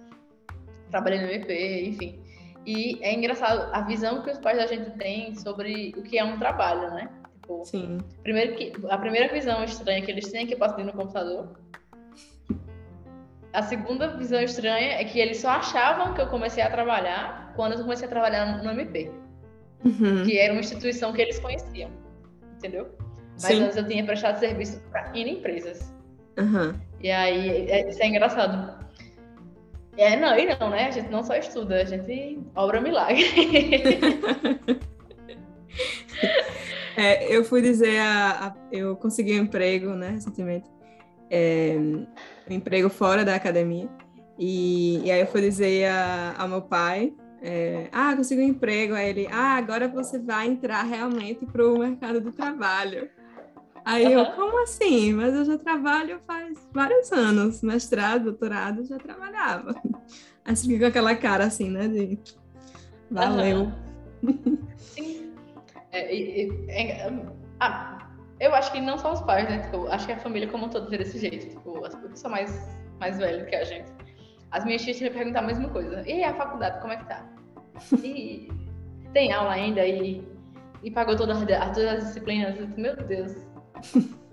trabalhei 0.91 1.21
no 1.21 1.31
EP, 1.31 1.51
enfim. 1.89 2.23
E 2.67 2.99
é 3.03 3.15
engraçado 3.15 3.71
a 3.73 3.81
visão 3.83 4.23
que 4.23 4.31
os 4.31 4.39
pais 4.39 4.59
da 4.59 4.67
gente 4.67 4.91
têm 4.99 5.35
sobre 5.35 5.95
o 5.97 6.03
que 6.03 6.19
é 6.19 6.25
um 6.25 6.39
trabalho, 6.39 6.91
né? 6.91 7.09
Tipo, 7.47 7.65
Sim. 7.65 7.99
Primeiro 8.23 8.57
que, 8.57 8.73
a 8.89 8.99
primeira 8.99 9.33
visão 9.33 9.63
estranha 9.63 10.03
que 10.03 10.11
eles 10.11 10.31
têm 10.31 10.43
é 10.43 10.47
que 10.47 10.55
eu 10.55 10.59
passo 10.59 10.79
no 10.79 10.93
computador. 10.93 11.59
A 13.53 13.63
segunda 13.63 14.09
visão 14.17 14.41
estranha 14.41 15.01
é 15.01 15.05
que 15.05 15.19
eles 15.19 15.39
só 15.39 15.51
achavam 15.51 16.13
que 16.13 16.21
eu 16.21 16.27
comecei 16.27 16.63
a 16.63 16.71
trabalhar 16.71 17.53
quando 17.57 17.73
eu 17.73 17.79
comecei 17.79 18.07
a 18.07 18.11
trabalhar 18.11 18.63
no 18.63 18.71
MP 18.71 19.11
uhum. 19.87 20.25
que 20.25 20.39
era 20.39 20.53
uma 20.53 20.61
instituição 20.61 21.13
que 21.13 21.23
eles 21.23 21.39
conheciam, 21.39 21.91
entendeu? 22.57 22.89
Mas 23.35 23.43
Sim. 23.43 23.63
antes 23.63 23.77
eu 23.77 23.87
tinha 23.87 24.05
prestado 24.05 24.39
serviço 24.39 24.81
para 24.91 25.17
N 25.17 25.31
empresas. 25.31 25.93
Uhum. 26.39 26.75
E 27.01 27.11
aí, 27.11 27.71
é, 27.71 27.89
isso 27.89 28.03
é 28.03 28.07
engraçado. 28.09 28.85
É, 29.97 30.17
não, 30.17 30.39
e 30.39 30.47
não, 30.59 30.71
né? 30.71 30.87
A 30.87 30.91
gente 30.91 31.09
não 31.09 31.23
só 31.23 31.35
estuda, 31.37 31.81
a 31.81 31.85
gente 31.85 32.39
obra 32.55 32.81
milagre. 32.81 33.25
é, 36.97 37.35
eu 37.35 37.45
fui 37.45 37.63
dizer, 37.63 37.99
a, 37.99 38.47
a, 38.47 38.55
eu 38.73 38.97
consegui 38.97 39.39
um 39.39 39.45
emprego, 39.45 39.91
né, 39.91 40.11
recentemente, 40.11 40.71
é, 41.31 41.77
um 42.49 42.55
emprego 42.55 42.89
fora 42.89 43.25
da 43.25 43.35
academia, 43.35 43.89
e, 44.39 45.01
e 45.05 45.11
aí 45.11 45.21
eu 45.21 45.27
fui 45.27 45.41
dizer 45.41 45.87
a, 45.87 46.35
ao 46.39 46.49
meu 46.49 46.63
pai, 46.63 47.13
é, 47.43 47.89
ah, 47.93 48.15
consegui 48.17 48.43
um 48.43 48.49
emprego. 48.49 48.95
Aí 48.95 49.09
ele, 49.11 49.29
ah, 49.31 49.57
agora 49.57 49.89
você 49.89 50.19
vai 50.19 50.47
entrar 50.47 50.83
realmente 50.83 51.47
para 51.47 51.67
o 51.67 51.79
mercado 51.79 52.21
do 52.21 52.33
trabalho. 52.33 53.09
Aí 53.85 54.13
eu, 54.13 54.27
como 54.33 54.63
assim? 54.65 55.13
Mas 55.13 55.33
eu 55.33 55.45
já 55.45 55.57
trabalho 55.57 56.19
faz 56.27 56.59
vários 56.73 57.13
anos, 57.13 57.63
mestrado, 57.63 58.25
doutorado, 58.25 58.85
já 58.85 58.99
trabalhava. 58.99 59.81
Aí 60.45 60.57
você 60.57 60.67
fica 60.67 60.81
com 60.81 60.87
aquela 60.87 61.15
cara 61.15 61.45
assim, 61.45 61.71
né, 61.71 61.87
de 61.87 62.19
valeu. 63.11 63.71
Uhum. 64.23 64.59
É, 65.97 66.43
é, 66.69 67.11
ah, 67.61 67.97
eu 68.39 68.55
acho 68.55 68.71
que 68.73 68.81
não 68.81 68.99
só 68.99 69.13
os 69.13 69.21
pais, 69.23 69.49
né? 69.49 69.61
Tipo, 69.61 69.87
acho 69.89 70.07
que 70.07 70.13
a 70.13 70.19
família 70.19 70.49
como 70.49 70.67
um 70.67 70.69
todo 70.69 70.91
vê 70.91 70.99
desse 70.99 71.19
jeito. 71.19 71.49
Tipo, 71.49 71.85
as 71.85 71.95
pessoas 71.95 72.19
são 72.19 72.31
mais, 72.31 72.79
mais 73.01 73.19
velhas 73.19 73.49
que 73.49 73.57
a 73.57 73.65
gente. 73.65 73.91
As 74.51 74.65
minhas 74.65 74.83
tias 74.83 75.01
me 75.01 75.11
perguntar 75.11 75.41
a 75.41 75.47
mesma 75.47 75.69
coisa. 75.71 76.03
E 76.09 76.23
a 76.23 76.35
faculdade, 76.35 76.81
como 76.81 76.93
é 76.93 76.97
que 76.97 77.07
tá? 77.07 77.29
E 78.03 78.49
tem 79.13 79.33
aula 79.33 79.53
ainda 79.53 79.87
e, 79.87 80.23
e 80.83 80.91
pagou 80.91 81.17
todas, 81.17 81.39
todas 81.39 81.79
as 81.79 82.07
disciplinas. 82.09 82.55
Disse, 82.57 82.81
meu 82.81 82.97
Deus. 82.97 83.33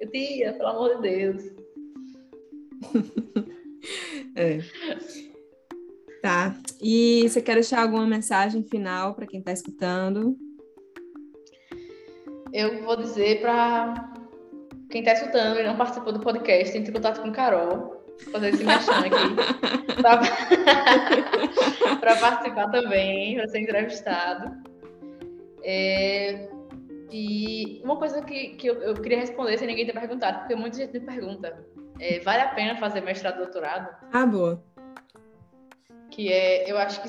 Eu 0.00 0.10
tia, 0.10 0.54
pelo 0.54 0.68
amor 0.68 0.96
de 0.96 1.02
Deus. 1.02 1.44
É. 4.34 4.58
Tá. 6.22 6.54
E 6.80 7.28
você 7.28 7.40
quer 7.40 7.54
deixar 7.54 7.82
alguma 7.82 8.06
mensagem 8.06 8.62
final 8.62 9.14
para 9.14 9.26
quem 9.26 9.40
está 9.40 9.52
escutando? 9.52 10.36
Eu 12.52 12.82
vou 12.82 12.96
dizer 12.96 13.40
para 13.40 13.94
quem 14.90 15.00
está 15.00 15.12
escutando 15.12 15.58
e 15.58 15.62
não 15.62 15.76
participou 15.76 16.12
do 16.12 16.20
podcast, 16.20 16.76
entre 16.76 16.90
em 16.90 16.94
contato 16.94 17.20
com 17.20 17.30
Carol, 17.32 18.04
fazer 18.32 18.50
esse 18.50 18.64
mexão 18.64 18.94
aqui, 18.98 19.10
para 22.00 22.16
participar 22.16 22.70
também, 22.70 23.36
para 23.36 23.48
ser 23.48 23.60
entrevistado. 23.60 24.56
É, 25.62 26.48
e 27.10 27.80
uma 27.84 27.96
coisa 27.96 28.22
que, 28.22 28.50
que 28.50 28.66
eu, 28.66 28.82
eu, 28.82 28.94
queria 28.94 29.18
responder 29.18 29.58
sem 29.58 29.66
ninguém 29.66 29.86
ter 29.86 29.92
perguntado, 29.92 30.40
porque 30.40 30.54
muita 30.54 30.76
gente 30.78 30.92
me 30.92 31.00
pergunta: 31.00 31.64
é, 32.00 32.20
vale 32.20 32.42
a 32.42 32.48
pena 32.48 32.76
fazer 32.76 33.00
mestrado 33.02 33.36
e 33.36 33.44
doutorado? 33.44 33.94
Ah, 34.12 34.26
boa. 34.26 34.62
Que 36.10 36.32
é, 36.32 36.70
eu 36.70 36.78
acho 36.78 37.02
que 37.02 37.08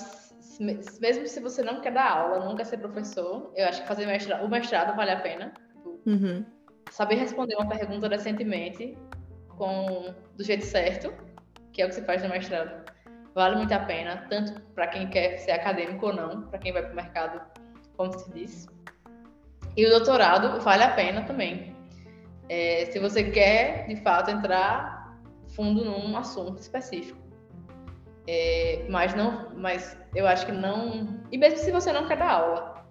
mesmo 0.60 1.26
se 1.26 1.40
você 1.40 1.64
não 1.64 1.80
quer 1.80 1.94
dar 1.94 2.12
aula, 2.12 2.56
quer 2.56 2.66
ser 2.66 2.78
professor, 2.78 3.52
eu 3.56 3.66
acho 3.68 3.82
que 3.82 3.88
fazer 3.88 4.06
mestrado, 4.06 4.46
o 4.46 4.50
mestrado 4.50 4.96
vale 4.96 5.12
a 5.12 5.20
pena. 5.20 5.54
Uhum. 6.06 6.46
Saber 6.92 7.16
responder 7.16 7.56
uma 7.56 7.70
pergunta 7.70 8.10
decentemente, 8.10 8.98
com 9.48 10.14
do 10.36 10.44
jeito 10.44 10.66
certo, 10.66 11.14
que 11.72 11.82
é 11.82 11.86
o 11.86 11.88
que 11.88 11.96
se 11.96 12.04
faz 12.04 12.22
no 12.24 12.30
mestrado, 12.30 12.84
vale 13.34 13.56
muito 13.56 13.72
a 13.72 13.80
pena, 13.80 14.26
tanto 14.30 14.60
para 14.74 14.88
quem 14.88 15.08
quer 15.10 15.38
ser 15.38 15.52
acadêmico 15.52 16.08
ou 16.08 16.14
não, 16.14 16.42
para 16.44 16.60
quem 16.60 16.74
vai 16.74 16.84
para 16.84 16.92
o 16.92 16.96
mercado, 16.96 17.42
como 17.96 18.18
se 18.18 18.32
diz. 18.34 18.68
E 19.78 19.86
o 19.86 19.90
doutorado 19.90 20.60
vale 20.62 20.84
a 20.84 20.94
pena 20.94 21.22
também. 21.24 21.74
É, 22.50 22.88
se 22.88 23.00
você 23.00 23.24
quer, 23.32 23.88
de 23.88 23.96
fato, 23.98 24.32
entrar 24.32 25.18
fundo 25.56 25.86
num 25.86 26.18
assunto 26.18 26.58
específico. 26.58 27.29
É, 28.32 28.86
mas 28.88 29.16
não, 29.16 29.50
mas 29.56 29.98
eu 30.14 30.28
acho 30.28 30.46
que 30.46 30.52
não. 30.52 31.20
E 31.32 31.38
mesmo 31.38 31.58
se 31.58 31.72
você 31.72 31.92
não 31.92 32.08
quer 32.08 32.18
dar 32.18 32.30
aula, 32.30 32.86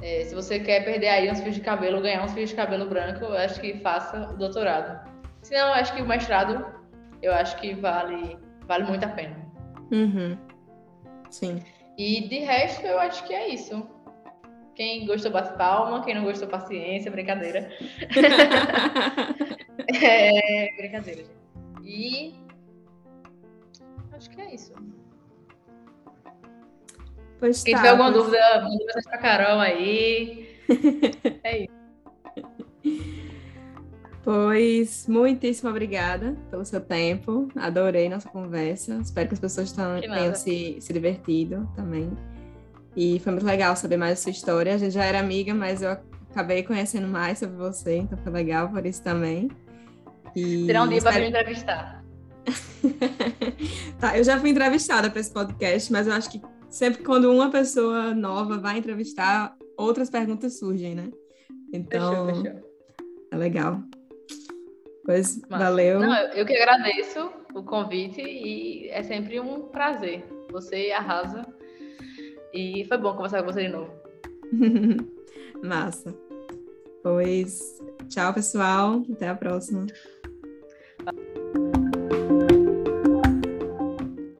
é, 0.00 0.22
se 0.24 0.36
você 0.36 0.60
quer 0.60 0.84
perder 0.84 1.08
aí 1.08 1.28
uns 1.28 1.40
fios 1.40 1.56
de 1.56 1.60
cabelo, 1.62 2.00
ganhar 2.00 2.22
uns 2.22 2.32
fios 2.32 2.50
de 2.50 2.54
cabelo 2.54 2.88
branco, 2.88 3.24
eu 3.24 3.36
acho 3.36 3.60
que 3.60 3.76
faça 3.78 4.30
o 4.30 4.36
doutorado. 4.36 5.10
Se 5.42 5.52
não, 5.52 5.66
eu 5.66 5.74
acho 5.74 5.92
que 5.96 6.00
o 6.00 6.06
mestrado, 6.06 6.64
eu 7.20 7.32
acho 7.32 7.56
que 7.56 7.74
vale, 7.74 8.38
vale 8.68 8.84
muito 8.84 9.04
a 9.04 9.08
pena. 9.08 9.36
Uhum. 9.90 10.38
Sim. 11.28 11.60
E 11.98 12.28
de 12.28 12.38
resto, 12.38 12.86
eu 12.86 13.00
acho 13.00 13.24
que 13.26 13.34
é 13.34 13.48
isso. 13.48 13.84
Quem 14.76 15.06
gostou, 15.06 15.32
bate 15.32 15.58
palma. 15.58 16.04
Quem 16.04 16.14
não 16.14 16.22
gostou, 16.22 16.46
paciência. 16.46 17.10
Brincadeira. 17.10 17.68
é, 20.00 20.76
brincadeira, 20.76 21.24
gente. 21.24 21.36
E 21.82 22.45
acho 24.16 24.30
que 24.30 24.40
é 24.40 24.54
isso. 24.54 24.72
Pois 27.38 27.62
Quem 27.62 27.74
tá, 27.74 27.80
tiver 27.80 27.90
alguma 27.90 28.12
pois... 28.12 28.24
dúvida, 28.24 28.62
manda 28.62 28.84
mensagem 28.84 29.10
pra 29.10 29.18
Carol 29.18 29.60
aí. 29.60 30.48
é 31.44 31.64
isso. 31.64 31.76
Pois, 34.24 35.06
muitíssimo 35.06 35.70
obrigada 35.70 36.36
pelo 36.50 36.64
seu 36.64 36.80
tempo. 36.80 37.48
Adorei 37.54 38.08
nossa 38.08 38.28
conversa. 38.28 38.94
Espero 38.96 39.28
que 39.28 39.34
as 39.34 39.40
pessoas 39.40 39.70
tenham 39.70 40.34
se, 40.34 40.78
se 40.80 40.92
divertido 40.92 41.70
também. 41.76 42.10
E 42.96 43.20
foi 43.20 43.32
muito 43.32 43.46
legal 43.46 43.76
saber 43.76 43.96
mais 43.96 44.12
da 44.12 44.16
sua 44.16 44.32
história. 44.32 44.74
A 44.74 44.78
gente 44.78 44.92
já 44.92 45.04
era 45.04 45.20
amiga, 45.20 45.54
mas 45.54 45.82
eu 45.82 45.96
acabei 46.30 46.62
conhecendo 46.62 47.06
mais 47.06 47.38
sobre 47.38 47.56
você, 47.56 47.98
então 47.98 48.18
foi 48.18 48.32
legal 48.32 48.68
por 48.68 48.84
isso 48.84 49.02
também. 49.02 49.48
E 50.34 50.66
Terá 50.66 50.82
um 50.82 50.88
dia 50.88 50.98
espero... 50.98 51.14
para 51.14 51.22
me 51.22 51.28
entrevistar. 51.28 52.05
tá, 54.00 54.16
eu 54.16 54.24
já 54.24 54.38
fui 54.38 54.50
entrevistada 54.50 55.10
para 55.10 55.20
esse 55.20 55.32
podcast, 55.32 55.92
mas 55.92 56.06
eu 56.06 56.12
acho 56.12 56.30
que 56.30 56.40
sempre 56.68 57.02
quando 57.02 57.30
uma 57.30 57.50
pessoa 57.50 58.14
nova 58.14 58.58
vai 58.58 58.78
entrevistar, 58.78 59.56
outras 59.76 60.10
perguntas 60.10 60.58
surgem, 60.58 60.94
né? 60.94 61.10
Então, 61.72 62.26
fechou, 62.26 62.42
fechou. 62.42 62.70
é 63.32 63.36
legal. 63.36 63.82
Pois, 65.06 65.40
Mas, 65.48 65.60
valeu. 65.60 66.00
Não, 66.00 66.14
eu 66.32 66.44
que 66.44 66.56
agradeço 66.56 67.30
o 67.54 67.62
convite 67.62 68.20
e 68.20 68.88
é 68.90 69.02
sempre 69.04 69.38
um 69.38 69.68
prazer. 69.68 70.24
Você 70.50 70.90
arrasa. 70.90 71.46
E 72.52 72.84
foi 72.86 72.98
bom 72.98 73.14
conversar 73.14 73.42
com 73.42 73.52
você 73.52 73.62
de 73.62 73.68
novo. 73.68 73.90
Massa. 75.62 76.12
Pois, 77.02 77.80
tchau, 78.08 78.34
pessoal. 78.34 79.04
Até 79.12 79.28
a 79.28 79.34
próxima. 79.36 79.86